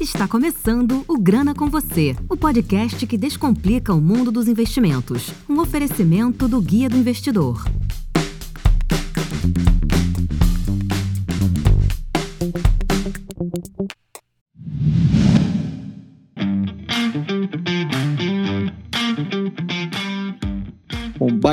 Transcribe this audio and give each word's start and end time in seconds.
Está 0.00 0.26
começando 0.26 1.04
o 1.06 1.18
Grana 1.18 1.54
com 1.54 1.68
Você, 1.68 2.16
o 2.28 2.36
podcast 2.36 3.06
que 3.06 3.16
descomplica 3.16 3.94
o 3.94 4.00
mundo 4.00 4.30
dos 4.30 4.48
investimentos. 4.48 5.32
Um 5.48 5.60
oferecimento 5.60 6.48
do 6.48 6.60
Guia 6.60 6.88
do 6.88 6.96
Investidor. 6.96 7.64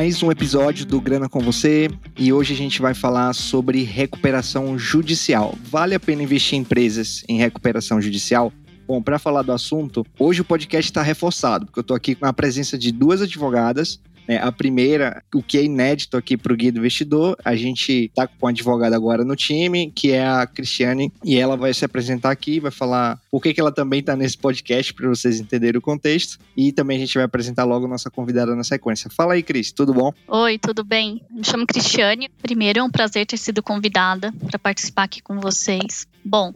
Mais 0.08 0.24
um 0.24 0.32
episódio 0.32 0.86
do 0.86 1.02
Grana 1.02 1.28
com 1.28 1.42
você 1.42 1.90
e 2.18 2.32
hoje 2.32 2.54
a 2.54 2.56
gente 2.56 2.82
vai 2.82 2.94
falar 2.94 3.34
sobre 3.34 3.84
recuperação 3.84 4.80
judicial. 4.80 5.54
Vale 5.70 5.96
a 5.96 6.00
pena 6.00 6.24
investir 6.24 6.58
em 6.58 6.62
empresas 6.62 7.26
em 7.28 7.38
recuperação 7.38 8.02
judicial? 8.02 8.54
Bom, 8.88 9.02
para 9.02 9.20
falar 9.20 9.42
do 9.42 9.52
assunto, 9.52 10.06
hoje 10.18 10.40
o 10.40 10.46
podcast 10.46 10.90
está 10.90 11.02
reforçado, 11.02 11.66
porque 11.66 11.80
eu 11.80 11.82
estou 11.82 11.98
aqui 11.98 12.16
com 12.16 12.26
a 12.26 12.32
presença 12.32 12.78
de 12.78 12.90
duas 12.90 13.22
advogadas 13.22 14.00
né? 14.28 14.38
A 14.38 14.52
primeira, 14.52 15.24
o 15.34 15.42
que 15.42 15.58
é 15.58 15.64
inédito 15.64 16.18
aqui 16.18 16.36
para 16.36 16.54
o 16.54 16.56
Guia 16.56 16.72
do 16.72 16.80
Investidor, 16.80 17.38
a 17.44 17.56
gente 17.56 18.06
está 18.06 18.28
com 18.28 18.46
uma 18.46 18.50
advogada 18.50 18.96
agora 18.96 19.24
no 19.24 19.36
time, 19.36 19.92
que 19.96 20.12
é 20.12 20.28
a 20.28 20.46
Cristiane, 20.46 21.12
e 21.24 21.38
ela 21.38 21.56
vai 21.56 21.74
se 21.74 21.86
apresentar 21.86 22.32
aqui, 22.32 22.60
vai 22.60 22.72
falar 22.72 23.20
por 23.32 23.42
que, 23.42 23.54
que 23.54 23.62
ela 23.62 23.72
também 23.72 24.00
está 24.00 24.16
nesse 24.16 24.38
podcast, 24.38 24.94
para 24.94 25.08
vocês 25.08 25.40
entenderem 25.40 25.80
o 25.80 25.82
contexto, 25.82 26.40
e 26.56 26.72
também 26.72 26.98
a 26.98 27.00
gente 27.00 27.14
vai 27.14 27.24
apresentar 27.24 27.64
logo 27.64 27.88
nossa 27.88 28.10
convidada 28.10 28.56
na 28.56 28.64
sequência. 28.64 29.10
Fala 29.10 29.34
aí, 29.34 29.44
Cris, 29.44 29.72
tudo 29.72 29.94
bom? 29.94 30.14
Oi, 30.28 30.58
tudo 30.58 30.84
bem? 30.84 31.22
Me 31.30 31.44
chamo 31.44 31.66
Cristiane. 31.66 32.30
Primeiro, 32.42 32.80
é 32.80 32.84
um 32.84 32.90
prazer 32.90 33.26
ter 33.26 33.38
sido 33.38 33.64
convidada 33.64 34.34
para 34.46 34.60
participar 34.60 35.04
aqui 35.04 35.22
com 35.22 35.40
vocês. 35.40 36.08
Bom, 36.24 36.54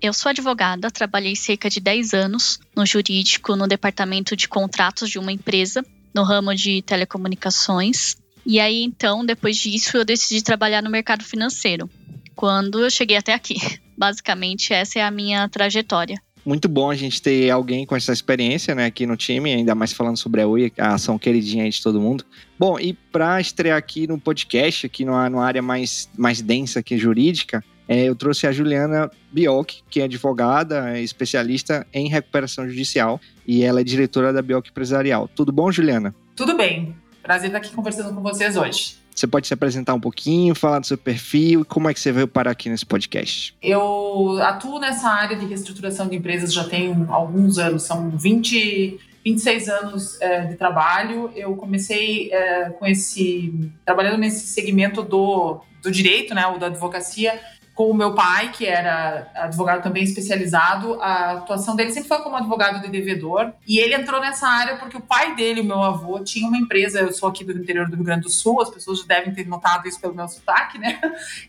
eu 0.00 0.12
sou 0.12 0.30
advogada, 0.30 0.90
trabalhei 0.90 1.34
cerca 1.34 1.70
de 1.70 1.80
10 1.80 2.12
anos 2.12 2.60
no 2.76 2.84
jurídico, 2.84 3.56
no 3.56 3.66
departamento 3.66 4.36
de 4.36 4.48
contratos 4.48 5.08
de 5.08 5.18
uma 5.18 5.32
empresa 5.32 5.84
no 6.14 6.22
ramo 6.22 6.54
de 6.54 6.80
telecomunicações. 6.82 8.16
E 8.46 8.60
aí, 8.60 8.82
então, 8.82 9.24
depois 9.24 9.56
disso, 9.56 9.96
eu 9.96 10.04
decidi 10.04 10.42
trabalhar 10.42 10.82
no 10.82 10.90
mercado 10.90 11.24
financeiro. 11.24 11.88
Quando 12.36 12.80
eu 12.80 12.90
cheguei 12.90 13.16
até 13.16 13.32
aqui. 13.34 13.56
Basicamente, 13.96 14.72
essa 14.72 14.98
é 14.98 15.02
a 15.02 15.10
minha 15.10 15.48
trajetória. 15.48 16.20
Muito 16.44 16.68
bom 16.68 16.90
a 16.90 16.94
gente 16.94 17.22
ter 17.22 17.48
alguém 17.48 17.86
com 17.86 17.96
essa 17.96 18.12
experiência 18.12 18.74
né, 18.74 18.84
aqui 18.84 19.06
no 19.06 19.16
time, 19.16 19.54
ainda 19.54 19.74
mais 19.74 19.94
falando 19.94 20.18
sobre 20.18 20.42
a 20.42 20.46
UI, 20.46 20.70
a 20.76 20.94
ação 20.94 21.18
queridinha 21.18 21.68
de 21.68 21.82
todo 21.82 21.98
mundo. 21.98 22.22
Bom, 22.58 22.78
e 22.78 22.92
para 22.92 23.40
estrear 23.40 23.78
aqui 23.78 24.06
no 24.06 24.20
podcast, 24.20 24.84
aqui 24.84 25.06
numa, 25.06 25.30
numa 25.30 25.44
área 25.46 25.62
mais, 25.62 26.10
mais 26.18 26.42
densa 26.42 26.80
aqui 26.80 26.98
jurídica, 26.98 27.64
é, 27.88 28.04
eu 28.04 28.14
trouxe 28.14 28.46
a 28.46 28.52
Juliana 28.52 29.10
Bioc, 29.32 29.82
que 29.90 30.00
é 30.00 30.04
advogada, 30.04 30.96
é 30.96 31.02
especialista 31.02 31.86
em 31.92 32.08
recuperação 32.08 32.68
judicial, 32.68 33.20
e 33.46 33.62
ela 33.62 33.80
é 33.80 33.84
diretora 33.84 34.32
da 34.32 34.42
Bioc 34.42 34.68
Empresarial. 34.68 35.28
Tudo 35.28 35.52
bom, 35.52 35.70
Juliana? 35.70 36.14
Tudo 36.34 36.56
bem. 36.56 36.94
Prazer 37.22 37.46
estar 37.46 37.58
aqui 37.58 37.70
conversando 37.72 38.14
com 38.14 38.20
vocês 38.20 38.56
hoje. 38.56 38.96
Você 39.14 39.26
pode 39.26 39.46
se 39.46 39.54
apresentar 39.54 39.94
um 39.94 40.00
pouquinho, 40.00 40.54
falar 40.54 40.80
do 40.80 40.86
seu 40.86 40.98
perfil 40.98 41.60
e 41.60 41.64
como 41.64 41.88
é 41.88 41.94
que 41.94 42.00
você 42.00 42.10
veio 42.10 42.26
parar 42.26 42.50
aqui 42.50 42.68
nesse 42.68 42.84
podcast? 42.84 43.54
Eu 43.62 44.38
atuo 44.42 44.80
nessa 44.80 45.08
área 45.08 45.36
de 45.36 45.46
reestruturação 45.46 46.08
de 46.08 46.16
empresas 46.16 46.52
já 46.52 46.64
tem 46.64 47.06
alguns 47.08 47.56
anos, 47.58 47.84
são 47.84 48.10
20, 48.10 48.98
26 49.24 49.68
anos 49.68 50.20
é, 50.20 50.46
de 50.46 50.56
trabalho. 50.56 51.30
Eu 51.36 51.54
comecei 51.54 52.32
é, 52.32 52.70
com 52.70 52.84
esse 52.84 53.70
trabalhando 53.84 54.18
nesse 54.18 54.48
segmento 54.48 55.00
do, 55.02 55.60
do 55.80 55.92
direito, 55.92 56.34
né, 56.34 56.46
ou 56.48 56.58
da 56.58 56.66
advocacia, 56.66 57.40
com 57.74 57.90
o 57.90 57.94
meu 57.94 58.14
pai, 58.14 58.52
que 58.52 58.64
era 58.64 59.28
advogado 59.34 59.82
também 59.82 60.04
especializado, 60.04 61.00
a 61.02 61.32
atuação 61.32 61.74
dele 61.74 61.90
sempre 61.90 62.08
foi 62.08 62.18
como 62.22 62.36
advogado 62.36 62.80
de 62.80 62.88
devedor. 62.88 63.52
E 63.66 63.80
ele 63.80 63.94
entrou 63.94 64.20
nessa 64.20 64.46
área 64.46 64.76
porque 64.76 64.96
o 64.96 65.00
pai 65.00 65.34
dele, 65.34 65.60
o 65.60 65.64
meu 65.64 65.82
avô, 65.82 66.20
tinha 66.20 66.46
uma 66.46 66.56
empresa. 66.56 67.00
Eu 67.00 67.12
sou 67.12 67.28
aqui 67.28 67.44
do 67.44 67.52
interior 67.52 67.88
do 67.88 67.96
Rio 67.96 68.04
Grande 68.04 68.22
do 68.22 68.30
Sul, 68.30 68.62
as 68.62 68.70
pessoas 68.70 69.00
já 69.00 69.06
devem 69.06 69.34
ter 69.34 69.46
notado 69.48 69.88
isso 69.88 70.00
pelo 70.00 70.14
meu 70.14 70.28
sotaque, 70.28 70.78
né? 70.78 71.00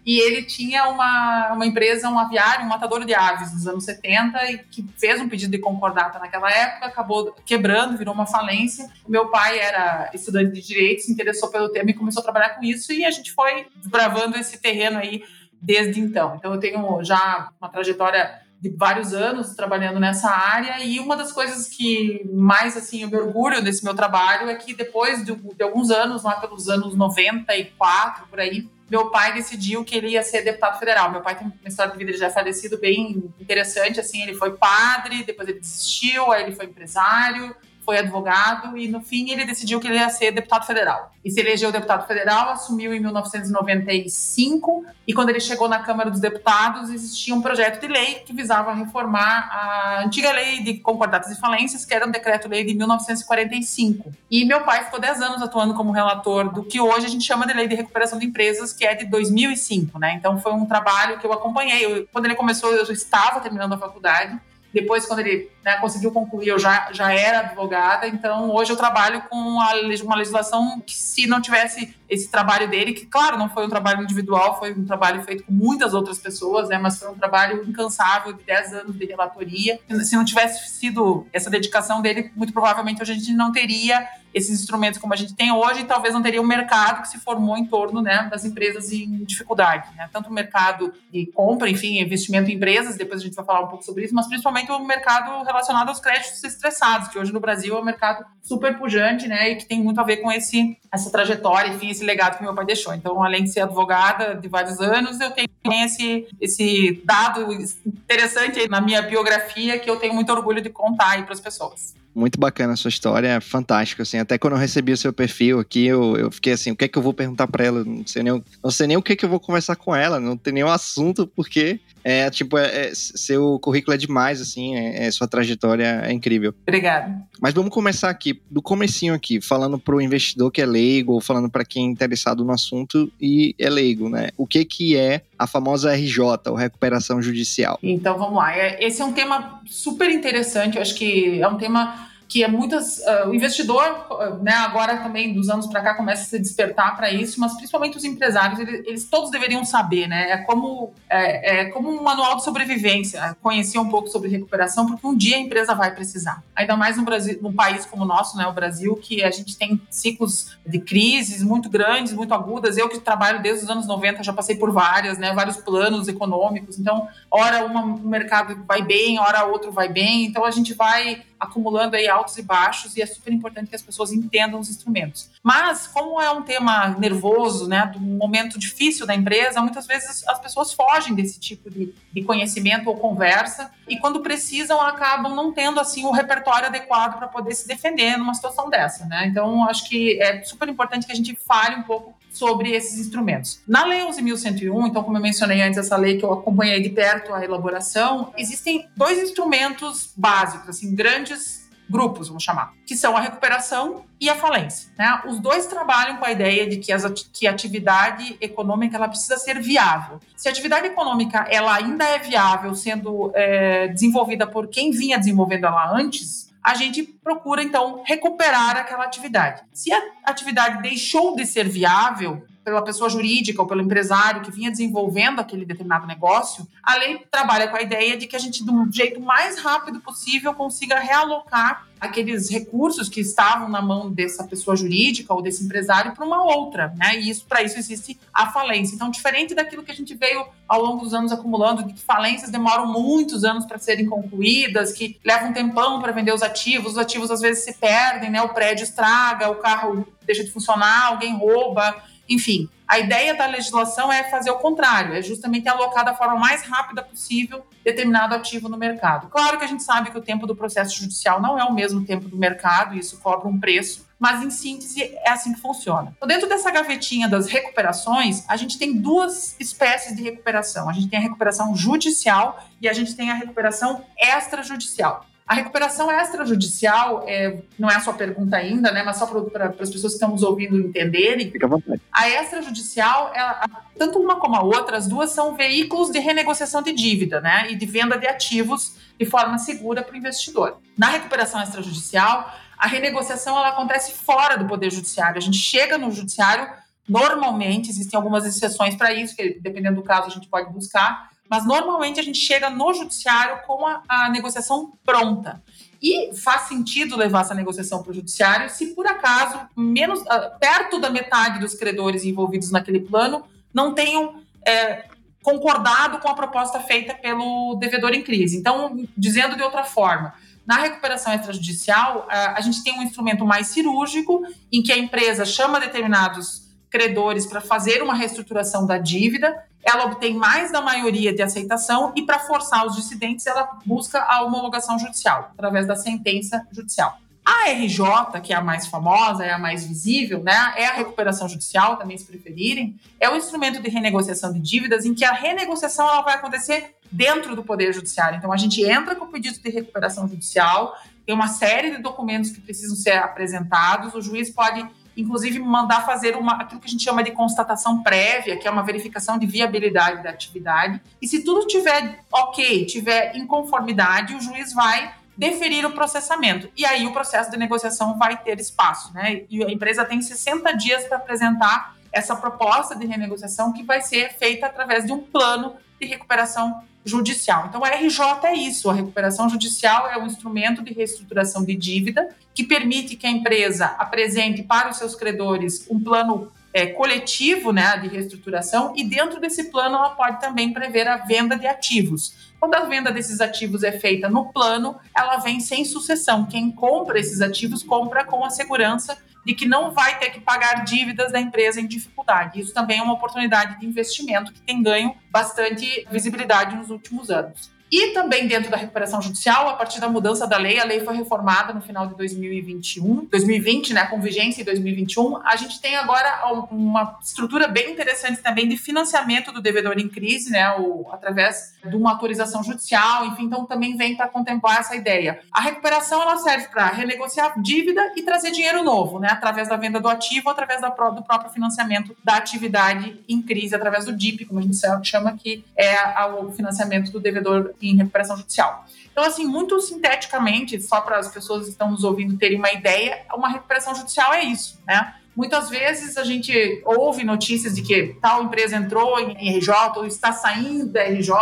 E 0.03 0.19
ele 0.19 0.43
tinha 0.43 0.87
uma, 0.87 1.53
uma 1.53 1.65
empresa, 1.65 2.09
um 2.09 2.17
aviário, 2.17 2.65
um 2.65 2.69
matador 2.69 3.05
de 3.05 3.13
aves 3.13 3.53
nos 3.53 3.67
anos 3.67 3.85
70, 3.85 4.51
e 4.51 4.57
que 4.57 4.83
fez 4.97 5.21
um 5.21 5.29
pedido 5.29 5.51
de 5.51 5.59
concordata 5.59 6.17
naquela 6.17 6.49
época, 6.49 6.87
acabou 6.87 7.35
quebrando, 7.45 7.97
virou 7.97 8.13
uma 8.13 8.25
falência. 8.25 8.89
O 9.05 9.11
meu 9.11 9.27
pai 9.27 9.59
era 9.59 10.09
estudante 10.11 10.53
de 10.53 10.61
direito, 10.61 11.01
se 11.01 11.11
interessou 11.11 11.49
pelo 11.49 11.69
tema 11.69 11.91
e 11.91 11.93
começou 11.93 12.21
a 12.21 12.23
trabalhar 12.23 12.49
com 12.55 12.63
isso, 12.63 12.91
e 12.91 13.05
a 13.05 13.11
gente 13.11 13.31
foi 13.31 13.67
desbravando 13.75 14.37
esse 14.37 14.59
terreno 14.59 14.97
aí 14.97 15.23
desde 15.61 15.99
então. 15.99 16.35
Então 16.35 16.53
eu 16.53 16.59
tenho 16.59 17.03
já 17.03 17.49
uma 17.59 17.69
trajetória 17.69 18.41
de 18.61 18.69
vários 18.69 19.13
anos 19.13 19.53
trabalhando 19.53 19.99
nessa 19.99 20.29
área 20.29 20.83
e 20.83 20.99
uma 20.99 21.15
das 21.15 21.31
coisas 21.31 21.67
que 21.67 22.27
mais 22.33 22.75
assim 22.75 23.03
eu 23.03 23.09
me 23.09 23.17
orgulho 23.17 23.63
desse 23.63 23.83
meu 23.83 23.93
trabalho 23.93 24.49
é 24.49 24.55
que 24.55 24.73
depois 24.73 25.23
de, 25.23 25.35
de 25.35 25.63
alguns 25.63 25.91
anos, 25.91 26.23
lá 26.23 26.39
pelos 26.39 26.67
anos 26.69 26.95
94 26.95 28.27
por 28.27 28.39
aí, 28.39 28.67
meu 28.89 29.09
pai 29.09 29.33
decidiu 29.33 29.83
que 29.83 29.95
ele 29.95 30.09
ia 30.09 30.23
ser 30.23 30.43
deputado 30.43 30.79
federal. 30.79 31.11
Meu 31.11 31.21
pai 31.21 31.35
tem 31.35 31.47
uma 31.47 31.67
história 31.67 31.91
de 31.91 31.97
vida, 31.97 32.11
ele 32.11 32.17
já 32.17 32.27
é 32.27 32.31
falecido, 32.31 32.77
bem 32.77 33.31
interessante, 33.39 33.99
assim, 33.99 34.21
ele 34.21 34.35
foi 34.35 34.55
padre, 34.55 35.23
depois 35.23 35.47
ele 35.47 35.59
desistiu, 35.59 36.31
aí 36.31 36.43
ele 36.43 36.55
foi 36.55 36.65
empresário, 36.65 37.55
foi 37.85 37.99
advogado 37.99 38.75
e 38.77 38.87
no 38.87 38.99
fim 38.99 39.29
ele 39.29 39.45
decidiu 39.45 39.79
que 39.79 39.87
ele 39.87 39.97
ia 39.97 40.09
ser 40.09 40.31
deputado 40.31 40.65
federal. 40.65 41.11
E 41.23 41.29
se 41.29 41.39
elegeu 41.39 41.71
deputado 41.71 42.07
federal, 42.07 42.49
assumiu 42.49 42.93
em 42.93 42.99
1995 42.99 44.85
e 45.07 45.13
quando 45.13 45.29
ele 45.29 45.39
chegou 45.39 45.69
na 45.69 45.79
Câmara 45.79 46.09
dos 46.09 46.19
Deputados 46.19 46.89
existia 46.89 47.33
um 47.35 47.41
projeto 47.41 47.79
de 47.79 47.87
lei 47.87 48.15
que 48.25 48.33
visava 48.33 48.73
reformar 48.73 49.49
a 49.51 50.03
antiga 50.03 50.31
lei 50.31 50.63
de 50.63 50.79
concordatas 50.79 51.31
e 51.31 51.39
falências, 51.39 51.85
que 51.85 51.93
era 51.93 52.07
um 52.07 52.11
decreto-lei 52.11 52.63
de 52.63 52.73
1945. 52.73 54.11
E 54.29 54.43
meu 54.45 54.61
pai 54.63 54.83
ficou 54.85 54.99
10 54.99 55.21
anos 55.21 55.41
atuando 55.41 55.75
como 55.75 55.91
relator 55.91 56.51
do 56.51 56.63
que 56.63 56.81
hoje 56.81 57.05
a 57.05 57.09
gente 57.09 57.23
chama 57.23 57.45
de 57.45 57.53
Lei 57.53 57.67
de 57.67 57.75
Recuperação 57.75 58.17
de 58.17 58.25
Empresas, 58.25 58.73
que 58.73 58.85
é 58.85 58.95
de 58.95 59.05
2005, 59.05 59.99
né? 59.99 60.15
Então 60.15 60.39
foi 60.41 60.53
um 60.53 60.65
trabalho 60.65 61.19
que 61.19 61.27
eu 61.27 61.33
acompanhei. 61.33 61.85
Eu, 61.85 62.07
quando 62.11 62.25
ele 62.25 62.35
começou, 62.35 62.73
eu 62.73 62.83
estava 62.91 63.39
terminando 63.39 63.73
a 63.73 63.77
faculdade 63.77 64.39
depois, 64.75 65.05
quando 65.05 65.19
ele 65.19 65.49
né, 65.63 65.77
conseguiu 65.77 66.11
concluir, 66.11 66.49
eu 66.49 66.59
já, 66.59 66.91
já 66.91 67.13
era 67.13 67.39
advogada. 67.39 68.09
Então, 68.09 68.53
hoje 68.53 68.73
eu 68.73 68.75
trabalho 68.75 69.21
com 69.29 69.61
a, 69.61 69.71
uma 70.03 70.15
legislação 70.17 70.81
que, 70.85 70.93
se 70.93 71.25
não 71.27 71.39
tivesse 71.39 71.95
esse 72.09 72.27
trabalho 72.27 72.69
dele, 72.69 72.91
que, 72.91 73.05
claro, 73.05 73.37
não 73.37 73.47
foi 73.47 73.65
um 73.65 73.69
trabalho 73.69 74.03
individual, 74.03 74.59
foi 74.59 74.73
um 74.73 74.83
trabalho 74.83 75.23
feito 75.23 75.45
com 75.45 75.53
muitas 75.53 75.93
outras 75.93 76.19
pessoas, 76.19 76.67
né, 76.67 76.77
mas 76.77 76.99
foi 76.99 77.09
um 77.09 77.15
trabalho 77.15 77.63
incansável 77.65 78.33
de 78.33 78.43
10 78.43 78.73
anos 78.73 78.99
de 78.99 79.05
relatoria. 79.05 79.79
Se 80.03 80.13
não 80.17 80.25
tivesse 80.25 80.69
sido 80.77 81.25
essa 81.31 81.49
dedicação 81.49 82.01
dele, 82.01 82.29
muito 82.35 82.51
provavelmente 82.51 83.01
a 83.01 83.05
gente 83.05 83.31
não 83.31 83.53
teria 83.53 84.05
esses 84.35 84.59
instrumentos 84.59 84.99
como 84.99 85.13
a 85.13 85.15
gente 85.15 85.33
tem 85.33 85.49
hoje, 85.49 85.85
talvez 85.85 86.13
não 86.13 86.21
teria 86.21 86.41
um 86.41 86.45
mercado 86.45 87.01
que 87.01 87.07
se 87.07 87.17
formou 87.17 87.57
em 87.57 87.65
torno 87.65 88.01
né, 88.01 88.27
das 88.29 88.43
empresas 88.43 88.91
em 88.91 89.23
dificuldade. 89.23 89.87
Né? 89.95 90.09
Tanto 90.11 90.29
o 90.29 90.33
mercado 90.33 90.93
de 91.09 91.25
compra, 91.27 91.69
enfim, 91.69 92.01
investimento 92.01 92.51
em 92.51 92.55
empresas, 92.55 92.97
depois 92.97 93.21
a 93.21 93.23
gente 93.23 93.33
vai 93.33 93.45
falar 93.45 93.61
um 93.61 93.69
pouco 93.69 93.85
sobre 93.85 94.03
isso, 94.03 94.13
mas 94.13 94.27
principalmente 94.27 94.69
o 94.73 94.85
mercado 94.85 95.41
relacionado 95.45 95.87
aos 95.87 96.01
créditos 96.01 96.43
estressados, 96.43 97.07
que 97.07 97.17
hoje 97.17 97.31
no 97.31 97.39
Brasil 97.39 97.77
é 97.77 97.79
um 97.79 97.85
mercado 97.85 98.25
super 98.43 98.77
pujante 98.77 99.25
né, 99.25 99.51
e 99.51 99.55
que 99.55 99.65
tem 99.65 99.81
muito 99.81 100.01
a 100.01 100.03
ver 100.03 100.17
com 100.17 100.29
esse, 100.29 100.77
essa 100.91 101.09
trajetória, 101.09 101.69
enfim, 101.69 101.89
esse 101.89 102.03
legado 102.03 102.37
que 102.37 102.43
meu 102.43 102.53
pai 102.53 102.65
deixou. 102.65 102.93
Então, 102.93 103.23
além 103.23 103.45
de 103.45 103.51
ser 103.51 103.61
advogada 103.61 104.35
de 104.35 104.49
vários 104.49 104.81
anos, 104.81 105.17
eu 105.21 105.31
tenho 105.31 105.47
esse, 105.85 106.27
esse 106.41 107.01
dado 107.05 107.47
interessante 107.85 108.67
na 108.67 108.81
minha 108.81 109.01
biografia 109.01 109.79
que 109.79 109.89
eu 109.89 109.95
tenho 109.95 110.13
muito 110.13 110.31
orgulho 110.33 110.61
de 110.61 110.69
contar 110.69 111.11
aí 111.11 111.23
para 111.23 111.33
as 111.33 111.39
pessoas. 111.39 111.95
Muito 112.15 112.39
bacana 112.39 112.73
a 112.73 112.77
sua 112.77 112.89
história, 112.89 113.27
é 113.27 113.39
fantástico, 113.41 114.01
assim. 114.01 114.17
Até 114.17 114.37
quando 114.37 114.53
eu 114.53 114.59
recebi 114.59 114.93
o 114.93 114.97
seu 114.97 115.11
perfil 115.11 115.59
aqui, 115.59 115.85
eu, 115.85 116.15
eu 116.15 116.31
fiquei 116.31 116.53
assim, 116.53 116.71
o 116.71 116.75
que 116.75 116.85
é 116.85 116.87
que 116.87 116.97
eu 116.97 117.01
vou 117.01 117.13
perguntar 117.13 117.45
para 117.47 117.65
ela? 117.65 117.83
Não 117.83 118.07
sei, 118.07 118.23
nem, 118.23 118.43
não 118.63 118.71
sei 118.71 118.87
nem 118.87 118.95
o 118.95 119.01
que 119.01 119.13
é 119.13 119.15
que 119.15 119.25
eu 119.25 119.29
vou 119.29 119.39
conversar 119.39 119.75
com 119.75 119.93
ela, 119.93 120.19
não 120.19 120.37
tem 120.37 120.53
nenhum 120.53 120.69
assunto, 120.69 121.27
porque 121.27 121.79
é, 122.07 122.29
tipo, 122.29 122.55
é, 122.55 122.89
é, 122.89 122.91
seu 122.93 123.57
currículo 123.57 123.95
é 123.95 123.97
demais, 123.97 124.39
assim, 124.39 124.75
é, 124.75 125.07
é, 125.07 125.11
sua 125.11 125.27
trajetória 125.27 126.03
é 126.05 126.13
incrível. 126.13 126.53
Obrigada. 126.61 127.19
Mas 127.41 127.51
vamos 127.51 127.73
começar 127.73 128.11
aqui, 128.11 128.39
do 128.49 128.61
comecinho 128.61 129.15
aqui, 129.15 129.41
falando 129.41 129.79
para 129.79 129.95
o 129.95 129.99
investidor 129.99 130.51
que 130.51 130.61
é 130.61 130.67
leigo, 130.67 131.13
ou 131.13 131.19
falando 131.19 131.49
para 131.49 131.65
quem 131.65 131.87
é 131.87 131.89
interessado 131.89 132.45
no 132.45 132.51
assunto 132.51 133.11
e 133.19 133.55
é 133.57 133.71
leigo, 133.71 134.07
né? 134.07 134.29
O 134.37 134.45
que 134.45 134.63
que 134.63 134.95
é 134.95 135.23
a 135.37 135.47
famosa 135.47 135.95
RJ, 135.95 136.19
ou 136.45 136.53
recuperação 136.53 137.19
judicial? 137.23 137.79
Então, 137.81 138.19
vamos 138.19 138.35
lá. 138.35 138.55
É, 138.55 138.85
esse 138.85 139.01
é 139.01 139.05
um 139.05 139.11
tema 139.11 139.59
super 139.65 140.11
interessante, 140.11 140.75
eu 140.75 140.83
acho 140.83 140.93
que 140.93 141.41
é 141.41 141.47
um 141.47 141.57
tema 141.57 142.04
que 142.27 142.43
é 142.43 142.47
muitas 142.47 142.99
uh, 142.99 143.29
o 143.29 143.35
investidor, 143.35 144.07
uh, 144.09 144.43
né, 144.43 144.53
agora 144.53 144.97
também 144.97 145.33
dos 145.33 145.49
anos 145.49 145.67
para 145.67 145.81
cá 145.81 145.93
começa 145.93 146.23
a 146.23 146.25
se 146.25 146.39
despertar 146.39 146.95
para 146.95 147.11
isso, 147.11 147.39
mas 147.39 147.53
principalmente 147.53 147.97
os 147.97 148.03
empresários, 148.03 148.59
eles, 148.59 148.85
eles, 148.85 149.05
todos 149.05 149.29
deveriam 149.29 149.63
saber, 149.63 150.07
né? 150.07 150.31
É 150.31 150.37
como 150.37 150.93
é, 151.09 151.61
é, 151.61 151.65
como 151.65 151.89
um 151.89 152.03
manual 152.03 152.35
de 152.35 152.43
sobrevivência, 152.43 153.35
conhecer 153.41 153.77
um 153.77 153.89
pouco 153.89 154.07
sobre 154.07 154.29
recuperação, 154.29 154.85
porque 154.85 155.05
um 155.05 155.15
dia 155.15 155.37
a 155.37 155.39
empresa 155.39 155.73
vai 155.73 155.93
precisar. 155.93 156.43
Ainda 156.55 156.75
mais 156.75 156.97
no 156.97 157.03
Brasil, 157.03 157.37
num 157.41 157.53
país 157.53 157.85
como 157.85 158.03
o 158.03 158.07
nosso, 158.07 158.37
né, 158.37 158.45
o 158.47 158.53
Brasil, 158.53 158.95
que 158.95 159.23
a 159.23 159.31
gente 159.31 159.57
tem 159.57 159.79
ciclos 159.89 160.57
de 160.65 160.79
crises 160.79 161.43
muito 161.43 161.69
grandes, 161.69 162.13
muito 162.13 162.33
agudas. 162.33 162.77
Eu 162.77 162.89
que 162.89 162.99
trabalho 162.99 163.41
desde 163.41 163.65
os 163.65 163.69
anos 163.69 163.87
90 163.87 164.23
já 164.23 164.33
passei 164.33 164.55
por 164.55 164.71
várias, 164.71 165.17
né, 165.17 165.33
vários 165.33 165.57
planos 165.57 166.07
econômicos. 166.07 166.79
Então, 166.79 167.07
hora 167.29 167.65
uma, 167.65 167.83
um 167.83 168.07
mercado 168.07 168.63
vai 168.67 168.81
bem, 168.81 169.19
hora 169.19 169.45
outro 169.45 169.71
vai 169.71 169.89
bem. 169.89 170.25
Então 170.25 170.43
a 170.43 170.51
gente 170.51 170.73
vai 170.73 171.23
acumulando 171.45 171.95
aí 171.95 172.07
altos 172.07 172.37
e 172.37 172.41
baixos 172.41 172.95
e 172.97 173.01
é 173.01 173.05
super 173.05 173.31
importante 173.33 173.69
que 173.69 173.75
as 173.75 173.81
pessoas 173.81 174.11
entendam 174.11 174.59
os 174.59 174.69
instrumentos. 174.69 175.29
Mas, 175.41 175.87
como 175.87 176.21
é 176.21 176.31
um 176.31 176.41
tema 176.41 176.89
nervoso, 176.99 177.67
né, 177.67 177.89
do 177.93 177.99
momento 177.99 178.59
difícil 178.59 179.05
da 179.05 179.15
empresa, 179.15 179.61
muitas 179.61 179.87
vezes 179.87 180.27
as 180.27 180.39
pessoas 180.39 180.73
fogem 180.73 181.15
desse 181.15 181.39
tipo 181.39 181.69
de, 181.69 181.93
de 182.11 182.23
conhecimento 182.23 182.87
ou 182.89 182.97
conversa 182.97 183.71
e 183.87 183.97
quando 183.97 184.21
precisam 184.21 184.81
acabam 184.81 185.35
não 185.35 185.53
tendo 185.53 185.79
assim 185.79 186.05
o 186.05 186.11
repertório 186.11 186.67
adequado 186.67 187.17
para 187.17 187.27
poder 187.27 187.53
se 187.53 187.67
defender 187.67 188.17
numa 188.17 188.33
situação 188.33 188.69
dessa, 188.69 189.05
né? 189.05 189.27
Então, 189.27 189.67
acho 189.67 189.87
que 189.87 190.21
é 190.21 190.43
super 190.43 190.67
importante 190.67 191.05
que 191.05 191.11
a 191.11 191.15
gente 191.15 191.35
fale 191.35 191.75
um 191.75 191.83
pouco 191.83 192.13
sobre 192.37 192.71
esses 192.71 192.99
instrumentos. 192.99 193.59
Na 193.67 193.85
Lei 193.85 194.01
11.101, 194.01 194.87
então, 194.87 195.03
como 195.03 195.17
eu 195.17 195.21
mencionei 195.21 195.61
antes, 195.61 195.77
essa 195.77 195.95
lei 195.95 196.17
que 196.17 196.25
eu 196.25 196.33
acompanhei 196.33 196.81
de 196.81 196.89
perto 196.89 197.33
a 197.33 197.43
elaboração, 197.43 198.33
existem 198.37 198.87
dois 198.95 199.17
instrumentos 199.19 200.11
básicos, 200.15 200.69
assim, 200.69 200.93
grandes 200.93 201.65
grupos, 201.89 202.27
vamos 202.27 202.43
chamar, 202.43 202.73
que 202.85 202.95
são 202.95 203.15
a 203.15 203.21
recuperação 203.21 204.05
e 204.19 204.29
a 204.29 204.35
falência. 204.35 204.89
Né? 204.97 205.21
Os 205.27 205.39
dois 205.39 205.67
trabalham 205.67 206.17
com 206.17 206.25
a 206.25 206.31
ideia 206.31 206.67
de 206.67 206.77
que, 206.77 206.91
as, 206.91 207.05
que 207.31 207.47
a 207.47 207.51
atividade 207.51 208.35
econômica 208.41 208.97
ela 208.97 209.07
precisa 209.07 209.37
ser 209.37 209.61
viável. 209.61 210.19
Se 210.35 210.47
a 210.47 210.51
atividade 210.51 210.87
econômica 210.87 211.45
ela 211.49 211.75
ainda 211.75 212.03
é 212.05 212.17
viável, 212.17 212.73
sendo 212.73 213.31
é, 213.35 213.87
desenvolvida 213.89 214.47
por 214.47 214.67
quem 214.67 214.91
vinha 214.91 215.17
desenvolvendo 215.17 215.65
ela 215.67 215.95
antes, 215.95 216.44
a 216.65 216.73
gente 216.73 217.03
procura 217.03 217.61
então 217.61 218.01
recuperar 218.03 218.75
aquela 218.75 219.03
atividade. 219.05 219.61
Se 219.71 219.93
a 219.93 220.01
atividade 220.23 220.81
deixou 220.81 221.35
de 221.35 221.45
ser 221.45 221.69
viável, 221.69 222.43
pela 222.65 222.81
pessoa 222.81 223.07
jurídica 223.07 223.61
ou 223.61 223.67
pelo 223.67 223.81
empresário 223.81 224.41
que 224.41 224.49
vinha 224.49 224.71
desenvolvendo 224.71 225.39
aquele 225.39 225.63
determinado 225.63 226.07
negócio, 226.07 226.67
a 226.81 226.97
lei 226.97 227.23
trabalha 227.29 227.67
com 227.67 227.77
a 227.77 227.81
ideia 227.81 228.17
de 228.17 228.25
que 228.25 228.35
a 228.35 228.39
gente, 228.39 228.65
do 228.65 228.91
jeito 228.91 229.21
mais 229.21 229.59
rápido 229.59 229.99
possível, 229.99 230.51
consiga 230.51 230.99
realocar 230.99 231.85
aqueles 231.99 232.49
recursos 232.49 233.07
que 233.07 233.21
estavam 233.21 233.69
na 233.69 233.81
mão 233.81 234.11
dessa 234.11 234.43
pessoa 234.43 234.75
jurídica 234.75 235.33
ou 235.33 235.41
desse 235.41 235.63
empresário 235.63 236.13
para 236.13 236.25
uma 236.25 236.43
outra, 236.43 236.93
né? 236.97 237.19
E 237.19 237.29
isso 237.29 237.45
para 237.45 237.61
isso 237.61 237.77
existe 237.77 238.19
a 238.33 238.47
falência. 238.51 238.95
Então, 238.95 239.11
diferente 239.11 239.53
daquilo 239.53 239.83
que 239.83 239.91
a 239.91 239.95
gente 239.95 240.15
veio 240.15 240.45
ao 240.67 240.81
longo 240.81 241.03
dos 241.03 241.13
anos 241.13 241.31
acumulando, 241.31 241.83
de 241.83 241.93
que 241.93 242.01
falências 242.01 242.49
demoram 242.49 242.91
muitos 242.91 243.43
anos 243.43 243.65
para 243.65 243.77
serem 243.77 244.07
concluídas, 244.07 244.91
que 244.91 245.19
levam 245.23 245.49
um 245.49 245.53
tempão 245.53 246.01
para 246.01 246.11
vender 246.11 246.33
os 246.33 246.41
ativos, 246.41 246.93
os 246.93 246.97
ativos 246.97 247.29
às 247.29 247.41
vezes 247.41 247.63
se 247.63 247.73
perdem, 247.73 248.31
né? 248.31 248.41
O 248.41 248.49
prédio 248.49 248.83
estraga, 248.83 249.51
o 249.51 249.55
carro 249.55 250.07
deixa 250.25 250.43
de 250.43 250.51
funcionar, 250.51 251.07
alguém 251.07 251.37
rouba. 251.37 251.95
Enfim, 252.27 252.69
a 252.87 252.99
ideia 252.99 253.35
da 253.35 253.45
legislação 253.47 254.11
é 254.11 254.23
fazer 254.25 254.51
o 254.51 254.57
contrário, 254.57 255.13
é 255.13 255.21
justamente 255.21 255.67
alocar 255.67 256.05
da 256.05 256.13
forma 256.13 256.35
mais 256.35 256.63
rápida 256.63 257.01
possível 257.01 257.65
determinado 257.83 258.35
ativo 258.35 258.69
no 258.69 258.77
mercado. 258.77 259.27
Claro 259.27 259.57
que 259.57 259.65
a 259.65 259.67
gente 259.67 259.83
sabe 259.83 260.11
que 260.11 260.17
o 260.17 260.21
tempo 260.21 260.45
do 260.45 260.55
processo 260.55 260.95
judicial 260.95 261.41
não 261.41 261.57
é 261.57 261.63
o 261.63 261.73
mesmo 261.73 262.05
tempo 262.05 262.27
do 262.27 262.37
mercado, 262.37 262.95
e 262.95 262.99
isso 262.99 263.17
cobra 263.19 263.47
um 263.47 263.59
preço, 263.59 264.05
mas 264.19 264.41
em 264.41 264.49
síntese 264.49 265.01
é 265.01 265.29
assim 265.29 265.53
que 265.53 265.59
funciona. 265.59 266.13
Então, 266.15 266.27
dentro 266.27 266.47
dessa 266.47 266.71
gavetinha 266.71 267.27
das 267.27 267.47
recuperações, 267.47 268.43
a 268.47 268.55
gente 268.55 268.77
tem 268.77 268.99
duas 268.99 269.55
espécies 269.59 270.15
de 270.15 270.23
recuperação. 270.23 270.89
A 270.89 270.93
gente 270.93 271.09
tem 271.09 271.19
a 271.19 271.21
recuperação 271.21 271.75
judicial 271.75 272.63
e 272.81 272.87
a 272.87 272.93
gente 272.93 273.15
tem 273.15 273.29
a 273.29 273.33
recuperação 273.33 274.03
extrajudicial. 274.17 275.25
A 275.47 275.53
recuperação 275.53 276.11
extrajudicial, 276.11 277.23
é, 277.27 277.59
não 277.77 277.87
é 277.87 277.95
a 277.95 277.99
sua 277.99 278.13
pergunta 278.13 278.57
ainda, 278.57 278.91
né, 278.91 279.03
mas 279.03 279.17
só 279.17 279.27
para 279.27 279.67
as 279.79 279.91
pessoas 279.91 280.13
que 280.13 280.17
estão 280.17 280.31
nos 280.31 280.41
ouvindo 280.41 280.79
entenderem. 280.79 281.51
Fica 281.51 281.67
à 281.67 281.69
vontade. 281.69 282.01
A 282.11 282.27
extrajudicial, 282.27 283.31
ela, 283.31 283.69
tanto 283.95 284.17
uma 284.17 284.39
como 284.39 284.55
a 284.55 284.63
outra, 284.63 284.97
as 284.97 285.07
duas 285.07 285.29
são 285.31 285.55
veículos 285.55 286.09
de 286.09 286.17
renegociação 286.17 286.81
de 286.81 286.93
dívida 286.93 287.39
né, 287.41 287.71
e 287.71 287.75
de 287.75 287.85
venda 287.85 288.17
de 288.17 288.27
ativos 288.27 288.95
de 289.19 289.25
forma 289.25 289.59
segura 289.59 290.01
para 290.01 290.13
o 290.15 290.17
investidor. 290.17 290.79
Na 290.97 291.09
recuperação 291.09 291.61
extrajudicial, 291.61 292.51
a 292.75 292.87
renegociação 292.87 293.55
ela 293.55 293.69
acontece 293.69 294.13
fora 294.13 294.57
do 294.57 294.65
Poder 294.65 294.91
Judiciário. 294.91 295.37
A 295.37 295.41
gente 295.41 295.57
chega 295.57 295.95
no 295.95 296.09
Judiciário, 296.09 296.73
normalmente, 297.07 297.91
existem 297.91 298.17
algumas 298.17 298.45
exceções 298.45 298.95
para 298.95 299.13
isso, 299.13 299.35
que 299.35 299.59
dependendo 299.61 299.97
do 299.97 300.03
caso 300.03 300.25
a 300.25 300.31
gente 300.31 300.47
pode 300.47 300.73
buscar, 300.73 301.29
mas 301.49 301.65
normalmente 301.65 302.19
a 302.19 302.23
gente 302.23 302.39
chega 302.39 302.69
no 302.69 302.93
judiciário 302.93 303.61
com 303.65 303.85
a, 303.85 304.01
a 304.07 304.29
negociação 304.29 304.93
pronta. 305.03 305.61
E 306.01 306.35
faz 306.35 306.63
sentido 306.63 307.15
levar 307.15 307.41
essa 307.41 307.53
negociação 307.53 308.03
para 308.03 308.11
o 308.11 308.13
judiciário 308.13 308.69
se 308.69 308.87
por 308.87 309.07
acaso 309.07 309.59
menos 309.75 310.21
uh, 310.21 310.59
perto 310.59 310.99
da 310.99 311.09
metade 311.09 311.59
dos 311.59 311.73
credores 311.73 312.23
envolvidos 312.23 312.71
naquele 312.71 312.99
plano 312.99 313.43
não 313.73 313.93
tenham 313.93 314.41
é, 314.65 315.05
concordado 315.43 316.19
com 316.19 316.27
a 316.27 316.33
proposta 316.33 316.79
feita 316.79 317.13
pelo 317.13 317.75
devedor 317.75 318.13
em 318.13 318.23
crise. 318.23 318.57
Então, 318.57 318.97
dizendo 319.15 319.55
de 319.55 319.61
outra 319.61 319.83
forma, 319.83 320.33
na 320.65 320.77
recuperação 320.77 321.31
extrajudicial, 321.33 322.25
a 322.27 322.59
gente 322.61 322.83
tem 322.83 322.97
um 322.97 323.03
instrumento 323.03 323.45
mais 323.45 323.67
cirúrgico, 323.67 324.41
em 324.71 324.81
que 324.81 324.91
a 324.91 324.97
empresa 324.97 325.45
chama 325.45 325.79
determinados 325.79 326.65
credores 326.89 327.45
para 327.45 327.61
fazer 327.61 328.01
uma 328.01 328.15
reestruturação 328.15 328.87
da 328.87 328.97
dívida 328.97 329.55
ela 329.85 330.05
obtém 330.05 330.33
mais 330.33 330.71
da 330.71 330.81
maioria 330.81 331.31
de 331.31 331.43
aceitação 331.43 332.11
e, 332.15 332.23
para 332.23 332.39
forçar 332.39 332.85
os 332.87 332.95
dissidentes, 332.95 333.45
ela 333.45 333.77
busca 333.85 334.19
a 334.19 334.41
homologação 334.41 334.97
judicial, 334.97 335.51
através 335.53 335.85
da 335.85 335.95
sentença 335.95 336.67
judicial. 336.71 337.19
A 337.45 337.69
RJ, 337.69 338.41
que 338.41 338.51
é 338.51 338.55
a 338.55 338.61
mais 338.61 338.87
famosa, 338.87 339.45
é 339.45 339.53
a 339.53 339.59
mais 339.59 339.85
visível, 339.85 340.41
né? 340.41 340.73
É 340.75 340.87
a 340.87 340.93
recuperação 340.93 341.47
judicial, 341.47 341.95
também 341.95 342.17
se 342.17 342.25
preferirem, 342.25 342.99
é 343.19 343.29
o 343.29 343.35
instrumento 343.35 343.79
de 343.79 343.87
renegociação 343.87 344.51
de 344.51 344.59
dívidas 344.59 345.05
em 345.05 345.13
que 345.13 345.23
a 345.23 345.31
renegociação 345.31 346.09
ela 346.09 346.23
vai 346.23 346.33
acontecer 346.33 346.95
dentro 347.11 347.55
do 347.55 347.63
Poder 347.63 347.93
Judiciário. 347.93 348.39
Então 348.39 348.51
a 348.51 348.57
gente 348.57 348.83
entra 348.83 349.15
com 349.15 349.25
o 349.25 349.27
pedido 349.27 349.59
de 349.59 349.69
recuperação 349.69 350.27
judicial, 350.27 350.97
tem 351.23 351.35
uma 351.35 351.47
série 351.47 351.91
de 351.91 352.01
documentos 352.01 352.49
que 352.49 352.59
precisam 352.59 352.95
ser 352.95 353.17
apresentados, 353.17 354.15
o 354.15 354.21
juiz 354.21 354.49
pode 354.49 354.83
inclusive 355.15 355.59
mandar 355.59 356.05
fazer 356.05 356.35
uma, 356.35 356.53
aquilo 356.61 356.79
que 356.79 356.87
a 356.87 356.89
gente 356.91 357.03
chama 357.03 357.23
de 357.23 357.31
constatação 357.31 358.03
prévia, 358.03 358.57
que 358.57 358.67
é 358.67 358.71
uma 358.71 358.83
verificação 358.83 359.37
de 359.37 359.45
viabilidade 359.45 360.23
da 360.23 360.29
atividade. 360.29 361.01
E 361.21 361.27
se 361.27 361.43
tudo 361.43 361.67
tiver 361.67 362.19
ok, 362.31 362.85
tiver 362.85 363.35
inconformidade, 363.35 364.35
o 364.35 364.41
juiz 364.41 364.73
vai 364.73 365.13
deferir 365.37 365.85
o 365.85 365.91
processamento. 365.91 366.69
E 366.75 366.85
aí 366.85 367.05
o 367.05 367.11
processo 367.11 367.51
de 367.51 367.57
negociação 367.57 368.17
vai 368.17 368.37
ter 368.37 368.59
espaço, 368.59 369.13
né? 369.13 369.43
E 369.49 369.63
a 369.63 369.71
empresa 369.71 370.05
tem 370.05 370.21
60 370.21 370.71
dias 370.73 371.03
para 371.05 371.17
apresentar 371.17 371.95
essa 372.11 372.35
proposta 372.35 372.95
de 372.95 373.05
renegociação 373.05 373.73
que 373.73 373.83
vai 373.83 374.01
ser 374.01 374.33
feita 374.37 374.65
através 374.65 375.05
de 375.05 375.11
um 375.11 375.21
plano 375.21 375.75
de 375.99 376.07
recuperação 376.07 376.81
judicial. 377.05 377.67
Então, 377.69 377.85
a 377.85 377.89
RJ 377.89 378.19
é 378.45 378.55
isso, 378.55 378.89
a 378.89 378.93
recuperação 378.93 379.47
judicial 379.47 380.09
é 380.09 380.17
um 380.17 380.25
instrumento 380.25 380.83
de 380.83 380.91
reestruturação 380.91 381.63
de 381.63 381.75
dívida 381.75 382.29
que 382.53 382.63
permite 382.63 383.15
que 383.15 383.27
a 383.27 383.31
empresa 383.31 383.85
apresente 383.85 384.63
para 384.63 384.89
os 384.89 384.97
seus 384.97 385.13
credores 385.13 385.85
um 385.89 385.99
plano 385.99 386.51
é, 386.73 386.87
coletivo 386.87 387.71
né, 387.71 387.97
de 387.99 388.09
reestruturação 388.09 388.93
e 388.97 389.03
dentro 389.03 389.39
desse 389.39 389.65
plano 389.71 389.95
ela 389.95 390.09
pode 390.09 390.41
também 390.41 390.73
prever 390.73 391.07
a 391.07 391.17
venda 391.17 391.57
de 391.57 391.67
ativos. 391.67 392.53
Quando 392.59 392.75
a 392.75 392.81
venda 392.81 393.11
desses 393.11 393.39
ativos 393.39 393.83
é 393.83 393.93
feita 393.93 394.27
no 394.27 394.51
plano, 394.51 394.97
ela 395.15 395.37
vem 395.37 395.59
sem 395.59 395.85
sucessão. 395.85 396.45
Quem 396.45 396.71
compra 396.71 397.19
esses 397.19 397.39
ativos 397.39 397.83
compra 397.83 398.25
com 398.25 398.43
a 398.43 398.49
segurança 398.49 399.17
de 399.45 399.53
que 399.53 399.67
não 399.67 399.91
vai 399.91 400.17
ter 400.17 400.31
que 400.31 400.39
pagar 400.39 400.83
dívidas 400.83 401.31
da 401.31 401.39
empresa 401.39 401.79
em 401.79 401.87
dificuldade. 401.87 402.59
Isso 402.59 402.73
também 402.73 402.99
é 402.99 403.03
uma 403.03 403.13
oportunidade 403.13 403.79
de 403.79 403.85
investimento 403.85 404.51
que 404.51 404.61
tem 404.61 404.81
ganho 404.81 405.15
bastante 405.29 406.05
visibilidade 406.09 406.75
nos 406.75 406.89
últimos 406.89 407.29
anos. 407.29 407.74
E 407.91 408.07
também 408.13 408.47
dentro 408.47 408.71
da 408.71 408.77
recuperação 408.77 409.21
judicial, 409.21 409.69
a 409.69 409.73
partir 409.73 409.99
da 409.99 410.09
mudança 410.09 410.47
da 410.47 410.57
lei, 410.57 410.79
a 410.79 410.83
lei 410.83 411.01
foi 411.01 411.15
reformada 411.15 411.71
no 411.71 411.81
final 411.81 412.07
de 412.07 412.15
2021, 412.15 413.25
2020, 413.25 413.93
né, 413.93 414.05
com 414.07 414.19
vigência 414.19 414.61
em 414.61 414.65
2021. 414.65 415.37
A 415.45 415.55
gente 415.55 415.79
tem 415.79 415.95
agora 415.95 416.41
uma 416.71 417.19
estrutura 417.21 417.67
bem 417.67 417.91
interessante 417.91 418.41
também 418.41 418.67
de 418.67 418.75
financiamento 418.75 419.51
do 419.51 419.61
devedor 419.61 419.99
em 419.99 420.09
crise, 420.09 420.49
né, 420.49 420.75
o, 420.77 421.07
através 421.11 421.75
de 421.85 421.95
uma 421.95 422.11
autorização 422.11 422.63
judicial, 422.63 423.27
enfim, 423.27 423.43
então 423.43 423.65
também 423.65 423.95
vem 423.95 424.15
para 424.17 424.27
contemplar 424.27 424.79
essa 424.79 424.95
ideia. 424.95 425.39
A 425.51 425.61
recuperação 425.61 426.21
ela 426.21 426.37
serve 426.37 426.67
para 426.69 426.87
renegociar 426.87 427.61
dívida 427.61 428.13
e 428.15 428.23
trazer 428.23 428.51
dinheiro 428.51 428.83
novo, 428.83 429.19
né, 429.19 429.29
através 429.31 429.69
da 429.69 429.77
venda 429.77 429.99
do 429.99 430.07
ativo, 430.07 430.49
através 430.49 430.81
da, 430.81 430.89
do 430.89 431.23
próprio 431.23 431.51
financiamento 431.51 432.15
da 432.23 432.35
atividade 432.35 433.23
em 433.29 433.41
crise, 433.41 433.75
através 433.75 434.05
do 434.05 434.13
DIP, 434.13 434.45
como 434.45 434.59
a 434.59 434.63
gente 434.63 434.77
chama, 435.03 435.37
que 435.37 435.63
é 435.77 435.95
o 436.25 436.51
financiamento 436.51 437.11
do 437.11 437.19
devedor 437.19 437.74
em 437.81 437.95
recuperação 437.95 438.37
judicial. 438.37 438.85
Então, 439.11 439.23
assim, 439.23 439.45
muito 439.45 439.79
sinteticamente, 439.79 440.81
só 440.81 441.01
para 441.01 441.17
as 441.17 441.29
pessoas 441.29 441.63
que 441.63 441.71
estão 441.71 441.91
nos 441.91 442.03
ouvindo 442.03 442.37
terem 442.37 442.57
uma 442.57 442.71
ideia, 442.71 443.25
uma 443.33 443.47
recuperação 443.47 443.95
judicial 443.95 444.33
é 444.33 444.43
isso, 444.43 444.81
né? 444.85 445.15
Muitas 445.35 445.69
vezes 445.69 446.17
a 446.17 446.23
gente 446.23 446.81
ouve 446.85 447.23
notícias 447.23 447.75
de 447.75 447.81
que 447.81 448.15
tal 448.21 448.43
empresa 448.43 448.75
entrou 448.75 449.19
em 449.19 449.57
RJ 449.57 449.73
ou 449.97 450.05
está 450.05 450.31
saindo 450.31 450.87
da 450.87 451.03
RJ. 451.03 451.33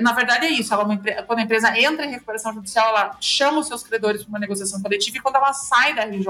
Na 0.00 0.12
verdade, 0.12 0.46
é 0.46 0.50
isso. 0.50 0.72
Ela, 0.72 1.00
é 1.06 1.22
quando 1.22 1.40
a 1.40 1.42
empresa 1.42 1.76
entra 1.78 2.06
em 2.06 2.10
recuperação 2.10 2.54
judicial, 2.54 2.88
ela 2.88 3.16
chama 3.20 3.58
os 3.58 3.66
seus 3.66 3.82
credores 3.82 4.22
para 4.22 4.28
uma 4.28 4.38
negociação 4.38 4.80
coletiva 4.80 5.16
e 5.16 5.20
quando 5.20 5.36
ela 5.36 5.52
sai 5.52 5.94
da 5.94 6.04
RJ, 6.04 6.26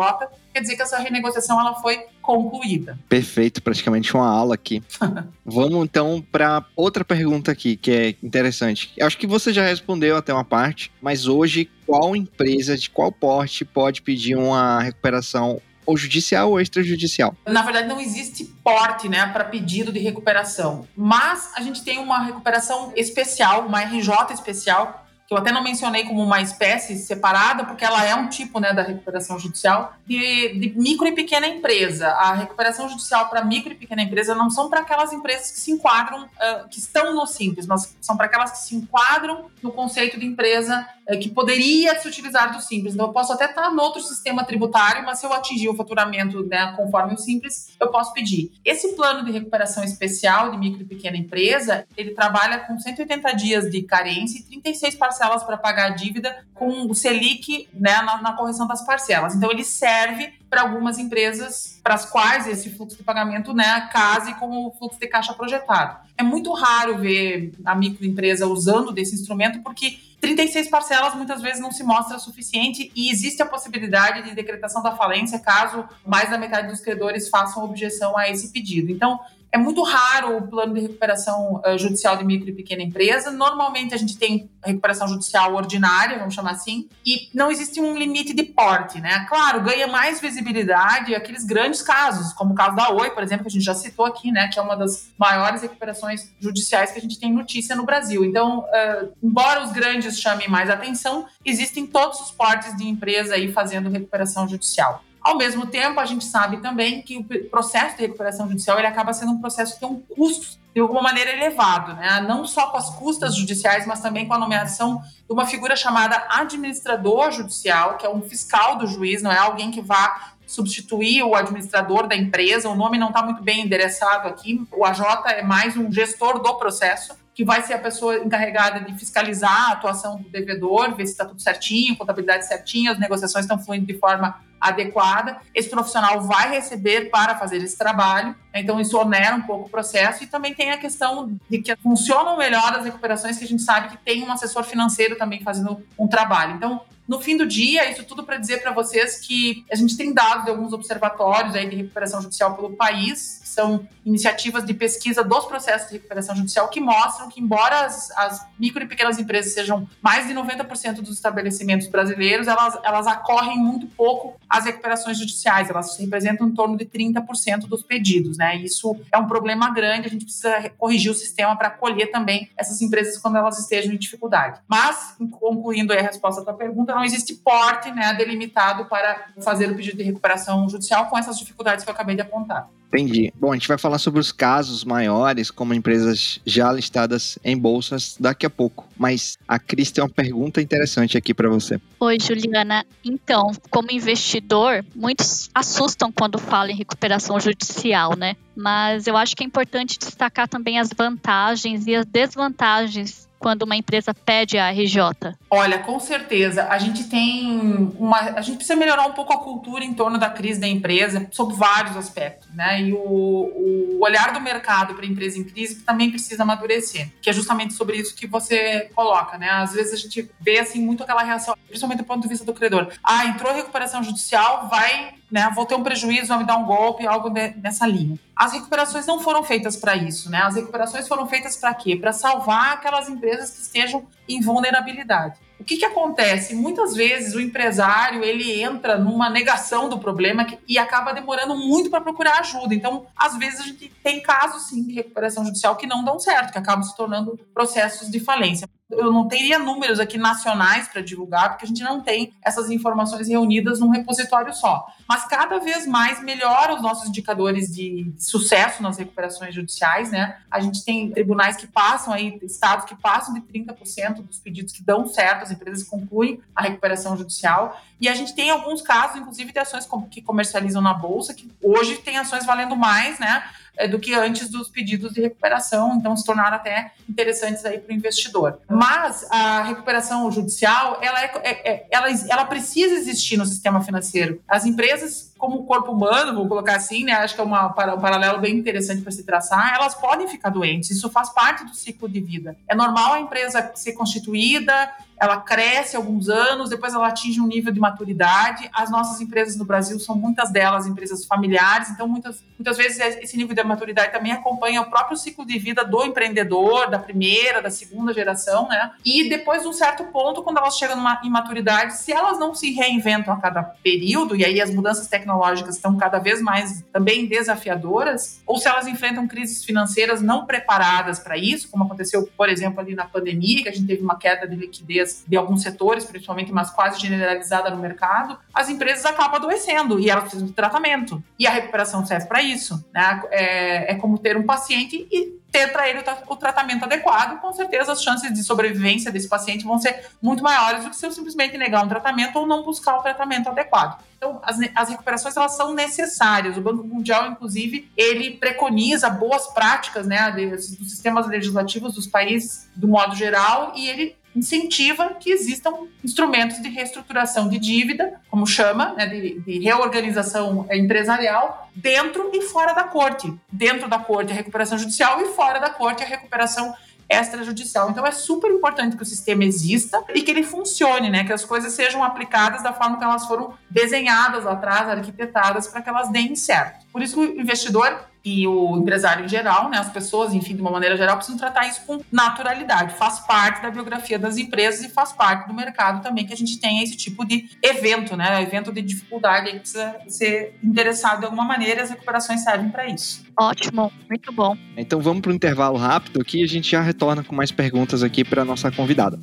quer 0.54 0.60
dizer 0.60 0.76
que 0.76 0.82
essa 0.82 0.98
renegociação 0.98 1.60
ela 1.60 1.74
foi 1.74 2.06
concluída. 2.22 2.98
Perfeito, 3.08 3.62
praticamente 3.62 4.14
uma 4.14 4.28
aula 4.28 4.54
aqui. 4.54 4.82
Vamos 5.44 5.84
então 5.84 6.24
para 6.32 6.64
outra 6.74 7.04
pergunta 7.04 7.50
aqui 7.50 7.76
que 7.76 7.90
é 7.90 8.08
interessante. 8.22 8.92
Eu 8.96 9.06
acho 9.06 9.18
que 9.18 9.26
você 9.26 9.52
já 9.52 9.64
respondeu 9.64 10.16
até 10.16 10.32
uma 10.32 10.44
parte, 10.44 10.90
mas 11.00 11.26
hoje 11.26 11.68
qual 11.86 12.16
empresa 12.16 12.76
de 12.76 12.88
qual 12.88 13.12
porte 13.12 13.64
pode 13.64 14.00
pedir 14.00 14.36
uma 14.36 14.80
recuperação 14.80 15.60
ou 15.84 15.96
judicial 15.96 16.50
ou 16.50 16.60
extrajudicial? 16.60 17.34
Na 17.46 17.62
verdade, 17.62 17.88
não 17.88 18.00
existe 18.00 18.44
porte 18.62 19.08
né, 19.08 19.26
para 19.26 19.44
pedido 19.44 19.92
de 19.92 19.98
recuperação, 19.98 20.86
mas 20.96 21.50
a 21.56 21.60
gente 21.60 21.82
tem 21.82 21.98
uma 21.98 22.24
recuperação 22.24 22.92
especial, 22.96 23.66
uma 23.66 23.80
RJ 23.80 24.32
especial, 24.32 25.01
que 25.26 25.34
eu 25.34 25.38
até 25.38 25.52
não 25.52 25.62
mencionei 25.62 26.04
como 26.04 26.22
uma 26.22 26.40
espécie 26.40 26.96
separada, 26.96 27.64
porque 27.64 27.84
ela 27.84 28.04
é 28.04 28.14
um 28.14 28.28
tipo 28.28 28.60
né, 28.60 28.72
da 28.72 28.82
recuperação 28.82 29.38
judicial 29.38 29.94
de, 30.06 30.58
de 30.58 30.78
micro 30.78 31.06
e 31.06 31.12
pequena 31.12 31.46
empresa. 31.46 32.08
A 32.08 32.34
recuperação 32.34 32.88
judicial 32.88 33.28
para 33.28 33.44
micro 33.44 33.72
e 33.72 33.76
pequena 33.76 34.02
empresa 34.02 34.34
não 34.34 34.50
são 34.50 34.68
para 34.68 34.80
aquelas 34.80 35.12
empresas 35.12 35.50
que 35.50 35.60
se 35.60 35.70
enquadram, 35.70 36.24
uh, 36.24 36.68
que 36.68 36.78
estão 36.78 37.14
no 37.14 37.26
simples, 37.26 37.66
mas 37.66 37.96
são 38.00 38.16
para 38.16 38.26
aquelas 38.26 38.50
que 38.50 38.58
se 38.58 38.76
enquadram 38.76 39.46
no 39.62 39.72
conceito 39.72 40.18
de 40.18 40.26
empresa 40.26 40.86
uh, 41.08 41.18
que 41.18 41.30
poderia 41.30 41.98
se 41.98 42.08
utilizar 42.08 42.52
do 42.52 42.60
simples. 42.60 42.94
Então, 42.94 43.06
eu 43.06 43.12
posso 43.12 43.32
até 43.32 43.46
estar 43.46 43.70
no 43.70 43.80
outro 43.80 44.02
sistema 44.02 44.44
tributário, 44.44 45.04
mas 45.04 45.18
se 45.18 45.26
eu 45.26 45.32
atingir 45.32 45.68
o 45.68 45.74
faturamento 45.74 46.44
né, 46.44 46.74
conforme 46.76 47.14
o 47.14 47.18
simples, 47.18 47.70
eu 47.80 47.88
posso 47.88 48.12
pedir. 48.12 48.52
Esse 48.64 48.94
plano 48.94 49.24
de 49.24 49.32
recuperação 49.32 49.84
especial 49.84 50.50
de 50.50 50.58
micro 50.58 50.82
e 50.82 50.84
pequena 50.84 51.16
empresa, 51.16 51.86
ele 51.96 52.10
trabalha 52.10 52.58
com 52.60 52.78
180 52.78 53.32
dias 53.32 53.70
de 53.70 53.82
carência 53.82 54.38
e 54.38 54.42
36 54.42 54.94
parcelas 54.96 55.21
parcelas 55.22 55.44
para 55.44 55.56
pagar 55.56 55.86
a 55.86 55.90
dívida 55.90 56.44
com 56.54 56.90
o 56.90 56.94
Selic 56.94 57.68
né, 57.72 58.02
na, 58.02 58.20
na 58.20 58.32
correção 58.32 58.66
das 58.66 58.84
parcelas. 58.84 59.34
Então, 59.34 59.50
ele 59.50 59.64
serve 59.64 60.32
para 60.50 60.62
algumas 60.62 60.98
empresas 60.98 61.80
para 61.82 61.94
as 61.94 62.04
quais 62.04 62.46
esse 62.46 62.70
fluxo 62.70 62.96
de 62.96 63.02
pagamento 63.02 63.54
né, 63.54 63.88
case 63.92 64.34
com 64.34 64.66
o 64.66 64.72
fluxo 64.72 64.98
de 64.98 65.06
caixa 65.06 65.32
projetado. 65.32 65.98
É 66.18 66.22
muito 66.22 66.52
raro 66.52 66.98
ver 66.98 67.52
a 67.64 67.74
microempresa 67.74 68.46
usando 68.46 68.92
desse 68.92 69.14
instrumento, 69.14 69.62
porque 69.62 69.98
36 70.20 70.68
parcelas 70.68 71.14
muitas 71.14 71.40
vezes 71.40 71.60
não 71.60 71.72
se 71.72 71.82
mostra 71.82 72.18
suficiente 72.18 72.92
e 72.94 73.10
existe 73.10 73.42
a 73.42 73.46
possibilidade 73.46 74.22
de 74.28 74.34
decretação 74.34 74.82
da 74.82 74.94
falência 74.94 75.38
caso 75.38 75.84
mais 76.06 76.30
da 76.30 76.38
metade 76.38 76.68
dos 76.68 76.80
credores 76.80 77.28
façam 77.28 77.64
objeção 77.64 78.16
a 78.16 78.28
esse 78.28 78.52
pedido. 78.52 78.92
Então, 78.92 79.18
é 79.52 79.58
muito 79.58 79.82
raro 79.82 80.38
o 80.38 80.48
plano 80.48 80.72
de 80.72 80.80
recuperação 80.80 81.60
uh, 81.64 81.78
judicial 81.78 82.16
de 82.16 82.24
micro 82.24 82.48
e 82.48 82.54
pequena 82.54 82.82
empresa. 82.82 83.30
Normalmente 83.30 83.94
a 83.94 83.98
gente 83.98 84.16
tem 84.16 84.50
recuperação 84.64 85.06
judicial 85.06 85.54
ordinária, 85.54 86.18
vamos 86.18 86.34
chamar 86.34 86.52
assim, 86.52 86.88
e 87.04 87.28
não 87.34 87.50
existe 87.50 87.78
um 87.78 87.94
limite 87.94 88.32
de 88.32 88.44
porte, 88.44 88.98
né? 88.98 89.26
Claro, 89.28 89.60
ganha 89.60 89.86
mais 89.86 90.20
visibilidade 90.22 91.14
aqueles 91.14 91.44
grandes 91.44 91.82
casos, 91.82 92.32
como 92.32 92.52
o 92.52 92.54
caso 92.54 92.74
da 92.74 92.90
Oi, 92.90 93.10
por 93.10 93.22
exemplo, 93.22 93.44
que 93.44 93.48
a 93.48 93.52
gente 93.52 93.64
já 93.64 93.74
citou 93.74 94.06
aqui, 94.06 94.32
né? 94.32 94.48
Que 94.48 94.58
é 94.58 94.62
uma 94.62 94.74
das 94.74 95.10
maiores 95.18 95.60
recuperações 95.60 96.32
judiciais 96.40 96.90
que 96.90 96.98
a 96.98 97.02
gente 97.02 97.20
tem 97.20 97.30
notícia 97.30 97.76
no 97.76 97.84
Brasil. 97.84 98.24
Então, 98.24 98.60
uh, 98.60 99.12
embora 99.22 99.62
os 99.62 99.72
grandes 99.72 100.18
chamem 100.18 100.48
mais 100.48 100.70
atenção, 100.70 101.26
existem 101.44 101.86
todos 101.86 102.20
os 102.20 102.30
portes 102.30 102.74
de 102.74 102.88
empresa 102.88 103.34
aí 103.34 103.52
fazendo 103.52 103.90
recuperação 103.90 104.48
judicial. 104.48 105.04
Ao 105.22 105.36
mesmo 105.36 105.66
tempo, 105.66 106.00
a 106.00 106.04
gente 106.04 106.24
sabe 106.24 106.56
também 106.58 107.00
que 107.02 107.16
o 107.16 107.24
processo 107.48 107.96
de 107.96 108.02
recuperação 108.02 108.48
judicial 108.48 108.78
ele 108.78 108.88
acaba 108.88 109.12
sendo 109.12 109.32
um 109.32 109.40
processo 109.40 109.74
que 109.74 109.80
tem 109.80 109.88
um 109.88 110.00
custo 110.00 110.60
de 110.74 110.80
alguma 110.80 111.02
maneira 111.02 111.30
elevado, 111.30 111.94
né? 111.94 112.24
não 112.26 112.46
só 112.46 112.68
com 112.70 112.78
as 112.78 112.90
custas 112.96 113.36
judiciais, 113.36 113.86
mas 113.86 114.00
também 114.00 114.26
com 114.26 114.34
a 114.34 114.38
nomeação 114.38 115.00
de 115.26 115.32
uma 115.32 115.46
figura 115.46 115.76
chamada 115.76 116.26
administrador 116.30 117.30
judicial, 117.30 117.98
que 117.98 118.06
é 118.06 118.10
um 118.10 118.22
fiscal 118.22 118.76
do 118.76 118.86
juiz, 118.86 119.22
não 119.22 119.30
é 119.30 119.38
alguém 119.38 119.70
que 119.70 119.82
vá 119.82 120.32
substituir 120.46 121.22
o 121.22 121.34
administrador 121.34 122.06
da 122.06 122.16
empresa, 122.16 122.68
o 122.68 122.74
nome 122.74 122.98
não 122.98 123.08
está 123.08 123.22
muito 123.22 123.42
bem 123.42 123.60
endereçado 123.60 124.28
aqui, 124.28 124.66
o 124.72 124.84
AJ 124.84 125.00
é 125.26 125.42
mais 125.42 125.76
um 125.76 125.92
gestor 125.92 126.40
do 126.40 126.54
processo, 126.54 127.14
que 127.34 127.44
vai 127.44 127.62
ser 127.62 127.74
a 127.74 127.78
pessoa 127.78 128.18
encarregada 128.18 128.80
de 128.80 128.98
fiscalizar 128.98 129.70
a 129.70 129.72
atuação 129.72 130.20
do 130.20 130.28
devedor, 130.28 130.94
ver 130.94 131.06
se 131.06 131.12
está 131.12 131.24
tudo 131.24 131.40
certinho, 131.40 131.96
contabilidade 131.96 132.46
certinha, 132.46 132.92
as 132.92 132.98
negociações 132.98 133.44
estão 133.44 133.58
fluindo 133.58 133.86
de 133.86 133.98
forma 133.98 134.38
adequada. 134.60 135.38
Esse 135.54 135.68
profissional 135.68 136.20
vai 136.20 136.50
receber 136.50 137.10
para 137.10 137.36
fazer 137.36 137.56
esse 137.56 137.76
trabalho, 137.76 138.36
então 138.54 138.80
isso 138.80 138.96
onera 138.96 139.34
um 139.34 139.42
pouco 139.42 139.66
o 139.66 139.70
processo. 139.70 140.22
E 140.22 140.26
também 140.26 140.54
tem 140.54 140.70
a 140.70 140.78
questão 140.78 141.36
de 141.50 141.58
que 141.58 141.74
funcionam 141.76 142.36
melhor 142.36 142.76
as 142.76 142.84
recuperações, 142.84 143.38
que 143.38 143.44
a 143.44 143.48
gente 143.48 143.62
sabe 143.62 143.88
que 143.88 143.96
tem 144.04 144.22
um 144.22 144.30
assessor 144.30 144.62
financeiro 144.62 145.16
também 145.16 145.42
fazendo 145.42 145.82
um 145.98 146.06
trabalho. 146.06 146.54
Então, 146.54 146.82
no 147.08 147.20
fim 147.20 147.36
do 147.36 147.46
dia, 147.46 147.90
isso 147.90 148.04
tudo 148.04 148.22
para 148.22 148.36
dizer 148.36 148.62
para 148.62 148.70
vocês 148.70 149.18
que 149.18 149.64
a 149.70 149.74
gente 149.74 149.96
tem 149.96 150.14
dados 150.14 150.44
de 150.44 150.50
alguns 150.50 150.72
observatórios 150.72 151.54
aí 151.54 151.68
de 151.68 151.76
recuperação 151.76 152.22
judicial 152.22 152.54
pelo 152.54 152.76
país, 152.76 153.41
são 153.52 153.86
iniciativas 154.04 154.64
de 154.64 154.74
pesquisa 154.74 155.22
dos 155.22 155.44
processos 155.44 155.88
de 155.88 155.94
recuperação 155.94 156.34
judicial 156.34 156.68
que 156.68 156.80
mostram 156.80 157.28
que, 157.28 157.40
embora 157.40 157.84
as, 157.84 158.10
as 158.16 158.46
micro 158.58 158.82
e 158.82 158.86
pequenas 158.86 159.18
empresas 159.18 159.52
sejam 159.52 159.86
mais 160.00 160.26
de 160.26 160.34
90% 160.34 160.96
dos 160.96 161.10
estabelecimentos 161.10 161.86
brasileiros, 161.86 162.48
elas, 162.48 162.78
elas 162.82 163.06
acorrem 163.06 163.58
muito 163.58 163.86
pouco 163.86 164.40
às 164.48 164.64
recuperações 164.64 165.18
judiciais, 165.18 165.70
elas 165.70 165.96
representam 165.98 166.48
em 166.48 166.52
torno 166.52 166.76
de 166.76 166.84
30% 166.86 167.68
dos 167.68 167.82
pedidos, 167.82 168.36
né? 168.36 168.56
Isso 168.56 168.96
é 169.12 169.18
um 169.18 169.26
problema 169.26 169.70
grande, 169.70 170.06
a 170.06 170.10
gente 170.10 170.24
precisa 170.24 170.70
corrigir 170.78 171.10
o 171.10 171.14
sistema 171.14 171.56
para 171.56 171.68
acolher 171.68 172.10
também 172.10 172.50
essas 172.56 172.80
empresas 172.82 173.18
quando 173.18 173.36
elas 173.36 173.58
estejam 173.58 173.92
em 173.92 173.98
dificuldade. 173.98 174.60
Mas, 174.66 175.16
concluindo 175.32 175.92
a 175.92 176.00
resposta 176.00 176.40
à 176.40 176.44
tua 176.44 176.54
pergunta, 176.54 176.94
não 176.94 177.04
existe 177.04 177.34
porte 177.34 177.90
né, 177.90 178.14
delimitado 178.14 178.86
para 178.86 179.28
fazer 179.42 179.70
o 179.70 179.76
pedido 179.76 179.98
de 179.98 180.02
recuperação 180.02 180.68
judicial 180.68 181.06
com 181.06 181.18
essas 181.18 181.38
dificuldades 181.38 181.84
que 181.84 181.90
eu 181.90 181.94
acabei 181.94 182.16
de 182.16 182.22
apontar. 182.22 182.68
Entendi. 182.92 183.32
Bom, 183.40 183.52
a 183.52 183.54
gente 183.54 183.66
vai 183.66 183.78
falar 183.78 183.98
sobre 183.98 184.20
os 184.20 184.30
casos 184.30 184.84
maiores, 184.84 185.50
como 185.50 185.72
empresas 185.72 186.40
já 186.44 186.70
listadas 186.70 187.38
em 187.42 187.56
bolsas 187.56 188.16
daqui 188.20 188.44
a 188.44 188.50
pouco. 188.50 188.86
Mas 188.98 189.38
a 189.48 189.58
Cris 189.58 189.90
tem 189.90 190.04
uma 190.04 190.10
pergunta 190.10 190.60
interessante 190.60 191.16
aqui 191.16 191.32
para 191.32 191.48
você. 191.48 191.80
Oi, 191.98 192.18
Juliana. 192.20 192.84
Então, 193.02 193.50
como 193.70 193.90
investidor, 193.90 194.84
muitos 194.94 195.48
assustam 195.54 196.12
quando 196.12 196.38
falam 196.38 196.70
em 196.70 196.76
recuperação 196.76 197.40
judicial, 197.40 198.14
né? 198.14 198.36
Mas 198.54 199.06
eu 199.06 199.16
acho 199.16 199.34
que 199.34 199.42
é 199.42 199.46
importante 199.46 199.98
destacar 199.98 200.46
também 200.46 200.78
as 200.78 200.90
vantagens 200.94 201.86
e 201.86 201.94
as 201.94 202.04
desvantagens 202.04 203.26
quando 203.42 203.62
uma 203.62 203.74
empresa 203.76 204.14
pede 204.14 204.56
a 204.56 204.70
RJ? 204.70 205.34
Olha, 205.50 205.80
com 205.80 205.98
certeza. 205.98 206.68
A 206.68 206.78
gente 206.78 207.04
tem 207.04 207.92
uma. 207.98 208.18
A 208.18 208.40
gente 208.40 208.56
precisa 208.56 208.76
melhorar 208.76 209.04
um 209.06 209.12
pouco 209.12 209.32
a 209.32 209.38
cultura 209.38 209.84
em 209.84 209.92
torno 209.92 210.16
da 210.16 210.30
crise 210.30 210.60
da 210.60 210.68
empresa, 210.68 211.26
sob 211.32 211.54
vários 211.54 211.96
aspectos, 211.96 212.48
né? 212.54 212.80
E 212.80 212.92
o, 212.92 212.98
o 212.98 213.98
olhar 214.00 214.32
do 214.32 214.40
mercado 214.40 214.94
para 214.94 215.04
a 215.04 215.08
empresa 215.08 215.38
em 215.38 215.44
crise 215.44 215.82
também 215.82 216.10
precisa 216.10 216.44
amadurecer, 216.44 217.10
que 217.20 217.28
é 217.28 217.32
justamente 217.32 217.74
sobre 217.74 217.96
isso 217.96 218.14
que 218.14 218.26
você 218.26 218.88
coloca, 218.94 219.36
né? 219.36 219.50
Às 219.50 219.72
vezes 219.72 219.92
a 219.92 219.96
gente 219.96 220.30
vê 220.40 220.60
assim 220.60 220.80
muito 220.80 221.02
aquela 221.02 221.22
reação, 221.22 221.56
principalmente 221.66 221.98
do 221.98 222.04
ponto 222.04 222.22
de 222.22 222.28
vista 222.28 222.44
do 222.44 222.54
credor. 222.54 222.92
Ah, 223.02 223.26
entrou 223.26 223.52
recuperação 223.52 224.02
judicial, 224.02 224.68
vai 224.68 225.14
né, 225.32 225.50
vou 225.54 225.64
ter 225.64 225.74
um 225.74 225.82
prejuízo, 225.82 226.28
vai 226.28 226.38
me 226.38 226.44
dar 226.44 226.58
um 226.58 226.66
golpe, 226.66 227.06
algo 227.06 227.30
nessa 227.30 227.86
linha. 227.86 228.18
As 228.36 228.52
recuperações 228.52 229.06
não 229.06 229.18
foram 229.18 229.42
feitas 229.42 229.76
para 229.76 229.96
isso, 229.96 230.30
né? 230.30 230.42
As 230.42 230.56
recuperações 230.56 231.08
foram 231.08 231.26
feitas 231.26 231.56
para 231.56 231.72
quê? 231.72 231.96
Para 231.96 232.12
salvar 232.12 232.74
aquelas 232.74 233.08
empresas 233.08 233.50
que 233.50 233.62
estejam 233.62 234.04
em 234.28 234.42
vulnerabilidade. 234.42 235.40
O 235.58 235.64
que, 235.64 235.76
que 235.76 235.84
acontece? 235.84 236.54
Muitas 236.54 236.94
vezes 236.94 237.34
o 237.34 237.40
empresário 237.40 238.22
ele 238.22 238.60
entra 238.60 238.98
numa 238.98 239.30
negação 239.30 239.88
do 239.88 239.98
problema 239.98 240.44
e 240.68 240.76
acaba 240.76 241.14
demorando 241.14 241.54
muito 241.54 241.88
para 241.88 242.00
procurar 242.00 242.40
ajuda. 242.40 242.74
Então, 242.74 243.06
às 243.16 243.38
vezes 243.38 243.60
a 243.60 243.62
gente 243.62 243.88
tem 244.02 244.20
casos 244.20 244.68
sim 244.68 244.82
de 244.82 244.92
recuperação 244.92 245.44
judicial 245.44 245.76
que 245.76 245.86
não 245.86 246.04
dão 246.04 246.18
certo, 246.18 246.52
que 246.52 246.58
acabam 246.58 246.82
se 246.82 246.94
tornando 246.96 247.38
processos 247.54 248.10
de 248.10 248.20
falência 248.20 248.68
eu 248.92 249.12
não 249.12 249.26
teria 249.26 249.58
números 249.58 249.98
aqui 249.98 250.18
nacionais 250.18 250.86
para 250.86 251.00
divulgar, 251.00 251.50
porque 251.50 251.64
a 251.64 251.68
gente 251.68 251.82
não 251.82 252.00
tem 252.00 252.32
essas 252.42 252.70
informações 252.70 253.26
reunidas 253.28 253.80
num 253.80 253.88
repositório 253.88 254.54
só. 254.54 254.86
Mas 255.08 255.24
cada 255.24 255.58
vez 255.58 255.86
mais 255.86 256.22
melhora 256.22 256.74
os 256.74 256.82
nossos 256.82 257.08
indicadores 257.08 257.74
de 257.74 258.12
sucesso 258.18 258.82
nas 258.82 258.98
recuperações 258.98 259.54
judiciais, 259.54 260.10
né? 260.10 260.38
A 260.50 260.60
gente 260.60 260.84
tem 260.84 261.10
tribunais 261.10 261.56
que 261.56 261.66
passam 261.66 262.12
aí, 262.12 262.38
estados 262.42 262.84
que 262.84 262.94
passam 262.94 263.34
de 263.34 263.40
30% 263.40 264.22
dos 264.22 264.38
pedidos 264.38 264.72
que 264.72 264.82
dão 264.82 265.06
certo, 265.06 265.42
as 265.42 265.50
empresas 265.50 265.88
concluem 265.88 266.40
a 266.54 266.62
recuperação 266.62 267.16
judicial. 267.16 267.80
E 268.00 268.08
a 268.08 268.14
gente 268.14 268.34
tem 268.34 268.50
alguns 268.50 268.82
casos, 268.82 269.16
inclusive, 269.16 269.52
de 269.52 269.58
ações 269.58 269.88
que 270.10 270.20
comercializam 270.20 270.82
na 270.82 270.92
bolsa, 270.92 271.32
que 271.32 271.50
hoje 271.62 271.96
tem 271.98 272.18
ações 272.18 272.44
valendo 272.44 272.76
mais, 272.76 273.18
né? 273.18 273.42
É, 273.76 273.88
do 273.88 273.98
que 273.98 274.14
antes 274.14 274.48
dos 274.48 274.68
pedidos 274.68 275.12
de 275.12 275.20
recuperação, 275.20 275.94
então 275.96 276.16
se 276.16 276.24
tornaram 276.24 276.56
até 276.56 276.92
interessantes 277.08 277.64
aí 277.64 277.78
para 277.78 277.92
o 277.92 277.96
investidor. 277.96 278.60
Mas 278.68 279.26
a 279.30 279.62
recuperação 279.62 280.30
judicial, 280.30 280.98
ela, 281.02 281.20
é, 281.20 281.32
é, 281.42 281.70
é, 281.72 281.86
ela, 281.90 282.06
ela 282.28 282.44
precisa 282.44 282.94
existir 282.94 283.36
no 283.36 283.46
sistema 283.46 283.80
financeiro. 283.80 284.40
As 284.48 284.66
empresas 284.66 285.32
como 285.42 285.56
o 285.56 285.64
corpo 285.64 285.90
humano, 285.90 286.36
vou 286.36 286.46
colocar 286.46 286.76
assim, 286.76 287.02
né? 287.02 287.14
Acho 287.14 287.34
que 287.34 287.40
é 287.40 287.44
uma, 287.44 287.66
um 287.66 288.00
paralelo 288.00 288.38
bem 288.38 288.56
interessante 288.56 289.02
para 289.02 289.10
se 289.10 289.24
traçar. 289.24 289.74
Elas 289.74 289.92
podem 289.92 290.28
ficar 290.28 290.50
doentes, 290.50 290.90
isso 290.90 291.10
faz 291.10 291.30
parte 291.30 291.64
do 291.64 291.74
ciclo 291.74 292.08
de 292.08 292.20
vida. 292.20 292.56
É 292.68 292.76
normal 292.76 293.14
a 293.14 293.20
empresa 293.20 293.72
ser 293.74 293.94
constituída, 293.94 294.88
ela 295.22 295.36
cresce 295.36 295.94
alguns 295.94 296.28
anos, 296.28 296.68
depois 296.68 296.92
ela 296.92 297.06
atinge 297.06 297.40
um 297.40 297.46
nível 297.46 297.72
de 297.72 297.78
maturidade. 297.78 298.68
As 298.72 298.90
nossas 298.90 299.20
empresas 299.20 299.56
no 299.56 299.64
Brasil 299.64 299.96
são 300.00 300.16
muitas 300.16 300.50
delas 300.50 300.84
empresas 300.84 301.24
familiares, 301.24 301.90
então 301.90 302.08
muitas, 302.08 302.44
muitas 302.58 302.76
vezes 302.76 302.98
esse 302.98 303.36
nível 303.36 303.54
de 303.54 303.62
maturidade 303.62 304.10
também 304.10 304.32
acompanha 304.32 304.82
o 304.82 304.90
próprio 304.90 305.16
ciclo 305.16 305.46
de 305.46 305.60
vida 305.60 305.84
do 305.84 306.04
empreendedor, 306.04 306.90
da 306.90 306.98
primeira, 306.98 307.62
da 307.62 307.70
segunda 307.70 308.12
geração, 308.12 308.66
né? 308.66 308.90
E 309.04 309.28
depois 309.28 309.62
de 309.62 309.68
um 309.68 309.72
certo 309.72 310.02
ponto, 310.06 310.42
quando 310.42 310.58
elas 310.58 310.76
chegam 310.76 310.96
numa 310.96 311.20
imaturidade, 311.22 311.98
se 311.98 312.12
elas 312.12 312.40
não 312.40 312.52
se 312.52 312.72
reinventam 312.72 313.32
a 313.32 313.40
cada 313.40 313.62
período, 313.62 314.34
e 314.34 314.44
aí 314.44 314.60
as 314.60 314.74
mudanças 314.74 315.06
tecnológicas 315.06 315.76
estão 315.76 315.96
cada 315.96 316.18
vez 316.18 316.42
mais 316.42 316.84
também 316.92 317.26
desafiadoras, 317.26 318.42
ou 318.44 318.58
se 318.58 318.66
elas 318.66 318.88
enfrentam 318.88 319.28
crises 319.28 319.64
financeiras 319.64 320.20
não 320.20 320.46
preparadas 320.46 321.20
para 321.20 321.38
isso, 321.38 321.70
como 321.70 321.84
aconteceu, 321.84 322.28
por 322.36 322.48
exemplo, 322.48 322.80
ali 322.80 322.96
na 322.96 323.04
pandemia, 323.04 323.62
que 323.62 323.68
a 323.68 323.72
gente 323.72 323.86
teve 323.86 324.02
uma 324.02 324.18
queda 324.18 324.48
de 324.48 324.56
liquidez 324.56 325.11
de 325.26 325.36
alguns 325.36 325.62
setores, 325.62 326.04
principalmente, 326.04 326.52
mas 326.52 326.70
quase 326.70 327.00
generalizada 327.00 327.70
no 327.70 327.76
mercado, 327.76 328.38
as 328.52 328.68
empresas 328.68 329.04
acabam 329.04 329.36
adoecendo 329.36 329.98
e 329.98 330.10
elas 330.10 330.24
precisam 330.24 330.46
de 330.46 330.52
tratamento. 330.52 331.22
E 331.38 331.46
a 331.46 331.50
recuperação 331.50 332.04
serve 332.04 332.26
para 332.26 332.42
isso. 332.42 332.84
Né? 332.92 333.22
É, 333.30 333.92
é 333.92 333.94
como 333.96 334.18
ter 334.18 334.36
um 334.36 334.44
paciente 334.44 335.06
e 335.10 335.42
ter 335.52 335.70
para 335.70 335.88
ele 335.88 336.02
o, 336.26 336.34
tratamento 336.36 336.84
adequado, 336.84 337.38
com 337.38 337.52
certeza 337.52 337.92
as 337.92 338.02
chances 338.02 338.32
de 338.32 338.42
sobrevivência 338.42 339.12
desse 339.12 339.28
paciente 339.28 339.64
vão 339.64 339.78
ser 339.78 340.06
muito 340.20 340.42
maiores 340.42 340.82
do 340.82 340.90
que 340.90 340.96
se 340.96 341.04
eu 341.04 341.12
simplesmente 341.12 341.58
negar 341.58 341.84
um 341.84 341.88
tratamento 341.88 342.38
ou 342.38 342.46
não 342.46 342.64
buscar 342.64 342.96
o 342.96 343.02
tratamento 343.02 343.50
adequado. 343.50 344.02
Então, 344.16 344.40
as, 344.42 344.56
as 344.74 344.88
recuperações 344.88 345.36
elas 345.36 345.54
são 345.54 345.74
necessárias. 345.74 346.56
O 346.56 346.62
Banco 346.62 346.84
Mundial, 346.84 347.26
inclusive, 347.26 347.90
ele 347.96 348.30
preconiza 348.30 349.10
boas 349.10 349.48
práticas 349.48 350.06
né, 350.06 350.30
dos 350.30 350.64
sistemas 350.88 351.26
legislativos 351.28 351.94
dos 351.94 352.06
países, 352.06 352.70
do 352.74 352.88
modo 352.88 353.14
geral, 353.14 353.72
e 353.76 353.88
ele 353.88 354.16
incentiva 354.34 355.14
que 355.20 355.30
existam 355.30 355.72
instrumentos 356.02 356.60
de 356.60 356.68
reestruturação 356.68 357.48
de 357.48 357.58
dívida, 357.58 358.20
como 358.30 358.46
chama, 358.46 358.94
né, 358.94 359.06
de, 359.06 359.40
de, 359.40 359.58
reorganização 359.58 360.66
empresarial, 360.70 361.68
dentro 361.74 362.30
e 362.32 362.42
fora 362.42 362.72
da 362.72 362.84
corte. 362.84 363.32
Dentro 363.50 363.88
da 363.88 363.98
corte, 363.98 364.32
a 364.32 364.34
recuperação 364.34 364.78
judicial 364.78 365.20
e 365.20 365.26
fora 365.34 365.58
da 365.58 365.70
corte, 365.70 366.02
a 366.02 366.06
recuperação 366.06 366.74
extrajudicial. 367.08 367.90
Então 367.90 368.06
é 368.06 368.12
super 368.12 368.50
importante 368.50 368.96
que 368.96 369.02
o 369.02 369.06
sistema 369.06 369.44
exista 369.44 370.02
e 370.14 370.22
que 370.22 370.30
ele 370.30 370.42
funcione, 370.42 371.10
né? 371.10 371.24
Que 371.24 371.32
as 371.32 371.44
coisas 371.44 371.72
sejam 371.72 372.02
aplicadas 372.02 372.62
da 372.62 372.72
forma 372.72 372.96
que 372.98 373.04
elas 373.04 373.26
foram 373.26 373.54
desenhadas 373.68 374.44
lá 374.44 374.52
atrás, 374.52 374.88
arquitetadas, 374.88 375.66
para 375.66 375.82
que 375.82 375.88
elas 375.88 376.10
deem 376.10 376.34
certo. 376.34 376.86
Por 376.90 377.02
isso 377.02 377.20
o 377.20 377.24
investidor 377.24 378.11
e 378.24 378.46
o 378.46 378.76
empresário 378.76 379.24
em 379.24 379.28
geral, 379.28 379.68
né, 379.68 379.78
as 379.78 379.90
pessoas, 379.90 380.32
enfim, 380.32 380.54
de 380.54 380.60
uma 380.60 380.70
maneira 380.70 380.96
geral, 380.96 381.16
precisam 381.16 381.38
tratar 381.38 381.66
isso 381.66 381.80
com 381.86 382.00
naturalidade. 382.10 382.94
Faz 382.94 383.20
parte 383.20 383.62
da 383.62 383.70
biografia 383.70 384.18
das 384.18 384.36
empresas 384.36 384.84
e 384.84 384.88
faz 384.88 385.12
parte 385.12 385.48
do 385.48 385.54
mercado 385.54 386.02
também 386.02 386.26
que 386.26 386.32
a 386.32 386.36
gente 386.36 386.58
tenha 386.58 386.82
esse 386.82 386.96
tipo 386.96 387.24
de 387.24 387.50
evento, 387.62 388.16
né, 388.16 388.42
evento 388.42 388.72
de 388.72 388.82
dificuldade 388.82 389.50
que 389.50 389.58
precisa 389.58 389.96
ser 390.08 390.58
interessado 390.62 391.20
de 391.20 391.24
alguma 391.26 391.44
maneira 391.44 391.80
e 391.80 391.82
as 391.82 391.90
recuperações 391.90 392.42
servem 392.42 392.70
para 392.70 392.86
isso. 392.86 393.24
Ótimo, 393.38 393.92
muito 394.08 394.32
bom. 394.32 394.56
Então 394.76 395.00
vamos 395.00 395.22
para 395.22 395.32
um 395.32 395.34
intervalo 395.34 395.76
rápido 395.76 396.20
aqui 396.20 396.40
e 396.40 396.44
a 396.44 396.48
gente 396.48 396.70
já 396.70 396.80
retorna 396.80 397.24
com 397.24 397.34
mais 397.34 397.50
perguntas 397.50 398.02
aqui 398.02 398.24
para 398.24 398.44
nossa 398.44 398.70
convidada. 398.70 399.18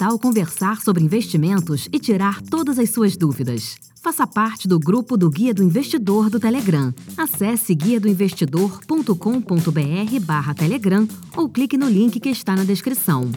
Que 0.00 0.06
tal 0.06 0.18
conversar 0.18 0.80
sobre 0.80 1.04
investimentos 1.04 1.86
e 1.92 1.98
tirar 1.98 2.40
todas 2.40 2.78
as 2.78 2.88
suas 2.88 3.18
dúvidas? 3.18 3.76
Faça 4.02 4.26
parte 4.26 4.66
do 4.66 4.80
grupo 4.80 5.14
do 5.14 5.28
Guia 5.28 5.52
do 5.52 5.62
Investidor 5.62 6.30
do 6.30 6.40
Telegram. 6.40 6.90
Acesse 7.18 7.74
guiadoinvestidor.com.br 7.74 10.20
barra 10.22 10.54
Telegram 10.54 11.06
ou 11.36 11.50
clique 11.50 11.76
no 11.76 11.86
link 11.86 12.18
que 12.18 12.30
está 12.30 12.56
na 12.56 12.64
descrição. 12.64 13.30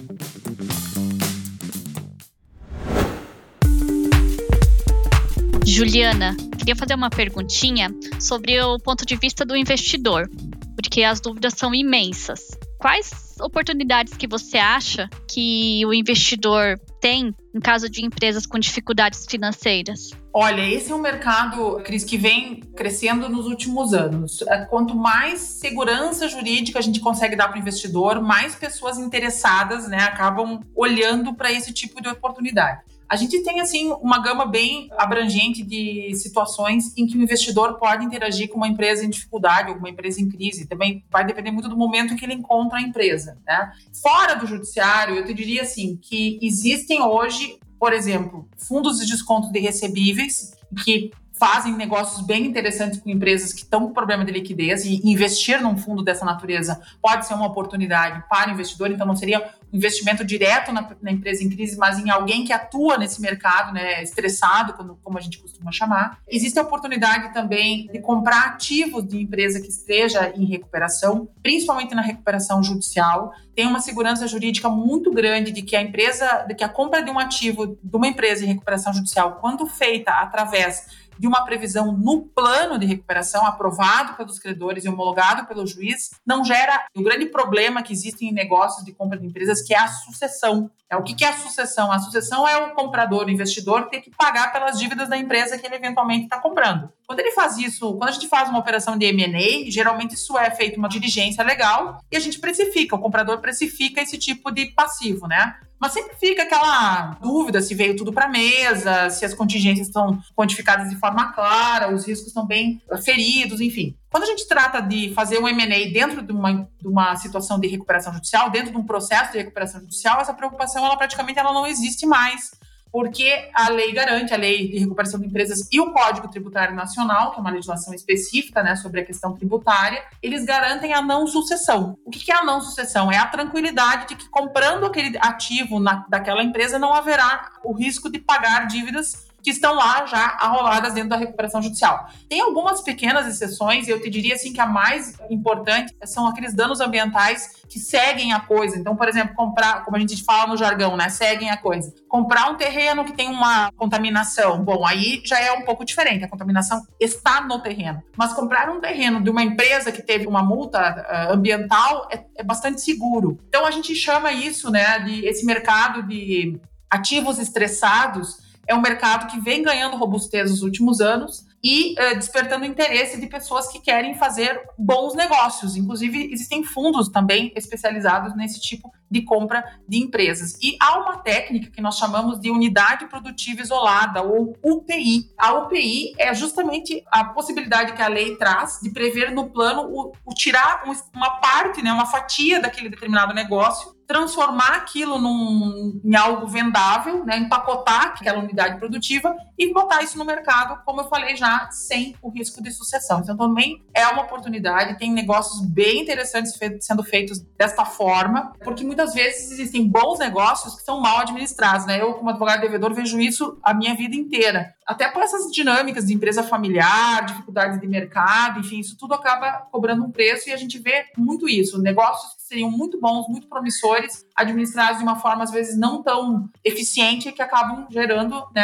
Juliana, 5.65 6.38
queria 6.58 6.77
fazer 6.77 6.96
uma 6.96 7.10
perguntinha 7.10 7.93
sobre 8.22 8.62
o 8.62 8.79
ponto 8.79 9.05
de 9.05 9.17
vista 9.17 9.43
do 9.43 9.53
investidor, 9.53 10.29
porque 10.77 11.03
as 11.03 11.20
dúvidas 11.20 11.55
são 11.58 11.75
imensas. 11.75 12.58
Quais 12.79 13.23
oportunidades 13.40 14.16
que 14.16 14.28
você 14.28 14.58
acha 14.58 15.10
que 15.28 15.86
o 15.86 15.94
investidor 15.94 16.80
tem 17.00 17.34
em 17.54 17.60
caso 17.60 17.89
de 17.89 18.04
empresas 18.04 18.46
com 18.46 18.58
dificuldades 18.58 19.26
financeiras? 19.28 20.12
Olha, 20.34 20.67
esse 20.67 20.91
é 20.91 20.96
um 20.96 21.00
mercado, 21.00 21.80
Cris, 21.84 22.04
que 22.04 22.17
vem 22.17 22.62
crescendo 22.76 23.30
nos 23.30 23.46
últimos 23.46 23.93
anos. 23.93 24.41
É, 24.48 24.65
quanto 24.65 24.96
mais 24.96 25.39
segurança 25.39 26.28
jurídica 26.28 26.80
a 26.80 26.82
gente 26.82 27.00
consegue 27.00 27.36
dar 27.36 27.50
para 27.50 27.58
o 27.58 27.60
investidor, 27.60 28.19
mais 28.22 28.56
pessoas 28.56 28.98
interessadas 28.98 29.88
né, 29.88 30.00
acabam 30.00 30.60
olhando 30.76 31.36
para 31.36 31.52
esse 31.52 31.72
tipo 31.72 32.02
de 32.02 32.10
oportunidade. 32.10 32.82
A 33.13 33.15
gente 33.15 33.43
tem 33.43 33.62
assim 33.62 33.91
uma 34.02 34.17
gama 34.23 34.43
bem 34.43 34.89
abrangente 34.97 35.62
de 35.62 36.15
situações 36.15 36.97
em 36.97 37.06
que 37.06 37.15
o 37.15 37.21
investidor 37.21 37.76
pode 37.76 38.04
interagir 38.04 38.49
com 38.49 38.58
uma 38.58 38.67
empresa 38.67 39.06
em 39.06 39.10
dificuldade 39.12 39.69
ou 39.69 39.78
uma 39.78 39.88
empresa 39.88 40.19
em 40.19 40.28
crise. 40.28 40.65
Também 40.65 41.06
vai 41.12 41.23
depender 41.23 41.52
muito 41.52 41.69
do 41.69 41.78
momento 41.78 42.15
que 42.15 42.26
ele 42.26 42.34
encontra 42.34 42.80
a 42.80 42.82
empresa. 42.82 43.38
Né? 43.45 43.71
Fora 44.02 44.34
do 44.34 44.47
judiciário, 44.47 45.15
eu 45.15 45.23
te 45.23 45.32
diria 45.32 45.62
assim 45.62 45.95
que 46.02 46.39
existem 46.41 47.04
hoje, 47.04 47.60
por 47.80 47.93
exemplo, 47.93 48.49
fundos 48.58 48.97
de 48.97 49.06
desconto 49.06 49.52
de 49.52 49.60
recebíveis 49.60 50.52
que 50.84 51.12
fazem 51.34 51.76
negócios 51.76 52.26
bem 52.26 52.47
interessantes 52.47 52.99
com 52.99 53.12
empresas 53.12 53.54
que 53.54 53.60
estão 53.60 53.86
com 53.86 53.93
problema 53.93 54.26
de 54.26 54.32
liquidez 54.32 54.86
e 54.86 55.02
investir 55.08 55.62
num 55.62 55.78
fundo 55.78 56.02
dessa 56.02 56.26
natureza 56.26 56.82
pode 56.99 57.28
ser 57.28 57.36
uma 57.36 57.45
oportunidade 57.45 58.23
para 58.28 58.49
o 58.49 58.54
investidor, 58.54 58.89
então 58.89 59.06
não 59.06 59.15
seria 59.15 59.54
investimento 59.73 60.23
direto 60.23 60.71
na, 60.71 60.88
na 61.01 61.12
empresa 61.12 61.43
em 61.43 61.49
crise, 61.49 61.75
mas 61.77 61.97
em 61.97 62.12
alguém 62.12 62.45
que 62.45 62.53
atua 62.53 62.97
nesse 62.97 63.19
mercado, 63.19 63.73
né, 63.73 64.03
estressado, 64.03 64.73
como, 64.73 64.99
como 65.03 65.17
a 65.17 65.21
gente 65.21 65.39
costuma 65.39 65.71
chamar. 65.71 66.19
Existe 66.27 66.59
a 66.59 66.62
oportunidade 66.62 67.33
também 67.33 67.88
de 67.88 67.99
comprar 67.99 68.49
ativos 68.49 69.05
de 69.07 69.19
empresa 69.19 69.59
que 69.59 69.69
esteja 69.69 70.31
em 70.36 70.45
recuperação, 70.45 71.27
principalmente 71.41 71.95
na 71.95 72.03
recuperação 72.03 72.62
judicial. 72.62 73.33
Tem 73.55 73.65
uma 73.65 73.79
segurança 73.79 74.27
jurídica 74.27 74.69
muito 74.69 75.12
grande 75.12 75.51
de 75.51 75.63
que 75.63 75.75
a 75.75 75.81
empresa, 75.81 76.45
de 76.47 76.53
que 76.53 76.63
a 76.63 76.69
compra 76.69 77.01
de 77.01 77.09
um 77.09 77.17
ativo 77.17 77.77
de 77.83 77.95
uma 77.97 78.07
empresa 78.07 78.43
em 78.43 78.47
recuperação 78.47 78.93
judicial, 78.93 79.38
quando 79.41 79.65
feita 79.65 80.12
através 80.12 81.03
de 81.17 81.28
uma 81.28 81.43
previsão 81.45 81.91
no 81.91 82.21
plano 82.21 82.78
de 82.78 82.86
recuperação 82.86 83.45
aprovado 83.45 84.15
pelos 84.15 84.39
credores 84.39 84.86
e 84.86 84.89
homologado 84.89 85.45
pelo 85.45 85.65
juiz, 85.65 86.12
não 86.26 86.43
gera 86.43 86.86
o 86.95 87.04
grande 87.04 87.28
problema 87.28 87.84
que 87.84 87.93
existe 87.93 88.26
em 88.26 88.34
negócios 88.34 88.84
de 88.84 88.91
compra 88.91 89.17
de 89.17 89.26
empresas, 89.26 89.62
que 89.62 89.73
é 89.73 89.80
a 89.80 89.88
sucessão. 89.88 90.69
É, 90.89 90.95
o 90.95 91.04
que 91.04 91.23
é 91.26 91.30
a 91.30 91.34
sucessão? 91.34 91.91
A 91.91 91.99
sucessão 91.99 92.47
é 92.47 92.56
o 92.58 92.73
comprador, 92.76 93.26
o 93.26 93.30
investidor, 93.32 93.89
ter 93.89 94.02
que 94.02 94.12
pagar 94.12 94.52
pelas 94.52 94.78
dívidas 94.78 95.10
da 95.10 95.17
empresa 95.17 95.58
que 95.58 95.65
ele 95.65 95.76
eventualmente 95.76 96.26
está 96.26 96.39
comprando. 96.39 96.91
Quando 97.08 97.20
ele 97.20 97.32
faz 97.32 97.58
isso, 97.58 97.94
quando 97.96 98.10
a 98.10 98.13
gente 98.13 98.28
faz 98.28 98.50
uma 98.50 98.60
operação 98.60 98.98
de 98.98 99.06
M&A, 99.06 99.70
geralmente 99.70 100.16
isso 100.16 100.38
é 100.38 100.50
feito 100.52 100.78
uma 100.78 100.89
diligência 100.89 101.44
legal 101.44 102.00
e 102.12 102.16
a 102.16 102.20
gente 102.20 102.39
precifica, 102.39 102.96
o 102.96 103.00
comprador 103.00 103.39
precifica 103.39 104.02
esse 104.02 104.18
tipo 104.18 104.52
de 104.52 104.68
passivo, 104.68 105.28
né? 105.28 105.56
Mas 105.84 105.92
sempre 105.92 106.16
fica 106.16 106.44
aquela 106.44 107.18
dúvida 107.22 107.62
se 107.62 107.76
veio 107.76 107.94
tudo 107.94 108.13
para 108.13 108.30
mesa, 108.30 109.10
se 109.10 109.26
as 109.26 109.34
contingências 109.34 109.88
estão 109.88 110.18
quantificadas 110.34 110.89
de 110.89 110.96
forma 110.96 111.34
clara, 111.34 111.94
os 111.94 112.08
riscos 112.08 112.30
estão 112.30 112.46
bem 112.46 112.82
feridos, 113.04 113.60
enfim. 113.60 113.94
Quando 114.10 114.24
a 114.24 114.28
gente 114.28 114.48
trata 114.48 114.80
de 114.80 115.13
fazer 115.13 115.39
um 115.39 115.48
M&A 115.48 115.92
dentro 115.92 116.22
de 116.22 116.32
uma, 116.32 116.54
de 116.54 116.88
uma 116.88 117.18
situação 117.18 117.60
de 117.60 117.68
recuperação 117.68 118.13
judicial, 118.13 118.50
dentro 118.50 118.72
de 118.72 118.78
um 118.78 118.86
processo 118.86 119.34
de 119.34 119.39
recuperação 119.39 119.82
judicial, 119.82 120.22
essa 120.22 120.34
preocupação 120.34 120.86
ela 120.86 120.96
praticamente 120.96 121.38
ela 121.38 121.52
não 121.52 121.68
existe 121.68 122.06
mais 122.06 122.52
porque 122.93 123.49
a 123.56 123.69
lei 123.69 123.91
garante, 123.91 124.36
a 124.36 124.38
lei 124.38 124.67
de 124.67 124.77
recuperação 124.77 125.19
de 125.19 125.25
empresas 125.25 125.67
e 125.71 125.82
o 125.82 125.91
Código 125.91 126.27
Tributário 126.27 126.75
Nacional, 126.75 127.32
que 127.32 127.39
é 127.39 127.41
uma 127.41 127.49
legislação 127.49 127.91
específica 127.91 128.62
né, 128.62 128.75
sobre 128.75 129.01
a 129.01 129.06
questão 129.06 129.34
tributária, 129.34 130.03
eles 130.21 130.45
garantem 130.45 130.93
a 130.93 131.01
não 131.01 131.25
sucessão. 131.25 131.97
O 132.06 132.12
que 132.12 132.32
é 132.32 132.36
a 132.36 132.45
não 132.45 132.62
sucessão? 132.62 133.12
É 133.12 133.17
a 133.17 133.25
tranquilidade 133.25 134.10
de 134.10 134.15
que 134.15 134.29
comprando 134.29 134.86
aquele 134.86 135.17
ativo 135.17 135.79
na, 135.79 136.06
daquela 136.08 136.43
empresa 136.43 136.77
não 136.77 136.93
haverá 136.93 137.53
o 137.63 137.73
risco 137.73 138.12
de 138.12 138.19
pagar 138.19 138.67
dívidas 138.67 139.25
que 139.43 139.49
estão 139.49 139.75
lá 139.75 140.06
já 140.06 140.38
arroladas 140.39 140.93
dentro 140.93 141.10
da 141.10 141.17
recuperação 141.17 141.62
judicial. 141.62 142.08
Tem 142.29 142.39
algumas 142.39 142.82
pequenas 142.82 143.27
exceções, 143.27 143.88
e 143.88 143.91
eu 143.91 144.01
te 144.01 144.10
diria 144.10 144.36
assim 144.36 144.53
que 144.53 144.62
a 144.62 144.65
mais 144.65 145.19
importante 145.29 145.93
são 146.06 146.25
aqueles 146.25 146.53
danos 146.53 146.79
ambientais 146.79 147.62
que 147.69 147.77
seguem 147.77 148.32
a 148.32 148.39
coisa. 148.39 148.77
Então, 148.77 148.95
por 148.95 149.10
exemplo, 149.10 149.36
comprar, 149.36 149.84
como 149.84 149.97
a 149.97 149.99
gente 149.99 150.23
fala 150.23 150.47
no 150.47 150.58
jargão, 150.58 150.95
né? 150.95 151.10
Seguem 151.10 151.49
a 151.49 151.58
coisa. 151.58 151.93
Comprar 152.08 152.49
um 152.49 152.56
terreno 152.56 153.03
que 153.03 153.12
tem 153.12 153.27
uma 153.27 153.69
contaminação, 153.73 154.63
bom, 154.63 154.86
aí 154.86 155.21
já 155.25 155.39
é 155.39 155.51
um 155.51 155.63
pouco 155.63 155.84
diferente. 155.84 156.23
A 156.23 156.29
contaminação 156.29 156.82
está 156.99 157.41
no 157.41 157.60
terreno. 157.60 158.01
Mas 158.15 158.32
comprar 158.32 158.69
um 158.69 158.79
terreno 158.79 159.21
de 159.21 159.29
uma 159.29 159.43
empresa 159.43 159.91
que 159.91 160.01
teve 160.01 160.25
uma 160.25 160.41
multa 160.41 160.79
uh, 160.79 161.34
ambiental 161.34 162.08
é, 162.10 162.23
é 162.38 162.43
bastante 162.43 162.79
seguro. 162.79 163.39
Então, 163.49 163.65
a 163.65 163.71
gente 163.71 163.93
chama 163.93 164.32
isso, 164.32 164.71
né, 164.71 164.99
de 164.99 165.25
esse 165.25 165.45
mercado 165.45 166.03
de 166.03 166.60
ativos 166.89 167.39
estressados 167.39 168.42
é 168.67 168.76
um 168.76 168.82
mercado 168.82 169.30
que 169.32 169.39
vem 169.39 169.62
ganhando 169.62 169.97
robustez 169.97 170.49
nos 170.49 170.62
últimos 170.62 171.02
anos 171.02 171.45
e 171.63 171.93
uh, 171.93 172.15
despertando 172.15 172.65
interesse 172.65 173.19
de 173.19 173.28
pessoas 173.28 173.69
que 173.69 173.80
querem 173.80 174.15
fazer 174.15 174.62
bons 174.78 175.15
negócios. 175.15 175.78
Inclusive, 175.78 176.32
existem 176.32 176.63
fundos 176.63 177.08
também 177.08 177.54
especializados 177.56 178.36
nesse 178.36 178.60
tipo 178.60 178.91
de 179.10 179.21
compra 179.21 179.63
de 179.88 179.97
empresas. 179.99 180.58
E 180.62 180.76
há 180.82 180.99
uma 180.99 181.19
técnica 181.19 181.71
que 181.71 181.82
nós 181.82 181.97
chamamos 181.97 182.39
de 182.39 182.52
unidade 182.52 183.08
produtiva 183.08 183.62
isolada, 183.62 184.21
ou 184.21 184.58
UPI. 184.62 185.30
A 185.38 185.54
UPI 185.54 186.13
é 186.17 186.34
justamente 186.34 187.02
a 187.10 187.26
possibilidade 187.26 187.93
que 187.93 188.02
a 188.02 188.08
lei 188.08 188.36
traz 188.36 188.80
de 188.82 188.89
prever 188.89 189.32
no 189.32 189.49
plano 189.49 189.84
o, 189.84 190.12
o 190.26 190.34
tirar 190.34 190.84
uma 191.15 191.39
parte, 191.39 191.82
né, 191.82 191.93
uma 191.93 192.08
fatia 192.08 192.60
daquele 192.60 192.89
determinado 192.89 193.34
negócio 193.34 193.93
transformar 194.13 194.76
aquilo 194.76 195.17
num, 195.17 195.99
em 196.06 196.15
algo 196.15 196.45
vendável, 196.45 197.26
né, 197.26 197.36
empacotar 197.39 198.10
aquela 198.10 198.38
unidade 198.38 198.78
produtiva 198.78 199.36
e 199.58 199.73
botar 199.73 200.04
isso 200.04 200.19
no 200.19 200.23
mercado, 200.23 200.84
como 200.86 201.02
eu 201.02 201.10
falei 201.10 201.36
já, 201.36 201.67
sem 201.71 202.15
o 202.21 202.30
risco 202.30 202.62
de 202.62 202.71
sucessão. 202.71 203.21
Então 203.21 203.36
também 203.36 203.84
é 203.91 204.06
uma 204.06 204.21
oportunidade, 204.21 204.99
tem 204.99 205.12
negócios 205.12 205.65
bem 205.65 206.02
interessantes 206.02 206.54
sendo 206.80 207.04
feitos 207.04 207.39
desta 207.58 207.86
forma, 207.86 208.54
porque 208.63 208.84
muitas 208.84 209.15
vezes 209.15 209.52
existem 209.52 209.88
bons 209.88 210.19
negócios 210.19 210.76
que 210.76 210.84
são 210.84 211.02
mal 211.02 211.21
administrados, 211.21 211.88
né? 211.88 211.99
Eu 211.99 212.13
como 212.13 212.30
advogado 212.30 212.62
devedor 212.62 212.93
vejo 212.93 213.19
isso 213.19 213.58
a 213.63 213.73
minha 213.73 213.95
vida 213.95 214.15
inteira. 214.15 214.76
Até 214.86 215.10
por 215.10 215.23
essas 215.23 215.52
dinâmicas 215.52 216.06
de 216.06 216.13
empresa 216.13 216.43
familiar, 216.43 217.26
dificuldades 217.26 217.80
de 217.80 217.88
mercado, 217.88 218.60
enfim, 218.60 218.80
isso 218.80 218.95
tudo 218.95 219.15
acaba 219.15 219.67
cobrando 219.71 220.04
um 220.04 220.12
preço 220.12 220.49
e 220.49 220.54
a 220.54 220.58
gente 220.58 220.78
vê 220.78 221.06
muito 221.17 221.49
isso, 221.49 221.82
negócios 221.82 222.42
seriam 222.54 222.72
muito 222.72 223.00
bons, 223.00 223.28
muito 223.28 223.48
promissores, 223.48 224.26
administrados 224.36 225.00
de 225.00 225.04
uma 225.04 225.16
forma 225.16 225.44
às 225.44 225.52
vezes 225.52 225.78
não 225.78 226.02
tão 226.02 226.50
eficiente 226.63 227.32
que 227.32 227.42
acabam 227.42 227.88
gerando 227.89 228.46
né, 228.56 228.63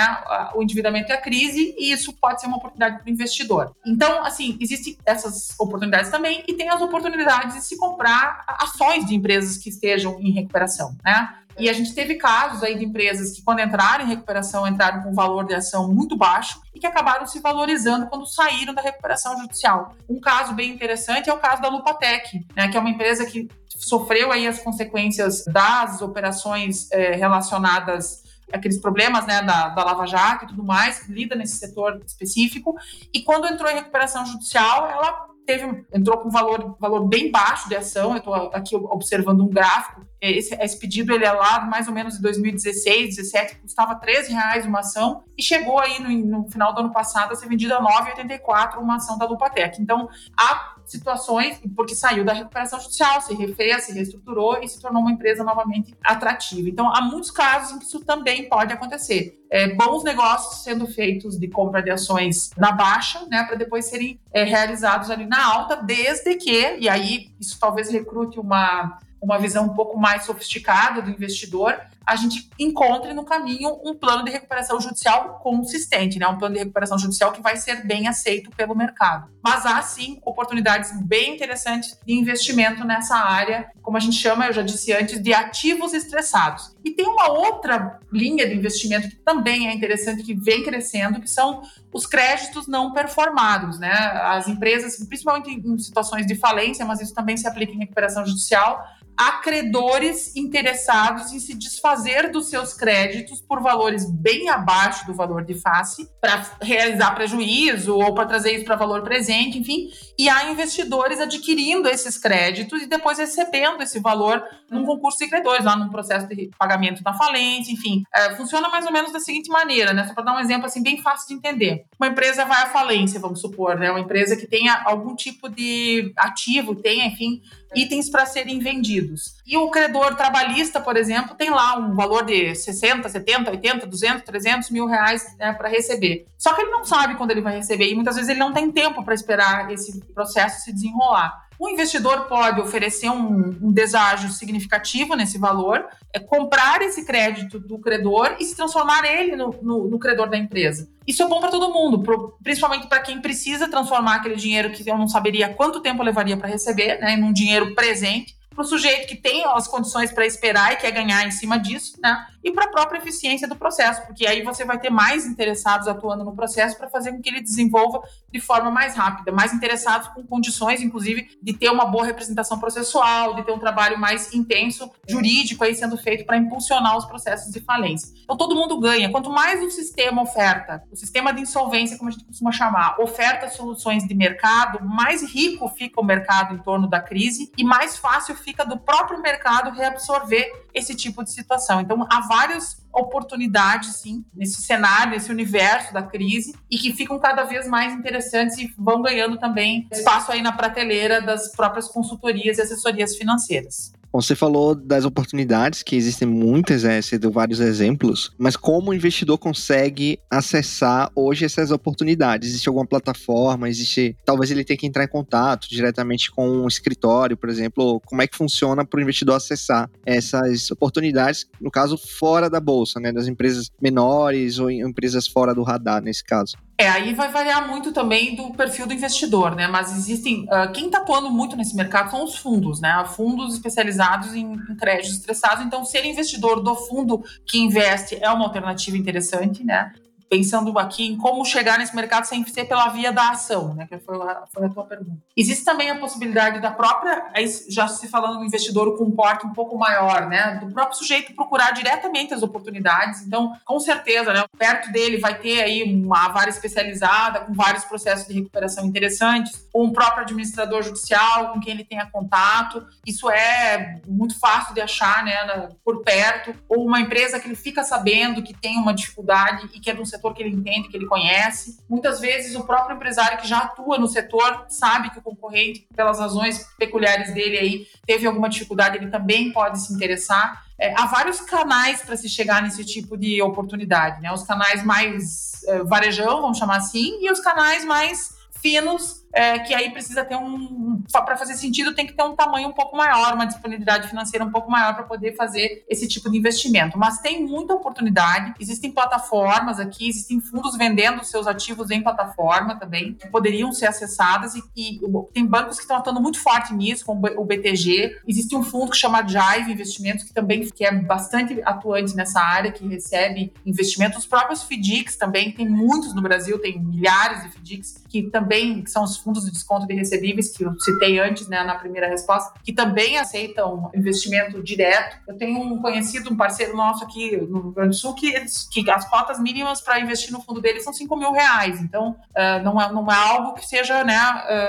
o 0.55 0.61
endividamento 0.61 1.09
e 1.09 1.13
a 1.13 1.21
crise, 1.21 1.75
e 1.77 1.91
isso 1.91 2.13
pode 2.13 2.39
ser 2.39 2.47
uma 2.47 2.57
oportunidade 2.57 2.97
para 2.97 3.07
o 3.07 3.09
investidor. 3.09 3.75
Então, 3.85 4.23
assim, 4.23 4.57
existem 4.59 4.97
essas 5.05 5.59
oportunidades 5.59 6.09
também, 6.09 6.43
e 6.47 6.53
tem 6.53 6.69
as 6.69 6.81
oportunidades 6.81 7.55
de 7.55 7.63
se 7.63 7.77
comprar 7.77 8.45
ações 8.61 9.05
de 9.05 9.15
empresas 9.15 9.57
que 9.57 9.69
estejam 9.69 10.19
em 10.21 10.31
recuperação, 10.31 10.95
né? 11.03 11.35
E 11.59 11.69
a 11.69 11.73
gente 11.73 11.93
teve 11.93 12.15
casos 12.15 12.63
aí 12.63 12.75
de 12.77 12.85
empresas 12.85 13.35
que, 13.35 13.43
quando 13.43 13.59
entraram 13.59 14.05
em 14.05 14.07
recuperação, 14.07 14.67
entraram 14.67 15.03
com 15.03 15.13
valor 15.13 15.45
de 15.45 15.53
ação 15.53 15.87
muito 15.93 16.15
baixo 16.15 16.61
e 16.73 16.79
que 16.79 16.87
acabaram 16.87 17.25
se 17.25 17.39
valorizando 17.39 18.07
quando 18.07 18.25
saíram 18.25 18.73
da 18.73 18.81
recuperação 18.81 19.37
judicial. 19.39 19.95
Um 20.07 20.19
caso 20.19 20.53
bem 20.53 20.71
interessante 20.71 21.29
é 21.29 21.33
o 21.33 21.37
caso 21.37 21.61
da 21.61 21.69
Lupatec, 21.69 22.45
né, 22.55 22.69
que 22.69 22.77
é 22.77 22.79
uma 22.79 22.89
empresa 22.89 23.25
que 23.25 23.49
sofreu 23.67 24.31
aí 24.31 24.47
as 24.47 24.59
consequências 24.59 25.43
das 25.45 26.01
operações 26.01 26.89
é, 26.91 27.15
relacionadas 27.15 28.23
aqueles 28.51 28.79
problemas 28.79 29.27
né, 29.27 29.41
da, 29.43 29.69
da 29.69 29.83
Lava 29.83 30.07
Jato 30.07 30.45
e 30.45 30.47
tudo 30.47 30.63
mais, 30.63 30.99
que 30.99 31.11
lida 31.11 31.35
nesse 31.35 31.57
setor 31.57 32.01
específico. 32.05 32.75
E 33.13 33.21
quando 33.21 33.47
entrou 33.47 33.69
em 33.69 33.75
recuperação 33.75 34.25
judicial, 34.25 34.89
ela 34.89 35.28
teve, 35.49 35.83
entrou 35.91 36.19
com 36.19 36.29
valor, 36.29 36.77
valor 36.79 37.07
bem 37.07 37.31
baixo 37.31 37.67
de 37.67 37.75
ação. 37.75 38.11
Eu 38.11 38.17
estou 38.17 38.33
aqui 38.53 38.75
observando 38.75 39.41
um 39.41 39.49
gráfico. 39.49 40.05
Esse, 40.21 40.53
esse, 40.53 40.77
pedido 40.77 41.11
ele 41.11 41.25
é 41.25 41.31
lá 41.31 41.61
mais 41.61 41.87
ou 41.87 41.93
menos 41.93 42.17
de 42.17 42.21
2016, 42.21 43.15
2017, 43.15 43.55
custava 43.61 43.95
13 43.95 44.31
reais 44.31 44.65
uma 44.65 44.81
ação 44.81 45.23
e 45.35 45.41
chegou 45.41 45.79
aí 45.79 45.99
no, 45.99 46.41
no 46.41 46.49
final 46.49 46.73
do 46.73 46.81
ano 46.81 46.91
passado 46.91 47.31
a 47.31 47.35
ser 47.35 47.47
vendida 47.47 47.77
a 47.77 47.81
9,84 47.81 48.77
uma 48.77 48.97
ação 48.97 49.17
da 49.17 49.25
Lupatec. 49.25 49.81
Então, 49.81 50.07
há 50.37 50.75
situações, 50.91 51.59
porque 51.75 51.95
saiu 51.95 52.23
da 52.23 52.33
recuperação 52.33 52.79
judicial, 52.79 53.21
se 53.21 53.33
refez, 53.33 53.85
se 53.85 53.93
reestruturou 53.93 54.61
e 54.61 54.67
se 54.67 54.81
tornou 54.81 55.01
uma 55.01 55.11
empresa 55.11 55.43
novamente 55.43 55.95
atrativa. 56.03 56.67
Então, 56.67 56.93
há 56.93 57.01
muitos 57.01 57.31
casos 57.31 57.75
em 57.75 57.79
que 57.79 57.85
isso 57.85 57.99
também 58.01 58.49
pode 58.49 58.73
acontecer. 58.73 59.37
É, 59.51 59.73
bons 59.75 60.03
negócios 60.03 60.63
sendo 60.63 60.87
feitos 60.87 61.37
de 61.39 61.47
compra 61.47 61.81
de 61.81 61.89
ações 61.89 62.51
na 62.57 62.71
baixa, 62.71 63.25
né, 63.29 63.43
para 63.43 63.55
depois 63.55 63.85
serem 63.85 64.19
é, 64.31 64.43
realizados 64.43 65.09
ali 65.09 65.25
na 65.25 65.43
alta, 65.43 65.75
desde 65.77 66.35
que, 66.35 66.77
e 66.77 66.87
aí 66.87 67.29
isso 67.39 67.59
talvez 67.59 67.89
recrute 67.89 68.39
uma 68.39 68.99
uma 69.21 69.37
visão 69.37 69.65
um 69.65 69.73
pouco 69.73 69.97
mais 69.97 70.23
sofisticada 70.23 71.01
do 71.01 71.09
investidor, 71.09 71.75
a 72.05 72.15
gente 72.15 72.49
encontre 72.57 73.13
no 73.13 73.23
caminho 73.23 73.79
um 73.83 73.93
plano 73.93 74.23
de 74.23 74.31
recuperação 74.31 74.79
judicial 74.81 75.39
consistente, 75.39 76.17
né? 76.17 76.27
Um 76.27 76.37
plano 76.37 76.55
de 76.55 76.59
recuperação 76.59 76.97
judicial 76.97 77.31
que 77.31 77.41
vai 77.41 77.55
ser 77.55 77.85
bem 77.85 78.07
aceito 78.07 78.49
pelo 78.51 78.75
mercado. 78.75 79.29
Mas 79.43 79.65
há 79.65 79.81
sim 79.81 80.19
oportunidades 80.25 80.91
bem 81.03 81.35
interessantes 81.35 81.97
de 82.05 82.13
investimento 82.13 82.83
nessa 82.83 83.15
área, 83.15 83.71
como 83.81 83.97
a 83.97 83.99
gente 83.99 84.15
chama, 84.15 84.47
eu 84.47 84.53
já 84.53 84.61
disse 84.61 84.91
antes, 84.91 85.21
de 85.21 85.33
ativos 85.33 85.93
estressados. 85.93 86.75
E 86.83 86.91
tem 86.91 87.05
uma 87.05 87.31
outra 87.31 87.99
linha 88.11 88.47
de 88.47 88.55
investimento 88.55 89.09
que 89.09 89.15
também 89.17 89.67
é 89.67 89.73
interessante, 89.73 90.23
que 90.23 90.33
vem 90.33 90.63
crescendo, 90.63 91.21
que 91.21 91.29
são 91.29 91.61
os 91.93 92.05
créditos 92.05 92.67
não 92.67 92.93
performados, 92.93 93.79
né? 93.79 93.91
As 93.91 94.47
empresas, 94.47 94.97
principalmente 95.07 95.49
em 95.49 95.77
situações 95.77 96.25
de 96.25 96.35
falência, 96.35 96.85
mas 96.85 97.01
isso 97.01 97.13
também 97.13 97.37
se 97.37 97.47
aplica 97.47 97.73
em 97.73 97.79
recuperação 97.79 98.25
judicial, 98.25 98.83
há 99.19 99.33
credores 99.33 100.33
interessados 100.35 101.33
em 101.33 101.39
se 101.39 101.57
desfazer 101.89 102.31
dos 102.31 102.49
seus 102.49 102.73
créditos 102.73 103.41
por 103.41 103.61
valores 103.61 104.09
bem 104.09 104.49
abaixo 104.49 105.05
do 105.07 105.13
valor 105.13 105.43
de 105.43 105.55
face 105.55 106.07
para 106.21 106.45
realizar 106.61 107.15
prejuízo 107.15 107.97
ou 107.97 108.13
para 108.13 108.27
trazer 108.27 108.53
isso 108.53 108.65
para 108.65 108.75
valor 108.75 109.01
presente, 109.01 109.57
enfim. 109.57 109.89
E 110.17 110.29
há 110.29 110.51
investidores 110.51 111.19
adquirindo 111.19 111.87
esses 111.87 112.17
créditos 112.17 112.83
e 112.83 112.87
depois 112.87 113.17
recebendo 113.17 113.81
esse 113.81 113.99
valor 113.99 114.43
num 114.69 114.85
concurso 114.85 115.17
de 115.17 115.27
credores, 115.27 115.65
lá 115.65 115.75
num 115.75 115.89
processo 115.89 116.27
de 116.27 116.49
pagamento 116.57 117.01
da 117.03 117.13
falência, 117.13 117.71
enfim. 117.71 118.03
É, 118.13 118.35
funciona 118.35 118.69
mais 118.69 118.85
ou 118.85 118.91
menos 118.91 119.11
da 119.11 119.19
seguinte 119.19 119.49
maneira, 119.49 119.93
né? 119.93 120.05
Só 120.07 120.13
para 120.13 120.23
dar 120.23 120.35
um 120.35 120.39
exemplo 120.39 120.65
assim 120.65 120.83
bem 120.83 121.01
fácil 121.01 121.29
de 121.29 121.33
entender. 121.35 121.85
Uma 121.99 122.09
empresa 122.09 122.45
vai 122.45 122.63
à 122.63 122.67
falência, 122.67 123.19
vamos 123.19 123.41
supor, 123.41 123.77
né? 123.77 123.89
Uma 123.89 123.99
empresa 123.99 124.35
que 124.35 124.45
tenha 124.45 124.81
algum 124.85 125.15
tipo 125.15 125.49
de 125.49 126.13
ativo, 126.17 126.75
tenha, 126.75 127.05
enfim, 127.05 127.41
itens 127.75 128.09
para 128.09 128.25
serem 128.25 128.59
vendidos. 128.59 129.35
E 129.45 129.57
o 129.57 129.69
credor 129.69 130.15
trabalhista, 130.15 130.79
por 130.79 130.97
exemplo, 130.97 131.35
tem 131.35 131.49
lá 131.49 131.77
um 131.77 131.95
valor 131.95 132.25
de 132.25 132.55
60, 132.55 133.07
70, 133.07 133.51
80, 133.51 133.85
200, 133.85 134.23
300 134.23 134.69
mil 134.69 134.85
reais 134.85 135.35
né, 135.37 135.53
para 135.53 135.69
receber. 135.69 136.27
Só 136.37 136.53
que 136.53 136.61
ele 136.61 136.71
não 136.71 136.85
sabe 136.85 137.15
quando 137.15 137.31
ele 137.31 137.41
vai 137.41 137.55
receber 137.55 137.89
e 137.89 137.95
muitas 137.95 138.15
vezes 138.15 138.29
ele 138.29 138.39
não 138.39 138.53
tem 138.53 138.71
tempo 138.71 139.03
para 139.03 139.13
esperar 139.13 139.71
esse 139.71 139.99
processo 140.13 140.63
se 140.63 140.73
desenrolar. 140.73 141.48
O 141.59 141.67
investidor 141.67 142.21
pode 142.27 142.61
oferecer 142.61 143.09
um, 143.09 143.57
um 143.61 143.71
deságio 143.71 144.29
significativo 144.29 145.13
nesse 145.13 145.37
valor, 145.37 145.85
é 146.13 146.17
comprar 146.17 146.81
esse 146.81 147.03
crédito 147.03 147.59
do 147.59 147.77
credor 147.79 148.37
e 148.39 148.45
se 148.45 148.55
transformar 148.55 149.03
ele 149.03 149.35
no, 149.35 149.53
no, 149.61 149.87
no 149.89 149.99
credor 149.99 150.29
da 150.29 150.37
empresa. 150.37 150.89
Isso 151.05 151.21
é 151.21 151.27
bom 151.27 151.41
para 151.41 151.51
todo 151.51 151.73
mundo, 151.73 152.01
pro, 152.01 152.37
principalmente 152.41 152.87
para 152.87 153.01
quem 153.01 153.19
precisa 153.19 153.67
transformar 153.67 154.15
aquele 154.15 154.37
dinheiro 154.37 154.71
que 154.71 154.89
eu 154.89 154.97
não 154.97 155.09
saberia 155.09 155.53
quanto 155.53 155.81
tempo 155.81 156.01
levaria 156.01 156.37
para 156.37 156.47
receber, 156.47 156.97
né, 157.01 157.17
num 157.17 157.33
dinheiro 157.33 157.75
presente 157.75 158.39
para 158.59 158.65
o 158.65 158.67
sujeito 158.67 159.07
que 159.07 159.15
tem 159.15 159.45
as 159.45 159.67
condições 159.67 160.11
para 160.11 160.25
esperar 160.25 160.73
e 160.73 160.75
quer 160.77 160.91
ganhar 160.91 161.25
em 161.25 161.31
cima 161.31 161.57
disso, 161.57 161.97
né? 162.01 162.25
E 162.43 162.51
para 162.51 162.65
a 162.65 162.69
própria 162.69 162.99
eficiência 162.99 163.47
do 163.47 163.55
processo, 163.55 164.05
porque 164.05 164.25
aí 164.25 164.41
você 164.41 164.63
vai 164.65 164.79
ter 164.79 164.89
mais 164.89 165.25
interessados 165.25 165.87
atuando 165.87 166.23
no 166.23 166.35
processo 166.35 166.77
para 166.77 166.89
fazer 166.89 167.11
com 167.11 167.21
que 167.21 167.29
ele 167.29 167.41
desenvolva 167.41 168.01
de 168.31 168.39
forma 168.39 168.71
mais 168.71 168.95
rápida, 168.95 169.31
mais 169.31 169.53
interessados 169.53 170.07
com 170.09 170.23
condições, 170.23 170.81
inclusive, 170.81 171.37
de 171.41 171.53
ter 171.53 171.69
uma 171.69 171.85
boa 171.85 172.05
representação 172.05 172.59
processual, 172.59 173.35
de 173.35 173.43
ter 173.43 173.51
um 173.51 173.59
trabalho 173.59 173.99
mais 173.99 174.33
intenso, 174.33 174.89
jurídico 175.07 175.63
aí 175.63 175.75
sendo 175.75 175.97
feito 175.97 176.25
para 176.25 176.37
impulsionar 176.37 176.97
os 176.97 177.05
processos 177.05 177.51
de 177.51 177.59
falência. 177.59 178.13
Então 178.23 178.37
todo 178.37 178.55
mundo 178.55 178.79
ganha. 178.79 179.11
Quanto 179.11 179.29
mais 179.29 179.61
o 179.63 179.69
sistema 179.69 180.21
oferta, 180.21 180.83
o 180.91 180.95
sistema 180.95 181.33
de 181.33 181.41
insolvência, 181.41 181.97
como 181.97 182.09
a 182.09 182.11
gente 182.11 182.25
costuma 182.25 182.51
chamar, 182.51 182.99
oferta 182.99 183.49
soluções 183.49 184.07
de 184.07 184.13
mercado, 184.13 184.83
mais 184.85 185.23
rico 185.23 185.67
fica 185.67 185.99
o 185.99 186.03
mercado 186.03 186.55
em 186.55 186.59
torno 186.59 186.87
da 186.87 187.01
crise 187.01 187.51
e 187.57 187.63
mais 187.63 187.97
fácil 187.97 188.35
fica 188.35 188.65
do 188.65 188.77
próprio 188.77 189.21
mercado 189.21 189.71
reabsorver 189.71 190.67
esse 190.73 190.95
tipo 190.95 191.23
de 191.23 191.31
situação. 191.31 191.81
Então, 191.81 192.05
há 192.09 192.21
várias 192.29 192.77
oportunidades, 192.93 193.95
sim, 193.97 194.23
nesse 194.33 194.61
cenário, 194.61 195.13
nesse 195.13 195.31
universo 195.31 195.91
da 195.91 196.03
crise, 196.03 196.53
e 196.69 196.77
que 196.77 196.93
ficam 196.93 197.17
cada 197.17 197.43
vez 197.43 197.67
mais 197.67 197.91
interessantes 197.91 198.57
e 198.59 198.71
vão 198.77 199.01
ganhando 199.01 199.37
também 199.37 199.87
espaço 199.91 200.31
aí 200.31 200.41
na 200.41 200.51
prateleira 200.51 201.21
das 201.21 201.51
próprias 201.51 201.87
consultorias 201.87 202.59
e 202.59 202.61
assessorias 202.61 203.17
financeiras. 203.17 203.93
Você 204.11 204.35
falou 204.35 204.73
das 204.73 205.05
oportunidades, 205.05 205.83
que 205.83 205.95
existem 205.95 206.27
muitas, 206.27 206.83
é, 206.83 206.99
você 207.01 207.17
deu 207.17 207.31
vários 207.31 207.59
exemplos, 207.59 208.31
mas 208.37 208.55
como 208.55 208.89
o 208.89 208.93
investidor 208.93 209.37
consegue 209.37 210.19
acessar 210.29 211.11
hoje 211.15 211.45
essas 211.45 211.69
oportunidades? 211.69 212.49
Existe 212.49 212.67
alguma 212.67 212.87
plataforma? 212.87 213.69
Existe. 213.69 214.15
Talvez 214.25 214.49
ele 214.49 214.63
tenha 214.63 214.77
que 214.77 214.87
entrar 214.87 215.03
em 215.03 215.07
contato 215.07 215.69
diretamente 215.69 216.31
com 216.31 216.49
um 216.49 216.67
escritório, 216.67 217.37
por 217.37 217.49
exemplo. 217.49 218.01
Como 218.05 218.21
é 218.21 218.27
que 218.27 218.35
funciona 218.35 218.83
para 218.83 218.97
o 218.97 219.01
investidor 219.01 219.35
acessar 219.35 219.89
essas 220.05 220.71
oportunidades, 220.71 221.45
no 221.61 221.69
caso, 221.69 221.97
fora 221.97 222.49
da 222.49 222.59
bolsa, 222.59 222.99
né? 222.99 223.11
Das 223.11 223.27
empresas 223.27 223.69
menores 223.79 224.57
ou 224.57 224.71
empresas 224.71 225.27
fora 225.27 225.53
do 225.53 225.61
radar, 225.61 226.01
nesse 226.01 226.23
caso? 226.23 226.57
É, 226.79 226.87
aí 226.87 227.13
vai 227.13 227.27
variar 227.29 227.67
muito 227.67 227.91
também 227.91 228.35
do 228.35 228.53
perfil 228.53 228.87
do 228.87 228.93
investidor, 228.93 229.53
né? 229.53 229.67
Mas 229.67 229.91
existem. 229.91 230.45
Uh, 230.45 230.71
quem 230.71 230.85
está 230.85 230.99
atuando 230.99 231.29
muito 231.29 231.57
nesse 231.57 231.75
mercado 231.75 232.09
são 232.09 232.23
os 232.23 232.37
fundos, 232.37 232.79
né? 232.79 233.03
Fundos 233.17 233.53
especializados 233.53 234.33
em, 234.33 234.53
em 234.53 234.75
créditos 234.77 235.17
estressados. 235.17 235.65
Então, 235.65 235.83
ser 235.83 236.05
investidor 236.05 236.63
do 236.63 236.73
fundo 236.73 237.21
que 237.45 237.59
investe 237.59 238.17
é 238.21 238.29
uma 238.29 238.45
alternativa 238.45 238.95
interessante, 238.95 239.61
né? 239.61 239.91
Pensando 240.29 240.77
aqui 240.77 241.07
em 241.07 241.17
como 241.17 241.43
chegar 241.43 241.79
nesse 241.79 241.95
mercado 241.95 242.25
sem 242.25 242.45
ser 242.45 242.65
pela 242.65 242.89
via 242.89 243.11
da 243.11 243.31
ação, 243.31 243.73
né? 243.73 243.87
Que 243.87 243.97
foi 243.97 244.15
a, 244.21 244.43
foi 244.53 244.65
a 244.67 244.69
tua 244.69 244.85
pergunta. 244.85 245.17
Existe 245.35 245.65
também 245.65 245.89
a 245.89 245.97
possibilidade 245.97 246.61
da 246.61 246.69
própria, 246.69 247.25
já 247.67 247.87
se 247.87 248.07
falando 248.07 248.39
no 248.39 248.45
investidor 248.45 248.95
com 248.97 249.05
um 249.05 249.11
porte 249.11 249.47
um 249.47 249.53
pouco 249.53 249.77
maior, 249.77 250.27
né? 250.27 250.59
Do 250.63 250.71
próprio 250.71 250.97
sujeito 250.97 251.33
procurar 251.33 251.71
diretamente 251.71 252.33
as 252.33 252.43
oportunidades. 252.43 253.25
Então, 253.25 253.53
com 253.65 253.79
certeza, 253.79 254.31
né? 254.31 254.43
Perto 254.57 254.91
dele 254.91 255.17
vai 255.17 255.39
ter 255.39 255.61
aí 255.61 255.83
uma 255.83 256.27
vara 256.27 256.49
especializada 256.49 257.41
com 257.41 257.53
vários 257.53 257.83
processos 257.85 258.27
de 258.27 258.33
recuperação 258.33 258.85
interessantes, 258.85 259.67
ou 259.73 259.85
um 259.85 259.91
próprio 259.91 260.23
administrador 260.23 260.83
judicial 260.83 261.53
com 261.53 261.59
quem 261.59 261.73
ele 261.73 261.83
tenha 261.83 262.05
contato. 262.05 262.85
Isso 263.05 263.29
é 263.29 263.99
muito 264.07 264.39
fácil 264.39 264.75
de 264.75 264.81
achar, 264.81 265.23
né? 265.23 265.69
Por 265.83 266.03
perto, 266.03 266.53
ou 266.67 266.85
uma 266.85 266.99
empresa 266.99 267.39
que 267.39 267.47
ele 267.47 267.55
fica 267.55 267.83
sabendo 267.83 268.43
que 268.43 268.53
tem 268.53 268.77
uma 268.77 268.93
dificuldade 268.93 269.69
e 269.73 269.79
que 269.79 269.89
é 269.89 269.93
de 269.93 270.01
um 270.01 270.05
setor 270.05 270.18
setor 270.19 270.33
que 270.33 270.43
ele 270.43 270.55
entende, 270.55 270.89
que 270.89 270.97
ele 270.97 271.05
conhece. 271.05 271.79
Muitas 271.89 272.19
vezes 272.19 272.55
o 272.55 272.63
próprio 272.63 272.95
empresário 272.95 273.39
que 273.39 273.47
já 273.47 273.59
atua 273.59 273.97
no 273.97 274.07
setor 274.07 274.65
sabe 274.67 275.09
que 275.09 275.19
o 275.19 275.21
concorrente, 275.21 275.87
pelas 275.95 276.19
razões 276.19 276.65
peculiares 276.77 277.33
dele 277.33 277.57
aí, 277.57 277.87
teve 278.05 278.27
alguma 278.27 278.49
dificuldade, 278.49 278.97
ele 278.97 279.09
também 279.09 279.51
pode 279.51 279.81
se 279.81 279.93
interessar. 279.93 280.65
É, 280.77 280.93
há 280.97 281.05
vários 281.07 281.41
canais 281.41 282.01
para 282.01 282.15
se 282.15 282.29
chegar 282.29 282.61
nesse 282.61 282.85
tipo 282.85 283.17
de 283.17 283.41
oportunidade, 283.41 284.21
né? 284.21 284.31
Os 284.31 284.43
canais 284.43 284.83
mais 284.83 285.63
é, 285.65 285.83
varejão, 285.83 286.41
vamos 286.41 286.57
chamar 286.57 286.77
assim, 286.77 287.17
e 287.21 287.31
os 287.31 287.39
canais 287.39 287.83
mais 287.85 288.37
finos 288.61 289.23
é, 289.33 289.59
que 289.59 289.73
aí 289.73 289.91
precisa 289.91 290.23
ter 290.25 290.35
um. 290.35 291.01
Para 291.11 291.37
fazer 291.37 291.55
sentido, 291.55 291.93
tem 291.93 292.05
que 292.05 292.13
ter 292.13 292.23
um 292.23 292.35
tamanho 292.35 292.69
um 292.69 292.73
pouco 292.73 292.95
maior, 292.95 293.33
uma 293.33 293.45
disponibilidade 293.45 294.07
financeira 294.07 294.45
um 294.45 294.51
pouco 294.51 294.69
maior 294.69 294.95
para 294.95 295.03
poder 295.03 295.35
fazer 295.35 295.85
esse 295.87 296.07
tipo 296.07 296.29
de 296.29 296.37
investimento. 296.37 296.97
Mas 296.97 297.19
tem 297.19 297.45
muita 297.45 297.73
oportunidade, 297.73 298.53
existem 298.59 298.91
plataformas 298.91 299.79
aqui, 299.79 300.09
existem 300.09 300.39
fundos 300.39 300.75
vendendo 300.75 301.23
seus 301.23 301.47
ativos 301.47 301.91
em 301.91 302.01
plataforma 302.01 302.75
também, 302.75 303.13
que 303.13 303.27
poderiam 303.27 303.71
ser 303.71 303.87
acessadas, 303.87 304.55
e, 304.55 304.63
e 304.75 304.99
tem 305.33 305.45
bancos 305.45 305.77
que 305.77 305.83
estão 305.83 305.97
atuando 305.97 306.21
muito 306.21 306.39
forte 306.39 306.73
nisso, 306.73 307.05
como 307.05 307.27
o 307.37 307.45
BTG. 307.45 308.21
Existe 308.27 308.55
um 308.55 308.63
fundo 308.63 308.91
que 308.91 308.97
chama 308.97 309.25
Jive 309.27 309.71
Investimentos, 309.71 310.23
que 310.23 310.33
também 310.33 310.67
que 310.69 310.85
é 310.85 310.91
bastante 310.91 311.61
atuante 311.63 312.15
nessa 312.15 312.41
área, 312.41 312.71
que 312.71 312.87
recebe 312.87 313.53
investimentos. 313.65 314.19
Os 314.19 314.25
próprios 314.25 314.63
FDICs 314.63 315.15
também, 315.15 315.51
tem 315.51 315.67
muitos 315.67 316.13
no 316.13 316.21
Brasil, 316.21 316.59
tem 316.59 316.79
milhares 316.79 317.43
de 317.43 317.49
FDICs, 317.49 318.03
que 318.07 318.23
também 318.23 318.81
que 318.81 318.89
são 318.89 319.03
os 319.03 319.18
fundos 319.19 319.45
de 319.45 319.51
desconto 319.51 319.87
de 319.87 319.93
recebíveis, 319.93 320.55
que 320.55 320.63
eu 320.63 320.79
citei 320.79 321.19
antes, 321.19 321.47
né, 321.47 321.63
na 321.63 321.75
primeira 321.75 322.07
resposta, 322.07 322.53
que 322.63 322.73
também 322.73 323.17
aceitam 323.17 323.89
investimento 323.93 324.61
direto. 324.63 325.17
Eu 325.27 325.37
tenho 325.37 325.59
um 325.59 325.81
conhecido, 325.81 326.31
um 326.31 326.37
parceiro 326.37 326.75
nosso 326.75 327.03
aqui 327.03 327.37
no 327.37 327.61
Rio 327.61 327.71
Grande 327.71 327.89
do 327.89 327.95
Sul, 327.95 328.13
que, 328.15 328.33
que 328.71 328.89
as 328.89 329.09
cotas 329.09 329.39
mínimas 329.39 329.81
para 329.81 329.99
investir 329.99 330.31
no 330.31 330.41
fundo 330.41 330.61
dele 330.61 330.79
são 330.79 330.93
5 330.93 331.15
mil 331.15 331.31
reais. 331.31 331.81
Então, 331.81 332.15
uh, 332.31 332.63
não, 332.63 332.81
é, 332.81 332.91
não 332.91 333.11
é 333.11 333.15
algo 333.15 333.53
que 333.53 333.67
seja 333.67 334.03
né, 334.03 334.19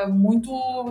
uh, 0.06 0.12
muito 0.12 0.50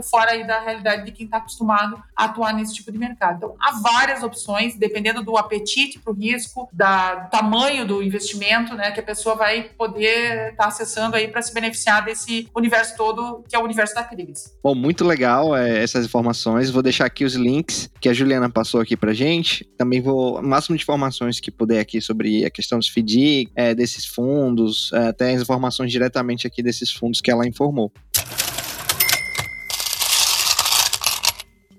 fora 0.10 0.32
aí 0.32 0.46
da 0.46 0.60
realidade 0.60 1.06
de 1.06 1.12
quem 1.12 1.26
está 1.26 1.38
acostumado 1.38 2.02
a 2.16 2.26
atuar 2.26 2.54
nesse 2.54 2.74
tipo 2.76 2.92
de 2.92 2.98
mercado. 2.98 3.38
Então, 3.38 3.56
há 3.60 3.80
várias 3.80 4.24
opções, 4.24 4.76
dependendo 4.76 5.24
do 5.24 5.38
apetite 5.38 6.00
para 6.00 6.12
o 6.12 6.16
risco, 6.16 6.70
da, 6.72 7.16
do 7.16 7.30
tamanho 7.30 7.86
do 7.86 8.02
investimento, 8.04 8.76
né, 8.76 8.92
que 8.92 9.00
a 9.00 9.04
pessoa 9.04 9.36
vai 9.36 9.64
poder 9.64 10.52
estar 10.52 10.64
tá 10.64 10.68
acessando 10.68 11.16
aí 11.16 11.28
para 11.28 11.42
se 11.42 11.54
beneficiar 11.54 12.04
desse 12.04 12.50
universo 12.56 12.96
todo 12.96 13.44
que 13.50 13.56
é 13.56 13.60
o 13.60 13.64
universo 13.64 13.96
da 13.96 14.04
crise. 14.04 14.52
Bom, 14.64 14.76
muito 14.76 15.04
legal 15.04 15.56
é, 15.56 15.82
essas 15.84 16.06
informações. 16.06 16.70
Vou 16.70 16.84
deixar 16.84 17.06
aqui 17.06 17.26
os 17.26 17.34
links 17.34 17.90
que 18.00 18.08
a 18.08 18.14
Juliana 18.14 18.50
passou 18.50 18.80
aqui 18.80 18.96
pra 18.96 19.14
gente. 19.14 19.66
Também 19.78 20.00
vou, 20.00 20.40
o 20.40 20.44
máximo 20.44 20.78
de 20.78 20.84
informações 20.84 21.40
que 21.40 21.50
puder 21.50 21.80
aqui 21.80 22.00
sobre 22.00 22.46
a 22.46 22.50
questão 22.50 22.78
dos 22.78 22.88
FDIC, 22.88 23.52
é, 23.56 23.74
desses 23.74 24.06
fundos, 24.06 24.92
é, 24.94 25.08
até 25.08 25.34
as 25.34 25.42
informações 25.42 25.92
diretamente 25.92 26.46
aqui 26.46 26.62
desses 26.62 26.92
fundos 26.92 27.20
que 27.20 27.32
ela 27.32 27.48
informou. 27.48 27.92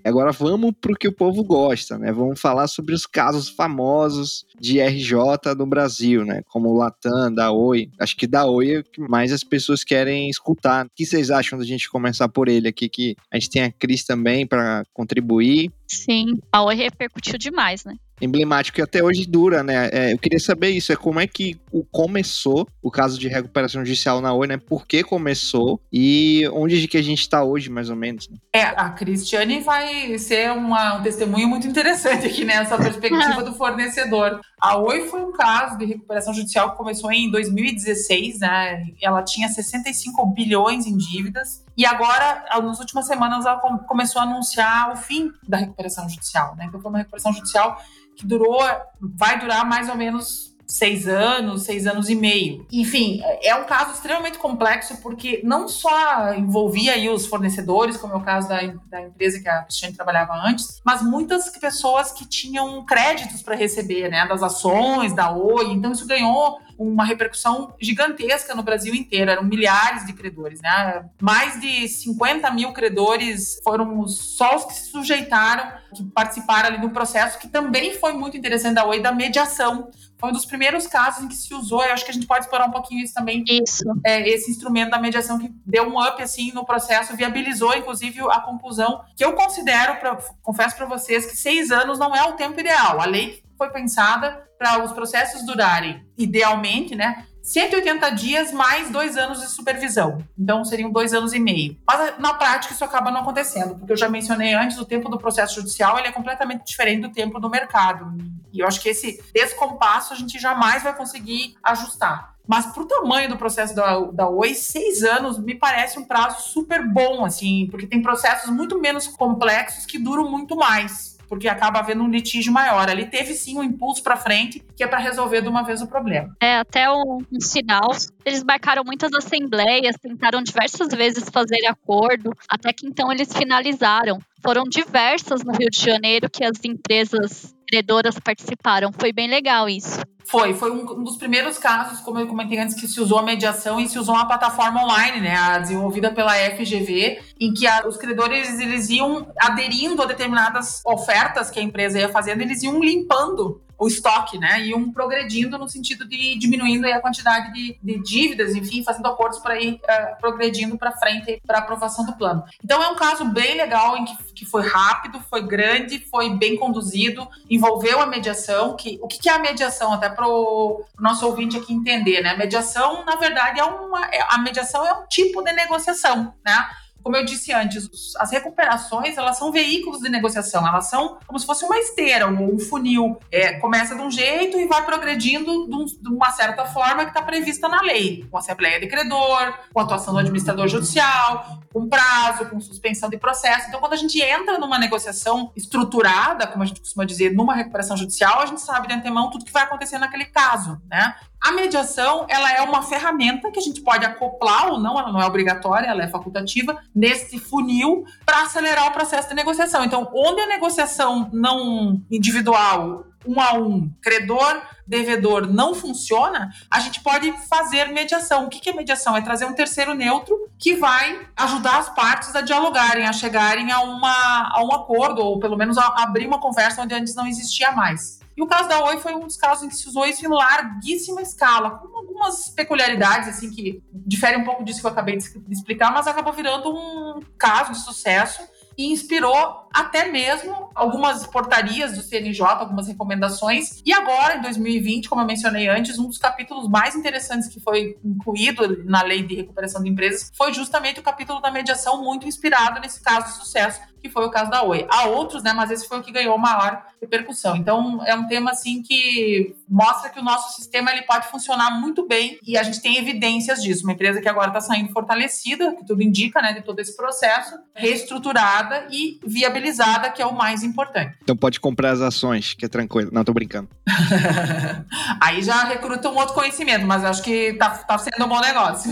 Agora 0.03 0.31
vamos 0.31 0.71
para 0.79 0.91
o 0.91 0.95
que 0.95 1.07
o 1.07 1.15
povo 1.15 1.43
gosta, 1.43 1.97
né? 1.97 2.11
Vamos 2.11 2.39
falar 2.39 2.67
sobre 2.67 2.93
os 2.93 3.05
casos 3.05 3.49
famosos 3.49 4.45
de 4.59 4.79
RJ 4.79 5.55
no 5.57 5.65
Brasil, 5.65 6.25
né? 6.25 6.41
Como 6.49 6.69
o 6.69 6.77
Latam, 6.77 7.33
da 7.33 7.51
Oi. 7.51 7.89
Acho 7.99 8.15
que 8.15 8.27
da 8.27 8.45
Oi 8.45 8.75
é 8.75 8.79
o 8.79 8.83
que 8.83 9.01
mais 9.01 9.31
as 9.31 9.43
pessoas 9.43 9.83
querem 9.83 10.29
escutar. 10.29 10.85
O 10.85 10.89
que 10.95 11.05
vocês 11.05 11.29
acham 11.29 11.57
da 11.57 11.65
gente 11.65 11.89
começar 11.89 12.27
por 12.29 12.47
ele 12.47 12.67
aqui? 12.67 12.89
Que 12.89 13.15
a 13.31 13.37
gente 13.37 13.49
tem 13.49 13.63
a 13.63 13.71
Cris 13.71 14.03
também 14.03 14.45
para 14.45 14.83
contribuir. 14.93 15.71
Sim, 15.91 16.39
a 16.51 16.63
Oi 16.63 16.75
repercutiu 16.75 17.37
demais, 17.37 17.83
né? 17.83 17.95
emblemático 18.21 18.79
e 18.79 18.83
até 18.83 19.03
hoje 19.03 19.25
dura, 19.25 19.63
né? 19.63 19.89
É, 19.91 20.13
eu 20.13 20.17
queria 20.17 20.39
saber 20.39 20.69
isso, 20.69 20.93
é 20.93 20.95
como 20.95 21.19
é 21.19 21.25
que 21.25 21.59
começou 21.91 22.67
o 22.81 22.91
caso 22.91 23.19
de 23.19 23.27
recuperação 23.27 23.83
judicial 23.83 24.21
na 24.21 24.33
Oi, 24.33 24.47
né? 24.47 24.57
Por 24.57 24.85
que 24.85 25.03
começou 25.03 25.81
e 25.91 26.47
onde 26.53 26.87
que 26.87 26.97
a 26.97 27.01
gente 27.01 27.21
está 27.21 27.43
hoje, 27.43 27.69
mais 27.69 27.89
ou 27.89 27.95
menos? 27.95 28.29
Né? 28.29 28.37
É, 28.53 28.61
a 28.61 28.89
Cristiane 28.91 29.61
vai 29.61 30.17
ser 30.19 30.51
uma, 30.51 30.97
um 30.97 31.01
testemunho 31.01 31.47
muito 31.47 31.67
interessante 31.67 32.27
aqui 32.27 32.45
nessa 32.45 32.77
perspectiva 32.77 33.43
do 33.43 33.53
fornecedor. 33.53 34.39
A 34.61 34.77
Oi 34.77 35.07
foi 35.07 35.21
um 35.21 35.31
caso 35.31 35.77
de 35.77 35.85
recuperação 35.85 36.33
judicial 36.33 36.71
que 36.71 36.77
começou 36.77 37.11
em 37.11 37.31
2016, 37.31 38.39
né? 38.39 38.85
Ela 39.01 39.23
tinha 39.23 39.49
65 39.49 40.23
bilhões 40.27 40.85
em 40.85 40.95
dívidas 40.95 41.63
e 41.77 41.85
agora, 41.85 42.45
nas 42.61 42.79
últimas 42.79 43.07
semanas, 43.07 43.45
ela 43.45 43.59
começou 43.87 44.21
a 44.21 44.25
anunciar 44.25 44.91
o 44.91 44.95
fim 44.95 45.31
da 45.47 45.57
recuperação 45.57 46.07
judicial, 46.09 46.55
né? 46.55 46.65
Então 46.67 46.81
foi 46.81 46.89
uma 46.89 46.99
recuperação 46.99 47.33
judicial 47.33 47.81
que 48.15 48.25
durou, 48.25 48.59
vai 48.99 49.39
durar 49.39 49.65
mais 49.65 49.89
ou 49.89 49.95
menos 49.95 50.51
seis 50.71 51.05
anos, 51.05 51.63
seis 51.63 51.85
anos 51.85 52.09
e 52.09 52.15
meio. 52.15 52.65
Enfim, 52.71 53.21
é 53.43 53.53
um 53.55 53.65
caso 53.65 53.91
extremamente 53.91 54.37
complexo 54.37 55.01
porque 55.01 55.41
não 55.43 55.67
só 55.67 56.33
envolvia 56.33 56.93
aí 56.93 57.09
os 57.09 57.25
fornecedores, 57.25 57.97
como 57.97 58.13
é 58.13 58.15
o 58.15 58.21
caso 58.21 58.47
da, 58.47 58.61
da 58.89 59.01
empresa 59.01 59.41
que 59.41 59.49
a 59.49 59.63
Cristiane 59.63 59.93
trabalhava 59.93 60.33
antes, 60.33 60.81
mas 60.85 61.01
muitas 61.01 61.49
pessoas 61.49 62.13
que 62.13 62.25
tinham 62.25 62.85
créditos 62.85 63.41
para 63.41 63.53
receber, 63.53 64.09
né, 64.09 64.25
das 64.25 64.41
ações 64.41 65.13
da 65.13 65.29
Oi. 65.31 65.73
Então 65.73 65.91
isso 65.91 66.07
ganhou 66.07 66.57
uma 66.81 67.05
repercussão 67.05 67.73
gigantesca 67.79 68.55
no 68.55 68.63
Brasil 68.63 68.93
inteiro. 68.93 69.31
Eram 69.31 69.43
milhares 69.43 70.05
de 70.05 70.13
credores, 70.13 70.61
né? 70.61 71.05
Mais 71.21 71.59
de 71.59 71.87
50 71.87 72.49
mil 72.51 72.71
credores 72.73 73.59
foram 73.63 74.07
só 74.07 74.55
os 74.55 74.65
que 74.65 74.73
se 74.73 74.91
sujeitaram, 74.91 75.71
que 75.95 76.03
participaram 76.03 76.69
ali 76.69 76.81
do 76.81 76.89
processo, 76.89 77.39
que 77.39 77.47
também 77.47 77.93
foi 77.95 78.13
muito 78.13 78.35
interessante 78.35 78.75
da 78.75 78.85
Oi, 78.85 78.99
da 78.99 79.11
mediação. 79.11 79.89
Foi 80.17 80.29
um 80.29 80.33
dos 80.33 80.45
primeiros 80.45 80.85
casos 80.85 81.23
em 81.23 81.27
que 81.27 81.35
se 81.35 81.53
usou, 81.53 81.83
eu 81.83 81.93
acho 81.93 82.05
que 82.05 82.11
a 82.11 82.13
gente 82.13 82.27
pode 82.27 82.45
explorar 82.45 82.67
um 82.67 82.71
pouquinho 82.71 83.03
isso 83.03 83.13
também. 83.13 83.43
Isso. 83.47 83.83
É, 84.05 84.27
esse 84.29 84.51
instrumento 84.51 84.91
da 84.91 84.99
mediação 84.99 85.39
que 85.39 85.51
deu 85.65 85.87
um 85.87 85.99
up 85.99 86.21
assim 86.21 86.51
no 86.53 86.63
processo, 86.63 87.15
viabilizou 87.15 87.75
inclusive 87.75 88.21
a 88.29 88.39
conclusão, 88.39 89.03
que 89.15 89.25
eu 89.25 89.33
considero, 89.33 89.95
pra, 89.99 90.17
confesso 90.41 90.75
para 90.75 90.85
vocês, 90.85 91.25
que 91.25 91.35
seis 91.35 91.71
anos 91.71 91.97
não 91.97 92.15
é 92.15 92.23
o 92.23 92.33
tempo 92.33 92.59
ideal. 92.59 93.01
A 93.01 93.05
lei 93.05 93.41
foi 93.61 93.69
pensada 93.69 94.43
para 94.57 94.83
os 94.83 94.91
processos 94.91 95.45
durarem, 95.45 96.03
idealmente, 96.17 96.95
né? 96.95 97.27
180 97.43 98.09
dias 98.09 98.51
mais 98.51 98.89
dois 98.89 99.15
anos 99.15 99.39
de 99.39 99.45
supervisão. 99.51 100.17
Então, 100.37 100.65
seriam 100.65 100.89
dois 100.89 101.13
anos 101.13 101.31
e 101.31 101.39
meio. 101.39 101.77
Mas, 101.85 102.17
na 102.17 102.33
prática, 102.33 102.73
isso 102.73 102.83
acaba 102.83 103.11
não 103.11 103.21
acontecendo, 103.21 103.75
porque 103.75 103.93
eu 103.93 103.97
já 103.97 104.09
mencionei 104.09 104.55
antes, 104.55 104.79
o 104.79 104.85
tempo 104.85 105.09
do 105.09 105.17
processo 105.19 105.55
judicial 105.55 105.99
ele 105.99 106.07
é 106.07 106.11
completamente 106.11 106.65
diferente 106.65 107.01
do 107.01 107.11
tempo 107.13 107.39
do 107.39 107.51
mercado. 107.51 108.17
E 108.51 108.61
eu 108.61 108.67
acho 108.67 108.81
que 108.81 108.89
esse 108.89 109.23
descompasso 109.31 110.11
a 110.11 110.15
gente 110.15 110.39
jamais 110.39 110.81
vai 110.81 110.95
conseguir 110.95 111.55
ajustar. 111.63 112.33
Mas 112.47 112.65
para 112.65 112.81
o 112.81 112.87
tamanho 112.87 113.29
do 113.29 113.37
processo 113.37 113.75
da, 113.75 113.99
da 113.99 114.27
Oi, 114.27 114.55
seis 114.55 115.03
anos 115.03 115.37
me 115.37 115.53
parece 115.53 115.99
um 115.99 116.03
prazo 116.03 116.49
super 116.49 116.83
bom, 116.87 117.23
assim, 117.23 117.67
porque 117.69 117.85
tem 117.85 118.01
processos 118.01 118.49
muito 118.49 118.79
menos 118.79 119.07
complexos 119.07 119.85
que 119.85 119.99
duram 119.99 120.29
muito 120.29 120.55
mais 120.55 121.11
porque 121.31 121.47
acaba 121.47 121.79
havendo 121.79 122.03
um 122.03 122.09
litígio 122.09 122.51
maior. 122.51 122.89
Ali 122.89 123.05
teve 123.05 123.33
sim 123.33 123.57
um 123.57 123.63
impulso 123.63 124.03
para 124.03 124.17
frente, 124.17 124.61
que 124.75 124.83
é 124.83 124.87
para 124.87 124.99
resolver 124.99 125.41
de 125.41 125.47
uma 125.47 125.63
vez 125.63 125.81
o 125.81 125.87
problema. 125.87 126.35
É, 126.41 126.57
até 126.57 126.91
um, 126.91 127.19
um, 127.31 127.39
sinal. 127.39 127.95
Eles 128.25 128.43
marcaram 128.43 128.83
muitas 128.83 129.13
assembleias, 129.13 129.95
tentaram 129.95 130.43
diversas 130.43 130.89
vezes 130.89 131.29
fazer 131.31 131.65
acordo, 131.67 132.35
até 132.49 132.73
que 132.73 132.85
então 132.85 133.09
eles 133.09 133.31
finalizaram. 133.31 134.19
foram 134.43 134.63
diversas 134.65 135.41
no 135.41 135.53
Rio 135.53 135.69
de 135.69 135.79
Janeiro 135.79 136.29
que 136.29 136.43
as 136.43 136.61
empresas 136.65 137.55
credoras 137.71 138.19
participaram. 138.19 138.91
Foi 138.91 139.13
bem 139.13 139.29
legal 139.29 139.69
isso. 139.69 140.01
Foi, 140.25 140.53
foi 140.53 140.71
um, 140.71 141.03
dos 141.03 141.17
primeiros 141.17 141.57
casos, 141.57 141.99
como 142.01 142.19
eu 142.19 142.27
comentei 142.27 142.59
antes, 142.59 142.75
que 142.75 142.87
se 142.87 143.01
usou 143.01 143.19
a 143.19 143.23
mediação 143.23 143.79
e 143.79 143.89
se 143.89 143.97
usou 143.97 144.13
uma 144.15 144.27
plataforma 144.27 144.83
online, 144.83 145.19
né, 145.19 145.59
desenvolvida 145.59 146.11
pela 146.11 146.33
FGV, 146.33 147.19
em 147.39 147.53
que 147.53 147.65
a, 147.65 147.85
os 147.87 147.97
credores 147.97 148.59
eles 148.59 148.89
iam 148.89 149.27
aderindo 149.37 150.01
a 150.01 150.05
determinadas 150.05 150.81
ofertas 150.85 151.49
que 151.49 151.59
a 151.59 151.63
empresa 151.63 151.99
ia 151.99 152.09
fazendo, 152.09 152.41
eles 152.41 152.61
iam 152.61 152.79
limpando 152.79 153.61
o 153.81 153.87
estoque, 153.87 154.37
né? 154.37 154.61
Iam 154.61 154.91
progredindo 154.91 155.57
no 155.57 155.67
sentido 155.67 156.07
de 156.07 156.37
diminuindo 156.37 156.85
a 156.85 156.99
quantidade 156.99 157.51
de, 157.51 157.79
de 157.81 157.99
dívidas, 158.03 158.53
enfim, 158.53 158.83
fazendo 158.83 159.07
acordos 159.07 159.39
para 159.39 159.59
ir 159.59 159.73
uh, 159.73 160.19
progredindo 160.19 160.77
para 160.77 160.91
frente 160.91 161.41
para 161.47 161.57
aprovação 161.57 162.05
do 162.05 162.13
plano. 162.13 162.43
Então 162.63 162.81
é 162.83 162.89
um 162.89 162.95
caso 162.95 163.25
bem 163.25 163.57
legal 163.57 163.97
em 163.97 164.05
que, 164.05 164.15
que 164.35 164.45
foi 164.45 164.61
rápido, 164.67 165.19
foi 165.27 165.41
grande, 165.41 165.97
foi 165.97 166.29
bem 166.29 166.55
conduzido, 166.57 167.27
envolveu 167.49 167.99
a 167.99 168.05
mediação. 168.05 168.75
Que 168.75 168.99
o 169.01 169.07
que 169.07 169.27
é 169.27 169.33
a 169.33 169.39
mediação 169.39 169.91
até 169.91 170.09
para 170.09 170.27
o 170.27 170.85
nosso 170.99 171.25
ouvinte 171.25 171.57
aqui 171.57 171.73
entender, 171.73 172.21
né? 172.21 172.29
A 172.29 172.37
mediação, 172.37 173.03
na 173.03 173.15
verdade, 173.15 173.59
é 173.59 173.63
uma 173.65 174.05
é, 174.11 174.19
a 174.29 174.37
mediação 174.37 174.85
é 174.85 174.93
um 174.93 175.07
tipo 175.07 175.41
de 175.41 175.53
negociação, 175.53 176.35
né? 176.45 176.69
Como 177.03 177.15
eu 177.15 177.25
disse 177.25 177.51
antes, 177.51 178.15
as 178.17 178.31
recuperações 178.31 179.17
elas 179.17 179.37
são 179.37 179.51
veículos 179.51 180.01
de 180.01 180.09
negociação, 180.09 180.67
elas 180.67 180.89
são 180.89 181.17
como 181.25 181.39
se 181.39 181.45
fosse 181.45 181.65
uma 181.65 181.77
esteira, 181.77 182.27
um 182.27 182.59
funil. 182.59 183.17
É, 183.31 183.53
começa 183.59 183.95
de 183.95 184.01
um 184.01 184.11
jeito 184.11 184.59
e 184.59 184.67
vai 184.67 184.85
progredindo 184.85 185.67
de, 185.67 185.75
um, 185.75 185.85
de 185.85 186.09
uma 186.09 186.31
certa 186.31 186.65
forma 186.65 187.03
que 187.03 187.11
está 187.11 187.21
prevista 187.21 187.67
na 187.67 187.81
lei, 187.81 188.25
com 188.29 188.37
assembleia 188.37 188.79
de 188.79 188.87
credor, 188.87 189.53
com 189.73 189.79
atuação 189.79 190.13
do 190.13 190.19
administrador 190.19 190.67
judicial, 190.67 191.59
com 191.73 191.87
prazo, 191.87 192.49
com 192.49 192.59
suspensão 192.59 193.09
de 193.09 193.17
processo. 193.17 193.67
Então, 193.67 193.79
quando 193.79 193.93
a 193.93 193.97
gente 193.97 194.19
entra 194.21 194.57
numa 194.57 194.77
negociação 194.77 195.51
estruturada, 195.55 196.47
como 196.47 196.63
a 196.63 196.65
gente 196.65 196.81
costuma 196.81 197.05
dizer, 197.05 197.33
numa 197.33 197.55
recuperação 197.55 197.95
judicial, 197.95 198.41
a 198.41 198.45
gente 198.45 198.61
sabe 198.61 198.87
de 198.87 198.93
antemão 198.93 199.29
tudo 199.29 199.45
que 199.45 199.51
vai 199.51 199.63
acontecer 199.63 199.97
naquele 199.97 200.25
caso, 200.25 200.81
né? 200.89 201.15
A 201.41 201.51
mediação, 201.51 202.25
ela 202.29 202.53
é 202.53 202.61
uma 202.61 202.83
ferramenta 202.83 203.49
que 203.49 203.57
a 203.57 203.61
gente 203.61 203.81
pode 203.81 204.05
acoplar 204.05 204.71
ou 204.71 204.79
não, 204.79 204.99
ela 204.99 205.11
não 205.11 205.19
é 205.19 205.25
obrigatória, 205.25 205.87
ela 205.87 206.03
é 206.03 206.07
facultativa, 206.07 206.79
nesse 206.93 207.39
funil 207.39 208.05
para 208.23 208.43
acelerar 208.43 208.87
o 208.87 208.91
processo 208.91 209.29
de 209.29 209.33
negociação. 209.33 209.83
Então, 209.83 210.07
onde 210.13 210.39
a 210.39 210.47
negociação 210.47 211.29
não 211.33 211.99
individual, 212.11 213.07
um 213.25 213.39
a 213.41 213.53
um, 213.53 213.91
credor, 214.01 214.61
devedor, 214.85 215.47
não 215.47 215.73
funciona, 215.73 216.51
a 216.69 216.79
gente 216.79 217.01
pode 217.01 217.31
fazer 217.47 217.87
mediação. 217.87 218.45
O 218.45 218.49
que 218.49 218.69
é 218.69 218.73
mediação? 218.73 219.15
É 219.15 219.21
trazer 219.21 219.45
um 219.45 219.53
terceiro 219.53 219.93
neutro 219.95 220.35
que 220.59 220.75
vai 220.75 221.27
ajudar 221.35 221.79
as 221.79 221.89
partes 221.89 222.35
a 222.35 222.41
dialogarem, 222.41 223.07
a 223.07 223.13
chegarem 223.13 223.71
a, 223.71 223.79
uma, 223.81 224.51
a 224.53 224.63
um 224.63 224.71
acordo, 224.73 225.21
ou 225.21 225.39
pelo 225.39 225.57
menos 225.57 225.77
a 225.77 226.03
abrir 226.03 226.27
uma 226.27 226.39
conversa 226.39 226.81
onde 226.81 226.93
antes 226.93 227.15
não 227.15 227.25
existia 227.25 227.71
mais. 227.71 228.19
E 228.41 228.43
o 228.43 228.47
caso 228.47 228.67
da 228.67 228.83
Oi 228.85 228.97
foi 228.97 229.13
um 229.13 229.19
dos 229.19 229.37
casos 229.37 229.63
em 229.63 229.69
que 229.69 229.75
se 229.75 229.87
usou 229.87 230.03
isso 230.03 230.25
em 230.25 230.27
larguíssima 230.27 231.21
escala, 231.21 231.77
com 231.77 231.95
algumas 231.95 232.49
peculiaridades, 232.49 233.29
assim, 233.29 233.51
que 233.51 233.83
diferem 233.93 234.39
um 234.39 234.43
pouco 234.43 234.63
disso 234.63 234.81
que 234.81 234.87
eu 234.87 234.89
acabei 234.89 235.15
de 235.15 235.29
explicar, 235.51 235.93
mas 235.93 236.07
acabou 236.07 236.33
virando 236.33 236.75
um 236.75 237.19
caso 237.37 237.71
de 237.73 237.77
sucesso 237.77 238.41
e 238.75 238.91
inspirou 238.91 239.67
até 239.71 240.11
mesmo 240.11 240.71
algumas 240.73 241.27
portarias 241.27 241.95
do 241.95 242.01
CNJ, 242.01 242.43
algumas 242.43 242.87
recomendações. 242.87 243.79
E 243.85 243.93
agora, 243.93 244.37
em 244.37 244.41
2020, 244.41 245.07
como 245.07 245.21
eu 245.21 245.27
mencionei 245.27 245.67
antes, 245.67 245.99
um 245.99 246.07
dos 246.07 246.17
capítulos 246.17 246.67
mais 246.67 246.95
interessantes 246.95 247.47
que 247.47 247.59
foi 247.59 247.95
incluído 248.03 248.83
na 248.85 249.03
lei 249.03 249.21
de 249.21 249.35
recuperação 249.35 249.83
de 249.83 249.89
empresas 249.89 250.31
foi 250.35 250.51
justamente 250.51 250.99
o 250.99 251.03
capítulo 251.03 251.41
da 251.41 251.51
mediação, 251.51 252.03
muito 252.03 252.27
inspirado 252.27 252.79
nesse 252.79 253.03
caso 253.03 253.27
de 253.27 253.33
sucesso 253.33 253.79
que 254.01 254.09
foi 254.09 254.25
o 254.25 254.31
caso 254.31 254.49
da 254.49 254.63
Oi. 254.63 254.85
Há 254.89 255.05
outros, 255.05 255.43
né, 255.43 255.53
mas 255.53 255.71
esse 255.71 255.87
foi 255.87 255.99
o 255.99 256.03
que 256.03 256.11
ganhou 256.11 256.37
maior 256.37 256.83
repercussão. 257.01 257.55
Então, 257.55 258.03
é 258.05 258.15
um 258.15 258.27
tema 258.27 258.51
assim 258.51 258.81
que 258.81 259.55
mostra 259.67 260.09
que 260.09 260.19
o 260.19 260.23
nosso 260.23 260.55
sistema 260.55 260.91
ele 260.91 261.03
pode 261.03 261.27
funcionar 261.27 261.79
muito 261.79 262.07
bem 262.07 262.37
e 262.45 262.57
a 262.57 262.63
gente 262.63 262.81
tem 262.81 262.97
evidências 262.97 263.61
disso. 263.61 263.83
Uma 263.83 263.93
empresa 263.93 264.21
que 264.21 264.29
agora 264.29 264.47
está 264.47 264.61
saindo 264.61 264.91
fortalecida, 264.91 265.75
que 265.75 265.85
tudo 265.85 266.01
indica, 266.01 266.41
né, 266.41 266.53
de 266.53 266.61
todo 266.61 266.79
esse 266.79 266.95
processo, 266.95 267.57
reestruturada 267.73 268.87
e 268.91 269.19
viabilizada, 269.25 270.09
que 270.09 270.21
é 270.21 270.25
o 270.25 270.35
mais 270.35 270.63
importante. 270.63 271.17
Então 271.23 271.35
pode 271.35 271.59
comprar 271.59 271.91
as 271.91 272.01
ações, 272.01 272.53
que 272.53 272.65
é 272.65 272.69
tranquilo. 272.69 273.09
Não, 273.11 273.23
tô 273.23 273.33
brincando. 273.33 273.69
Aí 275.19 275.41
já 275.41 275.63
recruta 275.63 276.09
um 276.09 276.17
outro 276.17 276.33
conhecimento, 276.33 276.85
mas 276.85 277.03
acho 277.03 277.23
que 277.23 277.53
tá, 277.53 277.69
tá 277.69 277.97
sendo 277.97 278.25
um 278.25 278.27
bom 278.27 278.39
negócio. 278.39 278.91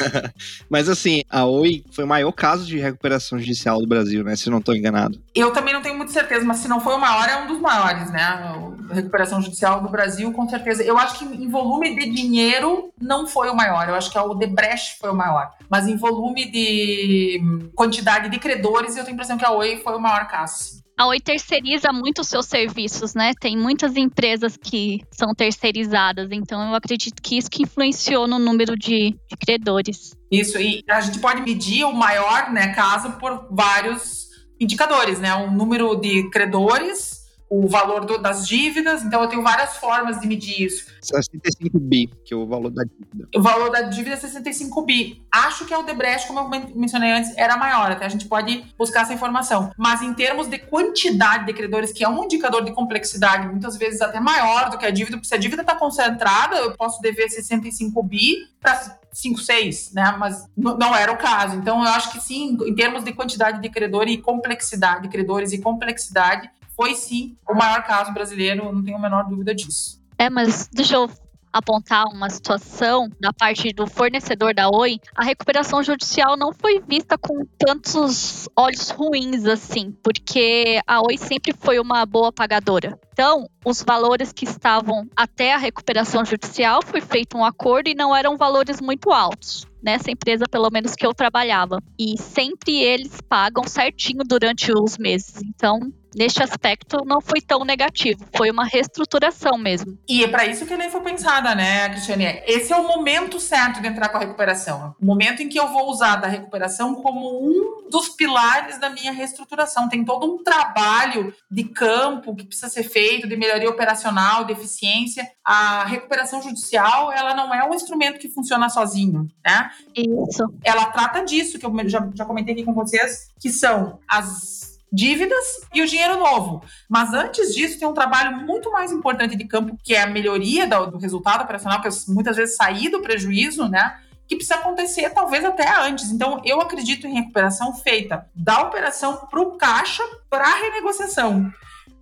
mas 0.68 0.88
assim, 0.88 1.22
a 1.30 1.44
Oi 1.44 1.84
foi 1.92 2.04
o 2.04 2.08
maior 2.08 2.32
caso 2.32 2.66
de 2.66 2.78
recuperação 2.78 3.38
judicial 3.38 3.80
do 3.80 3.86
Brasil, 3.86 4.22
né? 4.24 4.29
Né? 4.30 4.36
Se 4.36 4.48
não 4.48 4.58
estou 4.58 4.74
enganado. 4.74 5.20
Eu 5.34 5.52
também 5.52 5.74
não 5.74 5.82
tenho 5.82 5.96
muita 5.96 6.12
certeza, 6.12 6.44
mas 6.44 6.58
se 6.58 6.68
não 6.68 6.80
foi 6.80 6.94
o 6.94 6.98
maior, 6.98 7.28
é 7.28 7.42
um 7.42 7.48
dos 7.48 7.60
maiores, 7.60 8.10
né? 8.10 8.22
A 8.22 8.94
recuperação 8.94 9.42
judicial 9.42 9.82
do 9.82 9.88
Brasil, 9.88 10.32
com 10.32 10.48
certeza. 10.48 10.82
Eu 10.82 10.96
acho 10.96 11.18
que 11.18 11.24
em 11.24 11.48
volume 11.48 11.94
de 11.94 12.10
dinheiro 12.10 12.92
não 13.00 13.26
foi 13.26 13.50
o 13.50 13.56
maior. 13.56 13.88
Eu 13.88 13.94
acho 13.94 14.10
que 14.10 14.16
é 14.16 14.20
o 14.20 14.34
Debrecht 14.34 14.98
foi 14.98 15.10
o 15.10 15.14
maior. 15.14 15.50
Mas 15.68 15.86
em 15.86 15.96
volume 15.96 16.50
de 16.50 17.40
quantidade 17.74 18.28
de 18.28 18.38
credores, 18.38 18.96
eu 18.96 19.04
tenho 19.04 19.12
a 19.12 19.14
impressão 19.14 19.36
que 19.36 19.44
a 19.44 19.50
Oi 19.50 19.78
foi 19.78 19.94
o 19.96 20.00
maior 20.00 20.26
caso. 20.28 20.80
A 20.96 21.06
Oi 21.06 21.18
terceiriza 21.18 21.92
muito 21.92 22.20
os 22.20 22.28
seus 22.28 22.46
serviços, 22.46 23.14
né? 23.14 23.32
Tem 23.40 23.56
muitas 23.56 23.96
empresas 23.96 24.56
que 24.56 25.00
são 25.10 25.34
terceirizadas, 25.34 26.28
então 26.30 26.68
eu 26.68 26.74
acredito 26.74 27.22
que 27.22 27.38
isso 27.38 27.50
que 27.50 27.62
influenciou 27.62 28.26
no 28.26 28.38
número 28.38 28.76
de, 28.76 29.10
de 29.10 29.36
credores. 29.40 30.14
Isso, 30.30 30.58
e 30.58 30.84
a 30.88 31.00
gente 31.00 31.18
pode 31.18 31.42
medir 31.42 31.84
o 31.84 31.92
maior 31.92 32.52
né, 32.52 32.72
caso 32.72 33.12
por 33.12 33.48
vários 33.50 34.28
indicadores, 34.60 35.18
né? 35.18 35.34
O 35.34 35.50
número 35.50 35.96
de 35.96 36.28
credores, 36.30 37.20
o 37.50 37.66
valor 37.66 38.04
do, 38.04 38.16
das 38.16 38.46
dívidas, 38.46 39.02
então 39.02 39.20
eu 39.22 39.28
tenho 39.28 39.42
várias 39.42 39.76
formas 39.78 40.20
de 40.20 40.28
medir 40.28 40.66
isso. 40.66 40.86
65 41.02 41.80
bi, 41.80 42.08
que 42.24 42.32
é 42.32 42.36
o 42.36 42.46
valor 42.46 42.70
da 42.70 42.84
dívida. 42.84 43.28
O 43.34 43.42
valor 43.42 43.70
da 43.70 43.82
dívida 43.82 44.14
é 44.14 44.16
65 44.16 44.82
bi. 44.82 45.26
Acho 45.32 45.64
que 45.64 45.74
é 45.74 45.78
o 45.78 45.82
Debrecht, 45.82 46.28
como 46.28 46.38
eu 46.38 46.48
mencionei 46.76 47.10
antes, 47.10 47.36
era 47.36 47.56
maior, 47.56 47.90
até 47.90 48.06
a 48.06 48.08
gente 48.08 48.28
pode 48.28 48.64
buscar 48.78 49.02
essa 49.02 49.12
informação. 49.12 49.72
Mas 49.76 50.00
em 50.00 50.14
termos 50.14 50.46
de 50.46 50.58
quantidade 50.58 51.46
de 51.46 51.52
credores, 51.52 51.92
que 51.92 52.04
é 52.04 52.08
um 52.08 52.22
indicador 52.22 52.64
de 52.64 52.70
complexidade, 52.70 53.48
muitas 53.48 53.76
vezes 53.76 54.00
até 54.00 54.20
maior 54.20 54.70
do 54.70 54.78
que 54.78 54.86
a 54.86 54.90
dívida, 54.90 55.16
porque 55.16 55.28
se 55.28 55.34
a 55.34 55.38
dívida 55.38 55.62
está 55.62 55.74
concentrada, 55.74 56.56
eu 56.56 56.76
posso 56.76 57.02
dever 57.02 57.28
65 57.28 58.00
bi 58.04 58.36
para 58.60 58.99
5, 59.12 59.38
6, 59.40 59.92
né? 59.92 60.14
Mas 60.18 60.46
não 60.56 60.94
era 60.94 61.12
o 61.12 61.16
caso. 61.16 61.56
Então, 61.56 61.82
eu 61.82 61.88
acho 61.88 62.12
que 62.12 62.20
sim, 62.20 62.56
em 62.66 62.74
termos 62.74 63.04
de 63.04 63.12
quantidade 63.12 63.60
de 63.60 63.68
credor 63.68 64.08
e 64.08 64.18
complexidade, 64.18 65.02
de 65.02 65.08
credores 65.08 65.52
e 65.52 65.58
complexidade, 65.58 66.50
foi 66.76 66.94
sim 66.94 67.36
o 67.48 67.54
maior 67.54 67.82
caso 67.84 68.12
brasileiro, 68.12 68.72
não 68.72 68.82
tenho 68.82 68.96
a 68.96 69.00
menor 69.00 69.24
dúvida 69.28 69.54
disso. 69.54 70.00
É, 70.18 70.30
mas 70.30 70.68
deixa 70.72 70.96
eu 70.96 71.10
apontar 71.52 72.06
uma 72.06 72.30
situação 72.30 73.08
da 73.20 73.32
parte 73.32 73.72
do 73.72 73.86
fornecedor 73.86 74.54
da 74.54 74.68
Oi, 74.68 74.98
a 75.14 75.24
recuperação 75.24 75.82
judicial 75.82 76.36
não 76.36 76.52
foi 76.52 76.80
vista 76.80 77.16
com 77.18 77.44
tantos 77.58 78.48
olhos 78.56 78.90
ruins 78.90 79.44
assim, 79.46 79.92
porque 80.02 80.80
a 80.86 81.00
Oi 81.00 81.16
sempre 81.16 81.52
foi 81.52 81.78
uma 81.78 82.04
boa 82.06 82.32
pagadora. 82.32 82.98
Então, 83.12 83.46
os 83.64 83.82
valores 83.82 84.32
que 84.32 84.44
estavam 84.44 85.06
até 85.14 85.52
a 85.52 85.58
recuperação 85.58 86.24
judicial 86.24 86.80
foi 86.82 87.00
feito 87.00 87.36
um 87.36 87.44
acordo 87.44 87.88
e 87.88 87.94
não 87.94 88.16
eram 88.16 88.36
valores 88.36 88.80
muito 88.80 89.10
altos 89.10 89.66
nessa 89.82 90.10
empresa, 90.10 90.44
pelo 90.50 90.70
menos 90.70 90.94
que 90.94 91.06
eu 91.06 91.12
trabalhava. 91.12 91.82
E 91.98 92.16
sempre 92.18 92.78
eles 92.80 93.20
pagam 93.28 93.64
certinho 93.64 94.22
durante 94.24 94.72
os 94.72 94.96
meses. 94.96 95.42
Então, 95.42 95.80
neste 96.14 96.42
aspecto 96.42 97.04
não 97.04 97.20
foi 97.20 97.40
tão 97.40 97.64
negativo, 97.64 98.24
foi 98.36 98.50
uma 98.50 98.64
reestruturação 98.64 99.56
mesmo. 99.56 99.98
E 100.08 100.24
é 100.24 100.28
para 100.28 100.46
isso 100.46 100.66
que 100.66 100.74
a 100.74 100.76
lei 100.76 100.90
foi 100.90 101.00
pensada, 101.00 101.54
né, 101.54 101.88
Cristiane? 101.90 102.42
Esse 102.46 102.72
é 102.72 102.76
o 102.76 102.86
momento 102.86 103.38
certo 103.40 103.80
de 103.80 103.88
entrar 103.88 104.08
com 104.08 104.16
a 104.16 104.20
recuperação. 104.20 104.94
O 105.00 105.06
momento 105.06 105.42
em 105.42 105.48
que 105.48 105.58
eu 105.58 105.68
vou 105.68 105.90
usar 105.90 106.16
da 106.16 106.28
recuperação 106.28 106.94
como 106.96 107.44
um 107.44 107.88
dos 107.90 108.08
pilares 108.08 108.78
da 108.78 108.88
minha 108.88 109.12
reestruturação. 109.12 109.88
Tem 109.88 110.04
todo 110.04 110.26
um 110.26 110.42
trabalho 110.42 111.34
de 111.50 111.64
campo 111.64 112.34
que 112.34 112.46
precisa 112.46 112.68
ser 112.68 112.84
feito, 112.84 113.28
de 113.28 113.36
melhoria 113.36 113.68
operacional, 113.68 114.44
de 114.44 114.52
eficiência. 114.52 115.28
A 115.44 115.84
recuperação 115.84 116.40
judicial, 116.40 117.12
ela 117.12 117.34
não 117.34 117.52
é 117.52 117.68
um 117.68 117.74
instrumento 117.74 118.18
que 118.18 118.28
funciona 118.28 118.68
sozinho, 118.68 119.26
né? 119.44 119.70
Isso. 119.94 120.44
Ela 120.64 120.86
trata 120.86 121.24
disso, 121.24 121.58
que 121.58 121.66
eu 121.66 121.88
já, 121.88 122.08
já 122.14 122.24
comentei 122.24 122.54
aqui 122.54 122.64
com 122.64 122.72
vocês, 122.72 123.32
que 123.38 123.50
são 123.50 123.98
as 124.08 124.59
dívidas 124.92 125.60
e 125.74 125.82
o 125.82 125.86
dinheiro 125.86 126.18
novo. 126.18 126.62
Mas 126.88 127.12
antes 127.12 127.54
disso, 127.54 127.78
tem 127.78 127.88
um 127.88 127.94
trabalho 127.94 128.36
muito 128.38 128.70
mais 128.70 128.92
importante 128.92 129.36
de 129.36 129.44
campo, 129.44 129.78
que 129.82 129.94
é 129.94 130.02
a 130.02 130.06
melhoria 130.06 130.66
do, 130.66 130.92
do 130.92 130.98
resultado 130.98 131.42
operacional, 131.42 131.80
que 131.80 131.88
é 131.88 131.90
muitas 132.08 132.36
vezes 132.36 132.56
sair 132.56 132.88
do 132.88 133.00
prejuízo, 133.00 133.68
né? 133.68 133.98
Que 134.26 134.36
precisa 134.36 134.56
acontecer 134.56 135.10
talvez 135.10 135.44
até 135.44 135.68
antes. 135.80 136.10
Então, 136.10 136.40
eu 136.44 136.60
acredito 136.60 137.06
em 137.06 137.14
recuperação 137.14 137.74
feita 137.74 138.26
da 138.34 138.62
operação 138.62 139.26
para 139.30 139.40
o 139.40 139.56
caixa 139.56 140.02
para 140.28 140.44
a 140.44 140.56
renegociação. 140.56 141.50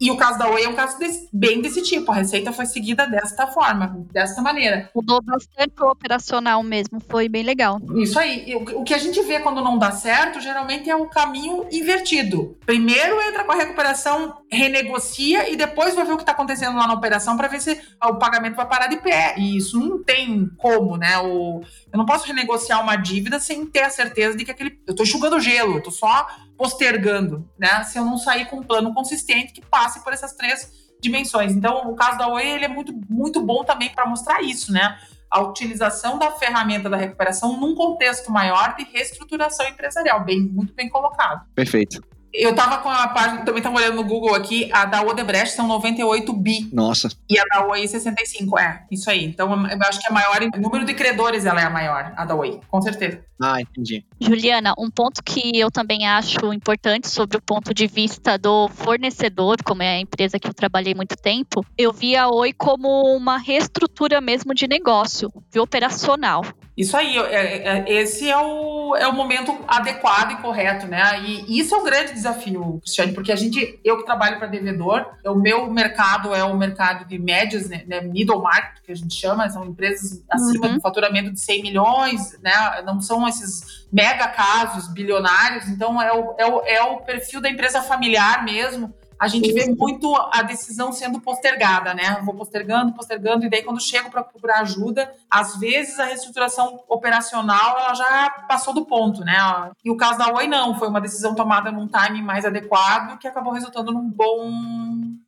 E 0.01 0.11
o 0.11 0.17
caso 0.17 0.39
da 0.39 0.49
Oi 0.49 0.65
é 0.65 0.69
um 0.69 0.75
caso 0.75 0.99
desse, 0.99 1.29
bem 1.33 1.61
desse 1.61 1.83
tipo. 1.83 2.11
A 2.13 2.17
receita 2.17 2.53
foi 2.53 2.67
seguida 2.67 3.07
desta 3.07 3.47
forma, 3.49 4.07
desta 4.13 4.41
maneira. 4.41 4.89
Mudou 4.95 5.21
bastante 5.23 5.73
o 5.81 5.91
operacional 5.91 6.63
mesmo, 6.63 7.01
foi 7.09 7.29
bem 7.29 7.43
legal. 7.43 7.81
Isso 7.97 8.19
aí. 8.19 8.55
O 8.55 8.85
que 8.85 8.95
a 8.95 8.99
gente 8.99 9.21
vê 9.23 9.41
quando 9.41 9.63
não 9.63 9.79
dá 9.79 9.91
certo, 9.91 10.41
geralmente 10.41 10.89
é 10.89 10.95
o 10.95 11.07
caminho 11.07 11.67
invertido. 11.73 12.57
Primeiro 12.65 13.21
entra 13.23 13.45
com 13.45 13.53
a 13.53 13.57
recuperação, 13.57 14.39
renegocia 14.51 15.51
e 15.51 15.57
depois 15.57 15.95
vai 15.95 16.05
ver 16.05 16.13
o 16.13 16.17
que 16.17 16.23
está 16.23 16.33
acontecendo 16.33 16.77
lá 16.77 16.87
na 16.87 16.95
operação 16.95 17.37
para 17.37 17.49
ver 17.49 17.61
se 17.61 17.81
o 18.05 18.15
pagamento 18.15 18.57
vai 18.57 18.69
parar 18.69 18.87
de 18.87 18.99
pé. 18.99 19.35
E 19.37 19.57
isso 19.57 19.79
não 19.81 20.03
tem 20.03 20.49
como, 20.57 20.97
né? 20.97 21.19
O, 21.19 21.61
eu 21.93 21.99
não 21.99 22.07
posso 22.07 22.27
renegociar 22.27 22.81
uma 22.83 22.97
dívida 22.97 23.41
sem 23.41 23.67
ter 23.67 23.83
a 23.83 23.91
certeza 23.91 24.37
de 24.37 24.45
que 24.45 24.51
aquele. 24.51 24.79
Eu 24.87 24.93
estou 24.93 25.05
enxugando 25.05 25.41
gelo, 25.41 25.73
eu 25.73 25.79
estou 25.79 25.93
só 25.93 26.27
postergando, 26.59 27.49
né? 27.57 27.85
Se 27.85 27.99
eu 27.99 28.05
não 28.05 28.19
sair 28.19 28.47
com 28.47 28.57
um 28.57 28.63
plano 28.63 28.93
consistente 28.93 29.53
que 29.53 29.65
passe 29.65 30.03
por 30.03 30.13
essas 30.13 30.33
três 30.33 30.89
dimensões. 31.01 31.53
Então, 31.53 31.91
o 31.91 31.95
caso 31.95 32.19
da 32.19 32.29
Oi 32.29 32.47
ele 32.47 32.65
é 32.65 32.69
muito, 32.69 32.93
muito 33.09 33.41
bom 33.41 33.65
também 33.65 33.89
para 33.91 34.05
mostrar 34.05 34.43
isso, 34.43 34.73
né? 34.73 34.99
A 35.31 35.41
utilização 35.41 36.19
da 36.19 36.33
ferramenta 36.33 36.91
da 36.91 36.97
recuperação 36.97 37.59
num 37.59 37.75
contexto 37.75 38.33
maior 38.33 38.75
de 38.77 38.85
reestruturação 38.85 39.69
empresarial, 39.69 40.25
bem, 40.25 40.41
muito 40.41 40.75
bem 40.75 40.89
colocado. 40.89 41.47
Perfeito. 41.55 42.03
Eu 42.33 42.55
tava 42.55 42.79
com 42.79 42.89
a 42.91 43.09
página, 43.09 43.43
também 43.43 43.63
tava 43.63 43.77
olhando 43.77 43.97
no 43.97 44.05
Google 44.05 44.35
aqui, 44.35 44.71
a 44.73 44.85
da 44.85 45.03
Odebrecht 45.03 45.55
são 45.55 45.67
98 45.67 46.33
bi. 46.35 46.69
Nossa. 46.73 47.09
E 47.29 47.39
a 47.39 47.45
da 47.45 47.67
Oi 47.67 47.87
65, 47.87 48.59
é, 48.59 48.85
isso 48.91 49.09
aí. 49.11 49.25
Então 49.25 49.51
eu 49.51 49.83
acho 49.83 50.01
que 50.01 50.09
é 50.09 50.13
maior, 50.13 50.43
em 50.43 50.51
número 50.61 50.85
de 50.85 50.95
credores 50.95 51.47
ela 51.47 51.61
é 51.61 51.65
a 51.65 51.71
maior, 51.71 52.13
a 52.17 52.25
da 52.25 52.35
Oi, 52.35 52.61
com 52.69 52.83
certeza. 52.83 53.25
Ah, 53.41 53.61
entendi. 53.61 54.05
Juliana, 54.21 54.75
um 54.79 54.91
ponto 54.91 55.23
que 55.23 55.59
eu 55.59 55.71
também 55.71 56.07
acho 56.07 56.53
importante 56.53 57.09
sobre 57.09 57.37
o 57.37 57.43
ponto 57.43 57.73
de 57.73 57.87
vista 57.87 58.37
do 58.37 58.69
fornecedor, 58.69 59.57
como 59.65 59.83
é 59.83 59.91
a 59.91 60.01
empresa 60.01 60.39
que 60.39 60.49
eu 60.49 60.55
trabalhei 60.55 60.95
muito 60.95 61.17
tempo, 61.17 61.65
eu 61.77 61.93
vi 61.93 62.17
a 62.17 62.29
Oi 62.29 62.53
como 62.53 62.89
uma 63.17 63.39
reestrutura 63.39 64.21
mesmo 64.21 64.55
de 64.55 64.67
negócio, 64.67 65.31
de 65.51 65.61
operacional. 65.61 66.43
Isso 66.79 66.97
aí, 66.97 67.19
é, 67.19 67.81
é, 67.81 67.93
esse 67.93 68.31
é 68.31 68.37
o, 68.37 68.95
é 68.95 69.09
o 69.09 69.13
momento 69.13 69.53
adequado 69.67 70.31
e 70.31 70.37
correto, 70.37 70.87
né? 70.87 71.21
E 71.23 71.59
isso 71.59 71.75
é 71.75 71.79
o 71.79 71.83
grande 71.83 72.13
desafio, 72.13 72.79
Cristiane, 72.81 73.13
porque 73.13 73.33
a 73.33 73.37
gente, 73.37 73.81
eu 73.85 73.99
que 73.99 74.05
trabalho 74.05 74.39
para 74.39 74.47
devedor, 74.47 75.05
o 75.27 75.35
meu 75.35 75.69
mercado 75.69 76.33
é 76.33 76.45
o 76.45 76.57
mercado 76.57 77.05
de 77.05 77.19
médias, 77.19 77.69
né, 77.69 77.83
né 77.85 78.01
middle 78.01 78.41
market, 78.41 78.81
que 78.85 78.93
a 78.93 78.95
gente 78.95 79.13
chama, 79.13 79.51
são 79.51 79.65
empresas 79.65 80.23
acima 80.31 80.69
uhum. 80.69 80.75
do 80.75 80.81
faturamento 80.81 81.33
de 81.33 81.41
100 81.41 81.63
milhões, 81.63 82.39
né? 82.41 82.81
Não 82.87 83.01
são 83.01 83.27
esses 83.27 83.89
mega 84.09 84.29
casos 84.29 84.89
bilionários, 84.89 85.69
então 85.69 86.01
é 86.01 86.13
o, 86.13 86.35
é 86.39 86.47
o, 86.47 86.63
é 86.65 86.83
o 86.83 86.97
perfil 86.99 87.41
da 87.41 87.51
empresa 87.51 87.83
familiar 87.83 88.45
mesmo, 88.45 88.95
a 89.19 89.27
gente 89.27 89.53
vê 89.53 89.67
muito 89.75 90.15
a 90.33 90.43
decisão 90.43 90.93
sendo 90.93 91.21
postergada, 91.21 91.93
né? 91.93 92.23
Vou 92.25 92.35
postergando, 92.35 92.93
postergando, 92.93 93.45
e 93.45 93.51
daí 93.51 93.65
quando 93.65 93.81
chego 93.81 94.11
para 94.11 94.23
procurar 94.23 94.61
ajuda, 94.61 95.13
às 95.29 95.59
vezes 95.59 95.99
a 95.99 96.05
reestruturação 96.05 96.85
operacional 96.89 97.77
ela 97.81 97.95
já 97.95 98.31
passou 98.49 98.73
do 98.73 98.87
ponto, 98.87 99.25
né? 99.25 99.37
E 99.85 99.91
o 99.91 99.97
caso 99.97 100.19
da 100.19 100.33
Oi 100.33 100.47
não, 100.47 100.79
foi 100.79 100.87
uma 100.87 101.01
decisão 101.01 101.35
tomada 101.35 101.73
num 101.73 101.89
timing 101.89 102.23
mais 102.23 102.45
adequado 102.45 103.19
que 103.19 103.27
acabou 103.27 103.53
resultando 103.53 103.93
num 103.93 104.09
bom 104.09 104.53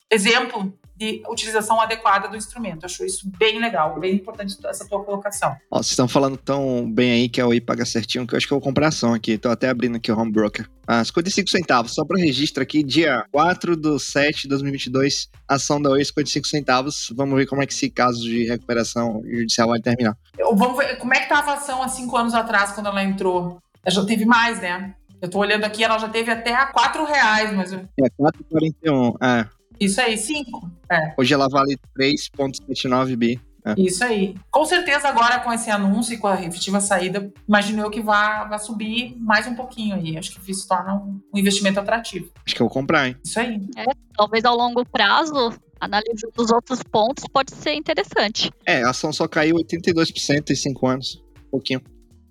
exemplo 0.09 0.72
de 1.01 1.23
utilização 1.27 1.81
adequada 1.81 2.29
do 2.29 2.37
instrumento. 2.37 2.85
Acho 2.85 3.07
isso 3.07 3.31
bem 3.39 3.59
legal, 3.59 3.99
bem 3.99 4.17
importante 4.17 4.55
essa 4.67 4.87
tua 4.87 5.03
colocação. 5.03 5.57
Ó, 5.71 5.79
vocês 5.79 5.93
estão 5.93 6.07
falando 6.07 6.37
tão 6.37 6.93
bem 6.93 7.13
aí 7.13 7.29
que 7.29 7.41
a 7.41 7.47
Oi 7.47 7.59
paga 7.59 7.87
certinho 7.87 8.27
que 8.27 8.35
eu 8.35 8.37
acho 8.37 8.47
que 8.47 8.53
eu 8.53 8.59
vou 8.59 8.65
comprar 8.65 8.89
ação 8.89 9.15
aqui. 9.15 9.39
Tô 9.39 9.49
até 9.49 9.71
abrindo 9.71 9.97
aqui 9.97 10.13
o 10.13 10.19
Home 10.19 10.31
Broker. 10.31 10.69
Ah, 10.87 11.03
55 11.03 11.49
centavos, 11.49 11.95
só 11.95 12.05
para 12.05 12.19
registro 12.19 12.63
aqui, 12.63 12.83
dia 12.83 13.25
4 13.33 13.77
do 13.77 13.99
7 13.99 14.43
de 14.43 14.49
2022, 14.49 15.31
ação 15.49 15.81
da 15.81 15.89
Oi 15.91 16.05
55 16.05 16.47
centavos. 16.47 17.11
Vamos 17.17 17.35
ver 17.39 17.47
como 17.47 17.63
é 17.63 17.67
que 17.67 17.73
esse 17.73 17.89
caso 17.89 18.21
de 18.21 18.45
recuperação 18.45 19.23
judicial 19.25 19.69
vai 19.69 19.81
terminar. 19.81 20.15
Eu, 20.37 20.55
vamos 20.55 20.77
ver 20.77 20.99
como 20.99 21.15
é 21.15 21.19
que 21.19 21.33
estava 21.33 21.53
a 21.53 21.55
ação 21.55 21.83
há 21.83 21.89
cinco 21.89 22.15
anos 22.17 22.35
atrás, 22.35 22.73
quando 22.73 22.89
ela 22.89 23.03
entrou. 23.03 23.59
Ela 23.83 23.95
já 23.95 24.05
teve 24.05 24.27
mais, 24.27 24.61
né? 24.61 24.95
Eu 25.23 25.31
tô 25.31 25.39
olhando 25.39 25.65
aqui, 25.65 25.83
ela 25.83 25.99
já 25.99 26.09
teve 26.09 26.31
até 26.31 26.55
a 26.55 26.67
4 26.67 27.05
reais, 27.05 27.53
mas... 27.55 27.73
É, 27.73 27.85
4,41, 28.19 29.17
é. 29.23 29.60
Isso 29.81 29.99
aí, 29.99 30.18
5. 30.18 30.70
É. 30.93 31.14
Hoje 31.16 31.33
ela 31.33 31.49
vale 31.49 31.74
3,79 31.99 33.16
bi. 33.16 33.41
É. 33.64 33.74
Isso 33.78 34.05
aí. 34.05 34.35
Com 34.51 34.64
certeza 34.64 35.09
agora 35.09 35.41
com 35.41 35.53
esse 35.53 35.70
anúncio 35.70 36.14
e 36.14 36.18
com 36.18 36.26
a 36.26 36.43
efetiva 36.43 36.81
saída, 36.81 37.33
imagino 37.49 37.83
eu 37.83 37.91
que 37.91 38.01
vai, 38.01 38.49
vai 38.49 38.59
subir 38.59 39.16
mais 39.18 39.47
um 39.47 39.55
pouquinho 39.55 39.97
aí. 39.97 40.16
Acho 40.18 40.33
que 40.33 40.51
isso 40.51 40.68
torna 40.68 40.95
um, 40.95 41.20
um 41.33 41.39
investimento 41.39 41.81
atrativo. 41.81 42.31
Acho 42.45 42.55
que 42.55 42.61
eu 42.61 42.66
vou 42.66 42.72
comprar, 42.72 43.09
hein? 43.09 43.16
Isso 43.24 43.41
aí. 43.41 43.61
É, 43.76 43.85
talvez 44.16 44.45
ao 44.45 44.57
longo 44.57 44.85
prazo, 44.85 45.53
analisando 45.81 46.33
os 46.37 46.51
outros 46.51 46.83
pontos, 46.83 47.24
pode 47.33 47.55
ser 47.55 47.74
interessante. 47.74 48.51
É, 48.66 48.83
a 48.83 48.91
ação 48.91 49.12
só 49.12 49.26
caiu 49.26 49.57
82% 49.57 50.51
em 50.51 50.55
5 50.55 50.87
anos. 50.87 51.22
Um 51.47 51.51
pouquinho. 51.51 51.83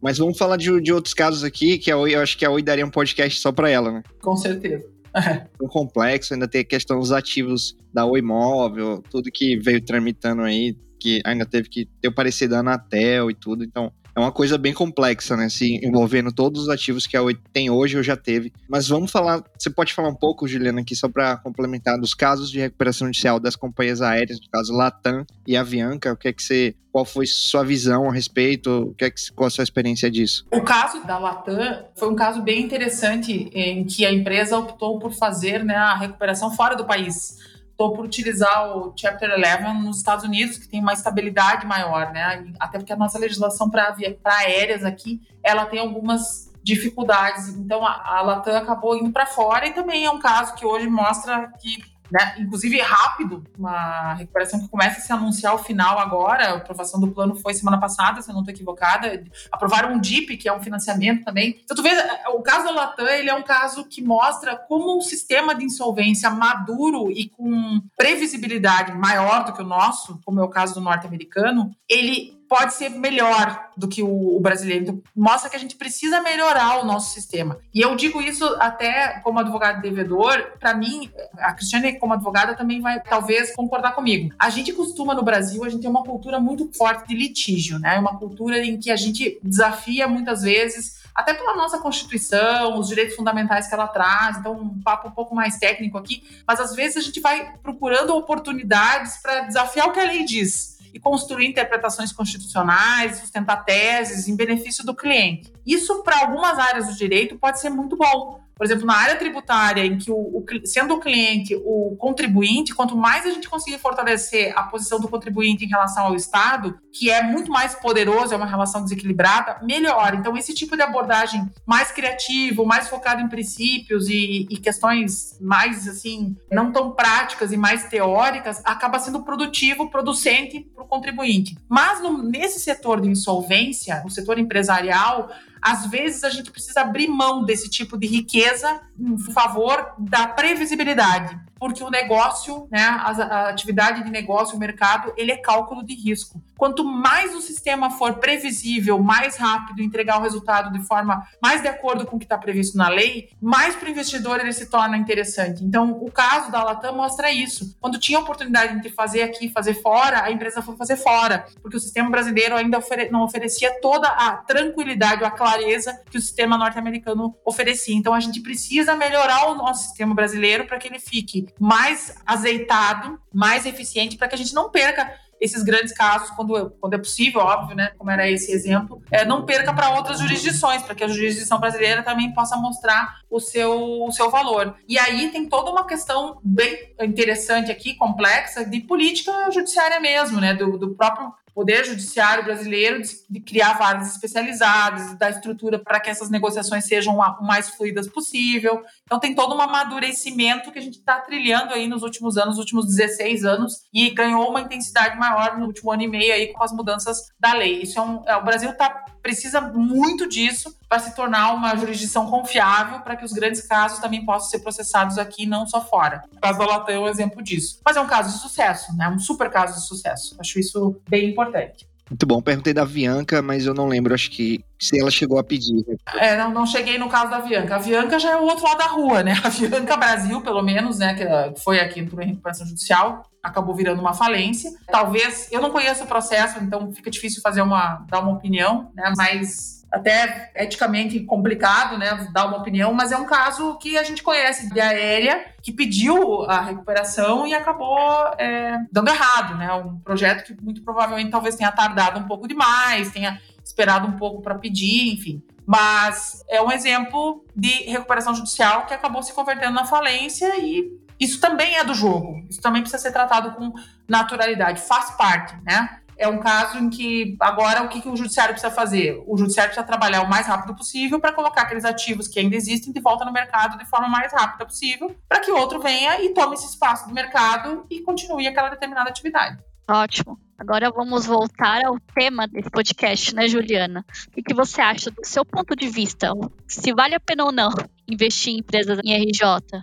Mas 0.01 0.17
vamos 0.17 0.37
falar 0.37 0.55
de, 0.55 0.79
de 0.81 0.93
outros 0.93 1.13
casos 1.13 1.43
aqui, 1.43 1.77
que 1.77 1.91
a 1.91 1.97
Oi, 1.97 2.15
eu 2.15 2.21
acho 2.21 2.37
que 2.37 2.45
a 2.45 2.49
Oi 2.49 2.61
daria 2.61 2.85
um 2.85 2.91
podcast 2.91 3.39
só 3.39 3.51
para 3.51 3.69
ela, 3.69 3.91
né? 3.91 4.03
Com 4.21 4.35
certeza 4.35 4.98
um 5.61 5.67
complexo, 5.67 6.33
ainda 6.33 6.47
tem 6.47 6.61
a 6.61 6.65
questão 6.65 6.99
dos 6.99 7.11
ativos 7.11 7.75
da 7.93 8.05
Oi 8.05 8.21
Móvel, 8.21 9.03
tudo 9.09 9.31
que 9.31 9.57
veio 9.57 9.81
tramitando 9.81 10.41
aí, 10.41 10.75
que 10.99 11.21
ainda 11.25 11.45
teve 11.45 11.69
que 11.69 11.85
ter 12.01 12.07
o 12.07 12.13
parecer 12.13 12.47
da 12.47 12.59
Anatel 12.59 13.31
e 13.31 13.33
tudo, 13.33 13.63
então 13.63 13.91
é 14.15 14.19
uma 14.19 14.31
coisa 14.31 14.57
bem 14.57 14.73
complexa, 14.73 15.35
né? 15.35 15.49
Se 15.49 15.79
envolvendo 15.85 16.31
todos 16.31 16.63
os 16.63 16.69
ativos 16.69 17.05
que 17.05 17.15
a 17.15 17.21
Oi 17.21 17.37
tem 17.53 17.69
hoje 17.69 17.97
ou 17.97 18.03
já 18.03 18.17
teve. 18.17 18.51
Mas 18.67 18.87
vamos 18.87 19.11
falar, 19.11 19.43
você 19.57 19.69
pode 19.69 19.93
falar 19.93 20.09
um 20.09 20.15
pouco, 20.15 20.47
Juliana, 20.47 20.81
aqui 20.81 20.95
só 20.95 21.07
para 21.07 21.37
complementar 21.37 21.97
dos 21.97 22.13
casos 22.13 22.49
de 22.49 22.59
recuperação 22.59 23.07
judicial 23.07 23.39
das 23.39 23.55
companhias 23.55 24.01
aéreas, 24.01 24.39
no 24.39 24.49
caso 24.49 24.73
Latam 24.73 25.25
e 25.47 25.55
Avianca, 25.55 26.13
o 26.13 26.17
que 26.17 26.27
é 26.27 26.33
que 26.33 26.43
você 26.43 26.75
qual 26.91 27.05
foi 27.05 27.27
sua 27.27 27.63
visão 27.63 28.09
a 28.09 28.13
respeito? 28.13 28.89
O 28.89 28.95
que 28.95 29.05
é 29.05 29.11
que, 29.11 29.31
qual 29.35 29.47
a 29.47 29.49
sua 29.49 29.63
experiência 29.63 30.09
disso? 30.09 30.45
O 30.51 30.61
caso 30.61 31.05
da 31.05 31.19
Latam 31.19 31.85
foi 31.95 32.09
um 32.09 32.15
caso 32.15 32.41
bem 32.41 32.63
interessante 32.63 33.49
em 33.53 33.83
que 33.83 34.05
a 34.05 34.11
empresa 34.11 34.57
optou 34.57 34.97
por 34.97 35.13
fazer 35.13 35.63
né, 35.63 35.75
a 35.75 35.95
recuperação 35.95 36.51
fora 36.51 36.75
do 36.75 36.85
país 36.85 37.37
optou 37.79 37.93
por 37.93 38.05
utilizar 38.05 38.77
o 38.77 38.93
Chapter 38.95 39.31
11 39.31 39.85
nos 39.85 39.97
Estados 39.97 40.25
Unidos, 40.25 40.57
que 40.57 40.67
tem 40.67 40.81
uma 40.81 40.91
estabilidade 40.91 41.65
maior, 41.65 42.11
né? 42.11 42.53
Até 42.59 42.77
porque 42.77 42.91
a 42.91 42.97
nossa 42.97 43.17
legislação 43.17 43.69
para 43.69 43.95
aéreas 44.25 44.83
aqui, 44.83 45.21
ela 45.41 45.65
tem 45.65 45.79
algumas 45.79 46.51
dificuldades. 46.61 47.47
Então 47.47 47.85
a, 47.85 48.17
a 48.17 48.21
Latam 48.21 48.57
acabou 48.57 48.97
indo 48.97 49.11
para 49.11 49.25
fora 49.25 49.65
e 49.65 49.73
também 49.73 50.03
é 50.03 50.11
um 50.11 50.19
caso 50.19 50.53
que 50.55 50.65
hoje 50.65 50.87
mostra 50.89 51.47
que 51.57 51.77
né? 52.11 52.35
Inclusive 52.39 52.79
rápido, 52.81 53.43
uma 53.57 54.13
recuperação 54.13 54.59
que 54.59 54.67
começa 54.67 54.99
a 54.99 55.01
se 55.01 55.11
anunciar 55.11 55.53
o 55.53 55.59
final 55.59 55.99
agora. 55.99 56.49
A 56.49 56.55
aprovação 56.57 56.99
do 56.99 57.09
plano 57.09 57.35
foi 57.35 57.53
semana 57.53 57.79
passada, 57.79 58.21
se 58.21 58.29
eu 58.29 58.33
não 58.33 58.41
estou 58.41 58.53
equivocada. 58.53 59.23
Aprovaram 59.51 59.93
um 59.93 59.99
DIP, 59.99 60.37
que 60.37 60.49
é 60.49 60.53
um 60.53 60.61
financiamento 60.61 61.23
também. 61.23 61.59
Então, 61.63 61.75
tu 61.75 61.83
vê, 61.83 61.91
o 62.33 62.41
caso 62.41 62.65
da 62.65 62.71
Latam, 62.71 63.07
ele 63.07 63.29
é 63.29 63.35
um 63.35 63.43
caso 63.43 63.85
que 63.85 64.01
mostra 64.01 64.55
como 64.55 64.97
um 64.97 65.01
sistema 65.01 65.53
de 65.53 65.63
insolvência 65.63 66.29
maduro 66.29 67.11
e 67.11 67.29
com 67.29 67.81
previsibilidade 67.97 68.93
maior 68.93 69.45
do 69.45 69.53
que 69.53 69.61
o 69.61 69.65
nosso, 69.65 70.19
como 70.25 70.39
é 70.39 70.43
o 70.43 70.49
caso 70.49 70.73
do 70.73 70.81
norte-americano, 70.81 71.71
ele 71.87 72.38
pode 72.49 72.73
ser 72.73 72.89
melhor 72.89 73.69
do 73.77 73.87
que 73.87 74.01
o, 74.01 74.35
o, 74.35 74.39
brasileiro. 74.39 74.83
Então, 74.83 75.01
mostra 75.15 75.49
que 75.49 75.55
a 75.55 75.59
gente 75.59 75.75
precisa 75.75 76.19
melhorar 76.19 76.81
o 76.81 76.85
nosso 76.85 77.13
sistema. 77.13 77.59
E 77.73 77.79
eu 77.79 77.95
digo 77.95 78.19
isso 78.19 78.43
até 78.59 79.19
como 79.19 79.39
advogado 79.39 79.81
devedor, 79.81 80.53
para 80.59 80.73
mim, 80.73 81.11
a 81.37 81.53
Cristiane 81.53 81.99
como 81.99 82.13
advogada 82.13 82.55
também 82.55 82.81
vai 82.81 82.99
talvez 82.99 83.55
concordar 83.55 83.93
comigo. 83.93 84.33
A 84.37 84.49
gente 84.49 84.73
costuma 84.73 85.13
no 85.13 85.21
Brasil, 85.21 85.63
a 85.63 85.69
gente 85.69 85.81
tem 85.81 85.89
uma 85.89 86.03
cultura 86.03 86.39
muito 86.39 86.69
forte 86.75 87.07
de 87.07 87.15
litígio, 87.15 87.77
né? 87.77 87.99
Uma 87.99 88.17
cultura 88.17 88.57
em 88.57 88.79
que 88.79 88.89
a 88.89 88.95
gente 88.95 89.39
desafia 89.43 90.07
muitas 90.07 90.41
vezes 90.41 90.99
até 91.13 91.33
pela 91.33 91.55
nossa 91.55 91.77
Constituição, 91.79 92.79
os 92.79 92.87
direitos 92.87 93.15
fundamentais 93.15 93.67
que 93.67 93.73
ela 93.73 93.87
traz, 93.87 94.37
então 94.37 94.53
um 94.53 94.81
papo 94.81 95.09
um 95.09 95.11
pouco 95.11 95.35
mais 95.35 95.57
técnico 95.57 95.97
aqui, 95.97 96.23
mas 96.47 96.59
às 96.59 96.73
vezes 96.73 96.97
a 96.97 97.01
gente 97.01 97.19
vai 97.19 97.57
procurando 97.61 98.15
oportunidades 98.15 99.17
para 99.17 99.41
desafiar 99.41 99.87
o 99.87 99.91
que 99.91 99.99
a 99.99 100.05
lei 100.05 100.23
diz 100.23 100.78
e 100.93 100.99
construir 100.99 101.47
interpretações 101.47 102.11
constitucionais, 102.11 103.17
sustentar 103.17 103.63
teses 103.63 104.27
em 104.27 104.35
benefício 104.35 104.85
do 104.85 104.95
cliente. 104.95 105.51
Isso, 105.65 106.03
para 106.03 106.19
algumas 106.21 106.57
áreas 106.57 106.87
do 106.87 106.95
direito, 106.95 107.37
pode 107.37 107.59
ser 107.59 107.69
muito 107.69 107.95
bom. 107.95 108.39
Por 108.59 108.65
exemplo, 108.65 108.85
na 108.85 108.97
área 108.97 109.15
tributária, 109.15 109.85
em 109.85 109.97
que 109.97 110.11
o, 110.11 110.17
o, 110.17 110.45
sendo 110.65 110.95
o 110.95 110.99
cliente 110.99 111.55
o 111.55 111.95
contribuinte, 111.97 112.75
quanto 112.75 112.97
mais 112.97 113.25
a 113.25 113.29
gente 113.29 113.47
conseguir 113.47 113.79
fortalecer 113.79 114.51
a 114.53 114.63
posição 114.63 114.99
do 114.99 115.07
contribuinte 115.07 115.63
em 115.63 115.69
relação 115.69 116.07
ao 116.07 116.13
Estado, 116.13 116.77
que 116.91 117.09
é 117.09 117.23
muito 117.23 117.49
mais 117.49 117.75
poderoso, 117.75 118.33
é 118.33 118.37
uma 118.37 118.45
relação 118.45 118.83
desequilibrada, 118.83 119.61
melhor. 119.63 120.13
Então, 120.13 120.35
esse 120.35 120.53
tipo 120.53 120.75
de 120.75 120.81
abordagem 120.81 121.49
mais 121.65 121.89
criativo, 121.93 122.65
mais 122.65 122.89
focado 122.89 123.21
em 123.21 123.29
princípios 123.29 124.09
e, 124.09 124.45
e 124.49 124.57
questões 124.57 125.37
mais 125.39 125.87
assim, 125.87 126.35
não 126.51 126.69
tão 126.73 126.91
práticas 126.91 127.53
e 127.53 127.57
mais 127.57 127.85
teóricas, 127.85 128.61
acaba 128.65 128.99
sendo 128.99 129.23
produtivo, 129.23 129.89
producente 129.89 130.59
para 130.75 130.83
o 130.83 130.87
contribuinte. 130.87 131.57
Mas 131.69 132.01
no, 132.01 132.21
nesse 132.21 132.59
setor 132.59 132.99
de 132.99 133.07
insolvência, 133.07 134.01
no 134.03 134.09
setor 134.09 134.37
empresarial, 134.37 135.29
às 135.61 135.85
vezes 135.87 136.23
a 136.23 136.29
gente 136.29 136.51
precisa 136.51 136.81
abrir 136.81 137.07
mão 137.07 137.43
desse 137.43 137.69
tipo 137.69 137.97
de 137.97 138.07
riqueza 138.07 138.81
em 138.99 139.17
favor 139.17 139.93
da 139.97 140.27
previsibilidade. 140.27 141.39
Porque 141.59 141.83
o 141.83 141.89
negócio, 141.89 142.67
né, 142.71 142.83
a, 142.83 143.11
a 143.11 143.49
atividade 143.49 144.03
de 144.03 144.09
negócio, 144.09 144.55
o 144.55 144.59
mercado, 144.59 145.13
ele 145.17 145.31
é 145.31 145.37
cálculo 145.37 145.83
de 145.83 145.93
risco. 145.93 146.41
Quanto 146.57 146.83
mais 146.83 147.33
o 147.33 147.39
sistema 147.41 147.89
for 147.89 148.15
previsível, 148.15 148.99
mais 148.99 149.37
rápido, 149.37 149.81
entregar 149.81 150.19
o 150.19 150.21
resultado 150.21 150.71
de 150.73 150.85
forma 150.85 151.25
mais 151.41 151.61
de 151.61 151.69
acordo 151.69 152.05
com 152.05 152.17
o 152.17 152.19
que 152.19 152.25
está 152.25 152.37
previsto 152.37 152.77
na 152.77 152.89
lei, 152.89 153.29
mais 153.41 153.77
para 153.77 153.87
o 153.87 153.91
investidor 153.91 154.41
ele 154.41 154.51
se 154.51 154.69
torna 154.69 154.97
interessante. 154.97 155.63
Então, 155.63 155.91
o 155.91 156.11
caso 156.11 156.51
da 156.51 156.61
Latam 156.61 156.97
mostra 156.97 157.31
isso. 157.31 157.77
Quando 157.79 157.97
tinha 157.97 158.19
oportunidade 158.19 158.81
de 158.81 158.89
fazer 158.89 159.21
aqui, 159.21 159.49
fazer 159.49 159.75
fora, 159.75 160.23
a 160.23 160.31
empresa 160.31 160.61
foi 160.61 160.75
fazer 160.75 160.97
fora, 160.97 161.45
porque 161.61 161.77
o 161.77 161.79
sistema 161.79 162.09
brasileiro 162.09 162.55
ainda 162.55 162.77
ofere 162.77 163.09
não 163.09 163.23
oferecia 163.23 163.79
toda 163.79 164.07
a 164.09 164.35
tranquilidade, 164.35 165.23
a 165.23 165.31
clareza 165.31 166.01
que 166.11 166.17
o 166.17 166.21
sistema 166.21 166.57
norte-americano 166.57 167.35
oferecia. 167.45 167.95
Então, 167.95 168.13
a 168.13 168.19
gente 168.19 168.41
precisa 168.41 168.95
melhorar 168.97 169.49
o 169.49 169.55
nosso 169.55 169.83
sistema 169.83 170.13
brasileiro 170.13 170.67
para 170.67 170.77
que 170.77 170.89
ele 170.89 170.99
fique 170.99 171.47
mais 171.59 172.15
azeitado, 172.25 173.19
mais 173.33 173.65
eficiente, 173.65 174.17
para 174.17 174.27
que 174.27 174.35
a 174.35 174.37
gente 174.37 174.53
não 174.53 174.69
perca 174.69 175.13
esses 175.39 175.63
grandes 175.63 175.93
casos, 175.93 176.29
quando, 176.31 176.69
quando 176.81 176.93
é 176.93 176.97
possível, 176.97 177.41
óbvio, 177.41 177.75
né, 177.75 177.91
como 177.97 178.11
era 178.11 178.29
esse 178.29 178.51
exemplo, 178.51 179.01
é, 179.09 179.23
não 179.23 179.45
perca 179.45 179.73
para 179.73 179.91
outras 179.91 180.19
jurisdições, 180.19 180.83
para 180.83 180.93
que 180.93 181.03
a 181.03 181.07
jurisdição 181.07 181.59
brasileira 181.59 182.03
também 182.03 182.33
possa 182.33 182.57
mostrar 182.57 183.21
o 183.29 183.39
seu, 183.39 184.03
o 184.03 184.11
seu 184.11 184.29
valor. 184.29 184.75
E 184.87 184.99
aí 184.99 185.29
tem 185.29 185.47
toda 185.47 185.71
uma 185.71 185.85
questão 185.85 186.39
bem 186.43 186.93
interessante 187.01 187.71
aqui, 187.71 187.95
complexa, 187.95 188.65
de 188.65 188.81
política 188.81 189.31
judiciária 189.51 189.99
mesmo, 189.99 190.41
né, 190.41 190.53
do, 190.53 190.77
do 190.77 190.93
próprio 190.93 191.31
Poder 191.59 191.83
Judiciário 191.83 192.45
brasileiro 192.45 193.01
de, 193.29 193.41
criar 193.41 193.73
varas 193.73 194.09
especializadas, 194.13 195.13
da 195.17 195.29
estrutura 195.29 195.77
para 195.77 195.99
que 195.99 196.09
essas 196.09 196.29
negociações 196.29 196.85
sejam 196.85 197.17
o 197.17 197.43
mais 197.45 197.69
fluidas 197.71 198.07
possível. 198.07 198.81
Então, 199.03 199.19
tem 199.19 199.35
todo 199.35 199.53
um 199.53 199.59
amadurecimento 199.59 200.71
que 200.71 200.79
a 200.79 200.81
gente 200.81 200.99
está 200.99 201.19
trilhando 201.19 201.73
aí 201.73 201.85
nos 201.85 202.01
últimos 202.01 202.37
anos, 202.37 202.51
nos 202.51 202.59
últimos 202.59 202.85
16 202.85 203.43
anos, 203.43 203.81
e 203.93 204.09
ganhou 204.11 204.49
uma 204.49 204.61
intensidade 204.61 205.19
maior 205.19 205.57
no 205.57 205.65
último 205.65 205.91
ano 205.91 206.03
e 206.03 206.07
meio 206.07 206.33
aí 206.33 206.47
com 206.53 206.63
as 206.63 206.71
mudanças 206.71 207.27
da 207.37 207.53
lei. 207.53 207.81
Isso 207.81 207.99
é 207.99 208.01
um, 208.03 208.23
é, 208.25 208.37
o 208.37 208.43
Brasil 208.45 208.73
tá, 208.77 209.03
precisa 209.21 209.59
muito 209.59 210.29
disso 210.29 210.73
para 210.89 210.99
se 210.99 211.15
tornar 211.15 211.53
uma 211.53 211.75
jurisdição 211.77 212.27
confiável 212.29 212.99
para 213.01 213.15
que 213.15 213.23
os 213.23 213.31
grandes 213.31 213.61
casos 213.61 213.99
também 213.99 214.25
possam 214.25 214.49
ser 214.49 214.59
processados 214.59 215.19
aqui, 215.19 215.45
não 215.45 215.67
só 215.67 215.85
fora. 215.85 216.23
O 216.35 216.41
caso 216.41 216.57
da 216.57 216.65
Latam 216.65 216.95
é 216.95 216.99
um 216.99 217.07
exemplo 217.07 217.43
disso. 217.43 217.79
Mas 217.85 217.95
é 217.95 218.01
um 218.01 218.07
caso 218.07 218.33
de 218.33 218.41
sucesso, 218.41 218.97
né? 218.97 219.07
Um 219.07 219.19
super 219.19 219.51
caso 219.51 219.75
de 219.79 219.85
sucesso. 219.85 220.35
Acho 220.39 220.59
isso 220.59 220.99
bem 221.07 221.29
importante. 221.29 221.87
Muito 222.09 222.25
bom. 222.25 222.41
Perguntei 222.41 222.73
da 222.73 222.81
Avianca, 222.81 223.39
mas 223.39 223.67
eu 223.67 223.73
não 223.73 223.87
lembro, 223.87 224.15
acho 224.15 224.31
que 224.31 224.65
se 224.79 224.99
ela 224.99 225.11
chegou 225.11 225.37
a 225.37 225.43
pedir. 225.43 225.85
É, 226.17 226.35
não, 226.35 226.51
não 226.51 226.65
cheguei 226.65 226.97
no 226.97 227.07
caso 227.07 227.29
da 227.29 227.37
Avianca. 227.37 227.75
A 227.75 227.77
Avianca 227.77 228.17
já 228.17 228.31
é 228.31 228.35
o 228.35 228.45
outro 228.45 228.63
lado 228.65 228.79
da 228.79 228.87
rua, 228.87 229.21
né? 229.21 229.39
A 229.43 229.47
Avianca 229.47 229.95
Brasil, 229.95 230.41
pelo 230.41 230.63
menos, 230.63 230.97
né, 230.97 231.13
que 231.13 231.61
foi 231.61 231.79
aqui 231.79 232.01
no 232.01 232.15
recuperação 232.15 232.65
judicial, 232.65 233.29
acabou 233.43 233.75
virando 233.75 234.01
uma 234.01 234.15
falência. 234.15 234.71
Talvez, 234.87 235.47
eu 235.51 235.61
não 235.61 235.69
conheço 235.69 236.03
o 236.03 236.07
processo, 236.07 236.57
então 236.63 236.91
fica 236.91 237.11
difícil 237.11 237.43
fazer 237.43 237.61
uma, 237.61 238.03
dar 238.09 238.21
uma 238.21 238.31
opinião, 238.31 238.89
né? 238.95 239.13
Mas 239.15 239.78
até 239.91 240.51
eticamente 240.55 241.19
complicado, 241.21 241.97
né, 241.97 242.27
dar 242.31 242.45
uma 242.45 242.57
opinião, 242.57 242.93
mas 242.93 243.11
é 243.11 243.17
um 243.17 243.25
caso 243.25 243.77
que 243.77 243.97
a 243.97 244.03
gente 244.03 244.21
conhece 244.21 244.71
de 244.71 244.79
aérea 244.79 245.45
que 245.61 245.71
pediu 245.71 246.43
a 246.43 246.61
recuperação 246.61 247.47
e 247.47 247.53
acabou 247.53 247.97
é, 248.37 248.77
dando 248.91 249.09
errado, 249.09 249.55
né, 249.55 249.73
um 249.73 249.97
projeto 249.99 250.45
que 250.45 250.63
muito 250.63 250.83
provavelmente 250.83 251.31
talvez 251.31 251.55
tenha 251.55 251.71
tardado 251.71 252.19
um 252.19 252.27
pouco 252.27 252.47
demais, 252.47 253.11
tenha 253.11 253.41
esperado 253.63 254.07
um 254.07 254.13
pouco 254.13 254.41
para 254.41 254.55
pedir, 254.55 255.13
enfim. 255.13 255.43
Mas 255.65 256.43
é 256.49 256.61
um 256.61 256.71
exemplo 256.71 257.45
de 257.55 257.69
recuperação 257.83 258.33
judicial 258.33 258.85
que 258.85 258.93
acabou 258.93 259.21
se 259.21 259.33
convertendo 259.33 259.73
na 259.73 259.85
falência 259.85 260.55
e 260.57 260.99
isso 261.19 261.39
também 261.39 261.75
é 261.75 261.83
do 261.83 261.93
jogo. 261.93 262.43
Isso 262.49 262.61
também 262.61 262.81
precisa 262.81 263.01
ser 263.01 263.11
tratado 263.11 263.51
com 263.51 263.73
naturalidade, 264.07 264.81
faz 264.81 265.11
parte, 265.11 265.55
né? 265.63 265.99
É 266.19 266.27
um 266.27 266.37
caso 266.37 266.77
em 266.77 266.89
que 266.89 267.37
agora 267.39 267.81
o 267.83 267.87
que, 267.87 268.01
que 268.01 268.09
o 268.09 268.15
judiciário 268.15 268.53
precisa 268.53 268.71
fazer? 268.71 269.23
O 269.25 269.37
judiciário 269.37 269.71
precisa 269.71 269.87
trabalhar 269.87 270.21
o 270.21 270.29
mais 270.29 270.45
rápido 270.45 270.75
possível 270.75 271.17
para 271.17 271.31
colocar 271.31 271.61
aqueles 271.61 271.85
ativos 271.85 272.27
que 272.27 272.39
ainda 272.39 272.57
existem 272.57 272.91
de 272.91 272.99
volta 272.99 273.23
no 273.23 273.31
mercado 273.31 273.77
de 273.77 273.85
forma 273.85 274.09
mais 274.09 274.33
rápida 274.33 274.65
possível, 274.65 275.15
para 275.27 275.39
que 275.39 275.49
outro 275.49 275.79
venha 275.79 276.21
e 276.21 276.33
tome 276.33 276.55
esse 276.55 276.67
espaço 276.67 277.07
do 277.07 277.13
mercado 277.13 277.85
e 277.89 278.01
continue 278.01 278.45
aquela 278.47 278.69
determinada 278.69 279.09
atividade. 279.09 279.57
Ótimo. 279.89 280.37
Agora 280.57 280.91
vamos 280.91 281.25
voltar 281.25 281.85
ao 281.85 281.97
tema 282.13 282.45
desse 282.45 282.69
podcast, 282.69 283.33
né, 283.33 283.47
Juliana? 283.47 284.05
O 284.27 284.31
que, 284.31 284.43
que 284.43 284.53
você 284.53 284.81
acha 284.81 285.09
do 285.09 285.25
seu 285.25 285.45
ponto 285.45 285.73
de 285.73 285.87
vista? 285.87 286.31
Se 286.67 286.93
vale 286.93 287.15
a 287.15 287.19
pena 287.19 287.45
ou 287.45 287.51
não 287.51 287.69
investir 288.05 288.53
em 288.53 288.57
empresas 288.59 288.99
em 289.05 289.15
RJ? 289.15 289.81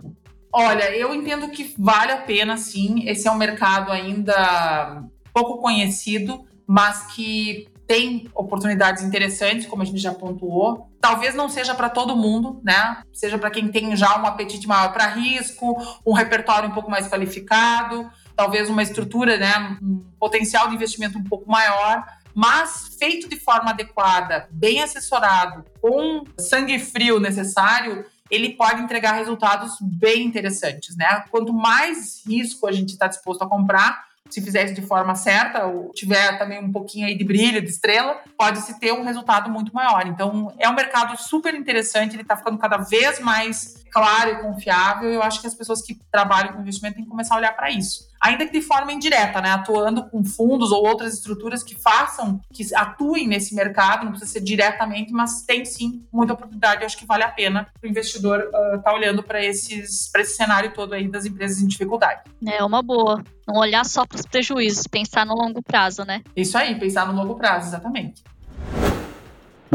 Olha, 0.52 0.94
eu 0.94 1.14
entendo 1.14 1.48
que 1.48 1.74
vale 1.78 2.12
a 2.12 2.18
pena 2.18 2.58
sim. 2.58 3.08
Esse 3.08 3.26
é 3.26 3.30
um 3.30 3.36
mercado 3.36 3.90
ainda 3.90 5.02
pouco 5.36 5.58
conhecido, 5.58 6.46
mas 6.66 7.14
que 7.14 7.68
tem 7.86 8.26
oportunidades 8.34 9.02
interessantes, 9.02 9.66
como 9.66 9.82
a 9.82 9.84
gente 9.84 9.98
já 9.98 10.14
pontuou. 10.14 10.90
Talvez 10.98 11.34
não 11.34 11.46
seja 11.46 11.74
para 11.74 11.90
todo 11.90 12.16
mundo, 12.16 12.58
né? 12.64 13.02
Seja 13.12 13.36
para 13.36 13.50
quem 13.50 13.68
tem 13.68 13.94
já 13.94 14.18
um 14.18 14.24
apetite 14.24 14.66
maior 14.66 14.94
para 14.94 15.06
risco, 15.08 15.76
um 16.06 16.14
repertório 16.14 16.70
um 16.70 16.72
pouco 16.72 16.90
mais 16.90 17.06
qualificado, 17.06 18.10
talvez 18.34 18.70
uma 18.70 18.82
estrutura, 18.82 19.36
né, 19.36 19.78
um 19.82 20.04
potencial 20.18 20.68
de 20.68 20.74
investimento 20.74 21.18
um 21.18 21.24
pouco 21.24 21.50
maior, 21.50 22.04
mas 22.34 22.96
feito 22.98 23.28
de 23.28 23.38
forma 23.38 23.70
adequada, 23.70 24.48
bem 24.50 24.82
assessorado, 24.82 25.64
com 25.80 26.24
sangue 26.38 26.78
frio 26.78 27.20
necessário, 27.20 28.04
ele 28.30 28.50
pode 28.54 28.82
entregar 28.82 29.12
resultados 29.12 29.76
bem 29.80 30.24
interessantes, 30.24 30.96
né? 30.96 31.24
Quanto 31.30 31.52
mais 31.52 32.22
risco 32.26 32.66
a 32.66 32.72
gente 32.72 32.90
está 32.90 33.06
disposto 33.06 33.42
a 33.42 33.48
comprar, 33.48 34.06
se 34.28 34.40
fizer 34.40 34.64
isso 34.64 34.74
de 34.74 34.82
forma 34.82 35.14
certa, 35.14 35.66
ou 35.66 35.90
tiver 35.92 36.38
também 36.38 36.58
um 36.58 36.70
pouquinho 36.70 37.06
aí 37.06 37.16
de 37.16 37.24
brilho, 37.24 37.60
de 37.60 37.68
estrela, 37.68 38.20
pode-se 38.36 38.78
ter 38.78 38.92
um 38.92 39.02
resultado 39.02 39.50
muito 39.50 39.74
maior. 39.74 40.06
Então, 40.06 40.52
é 40.58 40.68
um 40.68 40.74
mercado 40.74 41.16
super 41.20 41.54
interessante, 41.54 42.14
ele 42.14 42.22
está 42.22 42.36
ficando 42.36 42.58
cada 42.58 42.78
vez 42.78 43.20
mais 43.20 43.85
claro 43.96 44.30
e 44.30 44.36
confiável. 44.42 45.10
Eu 45.10 45.22
acho 45.22 45.40
que 45.40 45.46
as 45.46 45.54
pessoas 45.54 45.80
que 45.80 45.98
trabalham 46.12 46.52
com 46.52 46.60
investimento 46.60 46.96
têm 46.96 47.04
que 47.04 47.10
começar 47.10 47.34
a 47.34 47.38
olhar 47.38 47.56
para 47.56 47.70
isso. 47.70 48.06
Ainda 48.20 48.44
que 48.44 48.52
de 48.52 48.60
forma 48.60 48.92
indireta, 48.92 49.40
né? 49.40 49.50
Atuando 49.50 50.04
com 50.10 50.22
fundos 50.22 50.70
ou 50.70 50.86
outras 50.86 51.14
estruturas 51.14 51.62
que 51.62 51.74
façam, 51.74 52.40
que 52.52 52.74
atuem 52.74 53.26
nesse 53.26 53.54
mercado, 53.54 54.04
não 54.04 54.12
precisa 54.12 54.32
ser 54.32 54.40
diretamente, 54.40 55.12
mas 55.12 55.42
tem 55.42 55.64
sim 55.64 56.06
muita 56.12 56.34
oportunidade. 56.34 56.82
Eu 56.82 56.86
acho 56.86 56.98
que 56.98 57.06
vale 57.06 57.24
a 57.24 57.28
pena 57.28 57.68
o 57.82 57.86
investidor 57.86 58.40
estar 58.40 58.76
uh, 58.76 58.82
tá 58.82 58.92
olhando 58.92 59.22
para 59.22 59.42
esses 59.42 60.10
para 60.12 60.20
esse 60.20 60.36
cenário 60.36 60.74
todo 60.74 60.92
aí 60.92 61.08
das 61.08 61.24
empresas 61.24 61.62
em 61.62 61.66
dificuldade. 61.66 62.20
É 62.46 62.62
uma 62.62 62.82
boa. 62.82 63.24
Não 63.48 63.60
olhar 63.60 63.84
só 63.84 64.04
para 64.04 64.16
os 64.16 64.26
prejuízos, 64.26 64.86
pensar 64.86 65.24
no 65.24 65.34
longo 65.34 65.62
prazo, 65.62 66.04
né? 66.04 66.22
Isso 66.34 66.58
aí, 66.58 66.78
pensar 66.78 67.06
no 67.06 67.14
longo 67.14 67.36
prazo, 67.36 67.68
exatamente. 67.68 68.22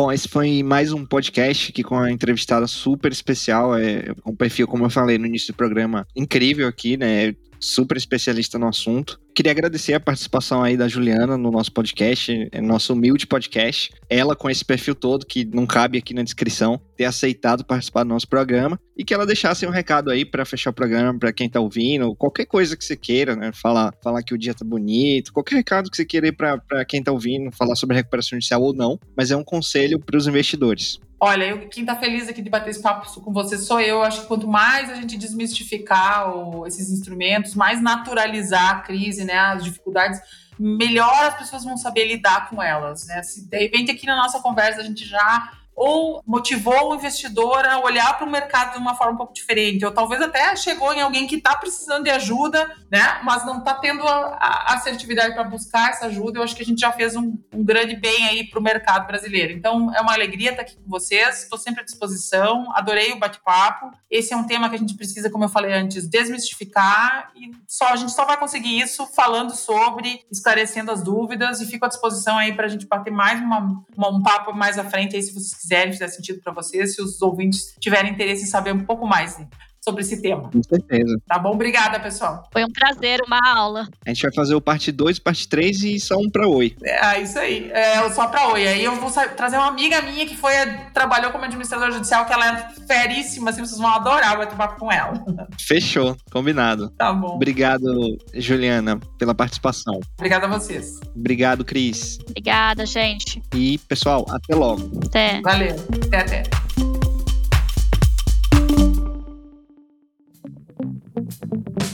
Bom, 0.01 0.11
esse 0.11 0.27
foi 0.27 0.63
mais 0.63 0.91
um 0.91 1.05
podcast 1.05 1.69
aqui 1.69 1.83
com 1.83 1.93
uma 1.93 2.11
entrevistada 2.11 2.65
super 2.65 3.11
especial, 3.11 3.77
é, 3.77 4.05
um 4.25 4.35
perfil, 4.35 4.67
como 4.67 4.83
eu 4.83 4.89
falei 4.89 5.19
no 5.19 5.27
início 5.27 5.53
do 5.53 5.55
programa, 5.55 6.07
incrível 6.15 6.67
aqui, 6.67 6.97
né? 6.97 7.35
Super 7.61 7.95
especialista 7.95 8.57
no 8.57 8.67
assunto. 8.67 9.19
Queria 9.35 9.51
agradecer 9.51 9.93
a 9.93 9.99
participação 9.99 10.63
aí 10.63 10.75
da 10.75 10.87
Juliana 10.87 11.37
no 11.37 11.51
nosso 11.51 11.71
podcast, 11.71 12.49
é 12.51 12.59
nosso 12.59 12.93
humilde 12.93 13.27
podcast. 13.27 13.91
Ela 14.09 14.35
com 14.35 14.49
esse 14.49 14.65
perfil 14.65 14.95
todo 14.95 15.25
que 15.25 15.45
não 15.45 15.65
cabe 15.65 15.97
aqui 15.97 16.13
na 16.13 16.23
descrição, 16.23 16.81
ter 16.97 17.05
aceitado 17.05 17.63
participar 17.63 18.03
do 18.03 18.09
nosso 18.09 18.27
programa 18.27 18.79
e 18.97 19.05
que 19.05 19.13
ela 19.13 19.25
deixasse 19.25 19.65
um 19.65 19.69
recado 19.69 20.09
aí 20.09 20.25
para 20.25 20.43
fechar 20.43 20.71
o 20.71 20.73
programa 20.73 21.17
para 21.17 21.31
quem 21.31 21.49
tá 21.49 21.59
ouvindo, 21.59 22.15
qualquer 22.15 22.45
coisa 22.45 22.75
que 22.75 22.83
você 22.83 22.97
queira, 22.97 23.35
né? 23.35 23.51
Falar, 23.53 23.93
falar 24.03 24.23
que 24.23 24.33
o 24.33 24.37
dia 24.37 24.53
tá 24.53 24.65
bonito, 24.65 25.31
qualquer 25.31 25.55
recado 25.55 25.89
que 25.89 25.95
você 25.95 26.05
queira 26.05 26.33
para 26.33 26.83
quem 26.85 27.01
tá 27.01 27.11
ouvindo, 27.11 27.51
falar 27.51 27.75
sobre 27.75 27.95
recuperação 27.95 28.35
judicial 28.37 28.61
ou 28.61 28.73
não, 28.73 28.99
mas 29.15 29.31
é 29.31 29.37
um 29.37 29.43
conselho 29.43 29.99
para 29.99 30.17
os 30.17 30.27
investidores. 30.27 30.99
Olha, 31.23 31.43
eu, 31.43 31.69
quem 31.69 31.83
está 31.83 31.95
feliz 31.95 32.27
aqui 32.27 32.41
de 32.41 32.49
bater 32.49 32.71
esse 32.71 32.81
papo 32.81 33.21
com 33.21 33.31
você 33.31 33.55
sou 33.55 33.79
eu. 33.79 34.01
Acho 34.01 34.21
que 34.21 34.27
quanto 34.27 34.47
mais 34.47 34.89
a 34.89 34.95
gente 34.95 35.15
desmistificar 35.15 36.35
o, 36.35 36.65
esses 36.65 36.89
instrumentos, 36.89 37.53
mais 37.53 37.79
naturalizar 37.79 38.71
a 38.71 38.79
crise, 38.79 39.23
né, 39.23 39.37
as 39.37 39.63
dificuldades, 39.63 40.19
melhor 40.57 41.25
as 41.25 41.37
pessoas 41.37 41.63
vão 41.63 41.77
saber 41.77 42.07
lidar 42.07 42.49
com 42.49 42.61
elas. 42.61 43.05
Né? 43.05 43.21
Se 43.21 43.47
de 43.47 43.55
repente 43.55 43.91
aqui 43.91 44.07
na 44.07 44.15
nossa 44.15 44.39
conversa 44.39 44.81
a 44.81 44.83
gente 44.83 45.05
já 45.05 45.51
ou 45.75 46.21
motivou 46.25 46.91
o 46.91 46.95
investidor 46.95 47.65
a 47.65 47.79
olhar 47.79 48.17
para 48.17 48.27
o 48.27 48.31
mercado 48.31 48.73
de 48.73 48.77
uma 48.77 48.95
forma 48.95 49.13
um 49.13 49.17
pouco 49.17 49.33
diferente, 49.33 49.85
ou 49.85 49.91
talvez 49.91 50.21
até 50.21 50.55
chegou 50.55 50.93
em 50.93 51.01
alguém 51.01 51.27
que 51.27 51.35
está 51.35 51.55
precisando 51.55 52.03
de 52.03 52.09
ajuda, 52.09 52.69
né? 52.91 53.19
Mas 53.23 53.45
não 53.45 53.59
está 53.59 53.73
tendo 53.75 54.07
a, 54.07 54.37
a 54.39 54.73
assertividade 54.73 55.33
para 55.33 55.43
buscar 55.43 55.89
essa 55.89 56.05
ajuda. 56.05 56.39
Eu 56.39 56.43
acho 56.43 56.55
que 56.55 56.61
a 56.61 56.65
gente 56.65 56.79
já 56.79 56.91
fez 56.91 57.15
um, 57.15 57.37
um 57.53 57.63
grande 57.63 57.95
bem 57.95 58.27
aí 58.27 58.43
para 58.47 58.59
o 58.59 58.63
mercado 58.63 59.07
brasileiro. 59.07 59.53
Então 59.53 59.93
é 59.95 60.01
uma 60.01 60.13
alegria 60.13 60.51
estar 60.51 60.61
aqui 60.61 60.75
com 60.75 60.89
vocês. 60.89 61.43
Estou 61.43 61.57
sempre 61.57 61.81
à 61.81 61.83
disposição. 61.83 62.65
Adorei 62.75 63.11
o 63.13 63.19
bate-papo. 63.19 63.91
Esse 64.09 64.33
é 64.33 64.37
um 64.37 64.45
tema 64.45 64.69
que 64.69 64.75
a 64.75 64.79
gente 64.79 64.95
precisa, 64.95 65.29
como 65.29 65.45
eu 65.45 65.49
falei 65.49 65.73
antes, 65.73 66.07
desmistificar 66.07 67.31
e 67.35 67.51
só 67.67 67.87
a 67.87 67.95
gente 67.95 68.11
só 68.11 68.25
vai 68.25 68.37
conseguir 68.37 68.79
isso 68.79 69.07
falando 69.07 69.55
sobre, 69.55 70.25
esclarecendo 70.31 70.91
as 70.91 71.01
dúvidas 71.01 71.61
e 71.61 71.65
fico 71.65 71.85
à 71.85 71.87
disposição 71.87 72.37
aí 72.37 72.53
para 72.53 72.65
a 72.65 72.69
gente 72.69 72.85
bater 72.85 73.11
mais 73.11 73.39
uma, 73.39 73.83
uma, 73.95 74.09
um 74.09 74.21
papo 74.21 74.53
mais 74.53 74.77
à 74.77 74.83
frente 74.83 75.15
aí 75.15 75.23
se 75.23 75.33
vocês 75.33 75.53
fizer 75.91 76.07
sentido 76.07 76.41
para 76.41 76.53
vocês, 76.53 76.95
se 76.95 77.01
os 77.01 77.21
ouvintes 77.21 77.75
tiverem 77.79 78.11
interesse 78.11 78.43
em 78.43 78.47
saber 78.47 78.73
um 78.73 78.85
pouco 78.85 79.07
mais. 79.07 79.37
Sobre 79.83 80.01
esse 80.01 80.21
tema. 80.21 80.49
Com 80.51 80.61
certeza. 80.63 81.17
Tá 81.27 81.39
bom? 81.39 81.51
Obrigada, 81.51 81.99
pessoal. 81.99 82.47
Foi 82.51 82.63
um 82.63 82.71
prazer, 82.71 83.19
uma 83.25 83.39
aula. 83.55 83.87
A 84.05 84.09
gente 84.09 84.21
vai 84.21 84.33
fazer 84.33 84.55
o 84.55 84.61
parte 84.61 84.91
2, 84.91 85.19
parte 85.19 85.47
3 85.47 85.83
e 85.83 85.99
só 85.99 86.17
um 86.17 86.29
para 86.29 86.47
oi. 86.47 86.75
É, 86.83 87.21
isso 87.21 87.39
aí. 87.39 87.69
É, 87.71 88.07
só 88.11 88.27
para 88.27 88.49
oi. 88.49 88.67
Aí 88.67 88.83
eu 88.83 88.95
vou 88.95 89.11
trazer 89.35 89.57
uma 89.57 89.67
amiga 89.67 90.01
minha 90.01 90.25
que 90.25 90.37
foi 90.37 90.53
trabalhou 90.93 91.31
como 91.31 91.45
administradora 91.45 91.91
judicial, 91.91 92.25
que 92.25 92.33
ela 92.33 92.47
é 92.47 92.69
feríssima, 92.87 93.49
assim, 93.49 93.61
vocês 93.61 93.79
vão 93.79 93.89
adorar 93.89 94.37
bater 94.37 94.55
papo 94.55 94.79
com 94.79 94.91
ela. 94.91 95.13
Fechou, 95.59 96.15
combinado. 96.31 96.89
Tá 96.91 97.11
bom. 97.11 97.35
Obrigado, 97.35 98.17
Juliana, 98.35 98.99
pela 99.17 99.33
participação. 99.33 99.99
Obrigada 100.17 100.45
a 100.45 100.49
vocês. 100.49 100.99
Obrigado, 101.15 101.65
Cris. 101.65 102.19
Obrigada, 102.29 102.85
gente. 102.85 103.41
E, 103.55 103.77
pessoal, 103.79 104.25
até 104.29 104.55
logo. 104.55 104.99
Até. 105.05 105.41
Valeu. 105.41 105.75
Até, 106.05 106.17
até. 106.19 106.60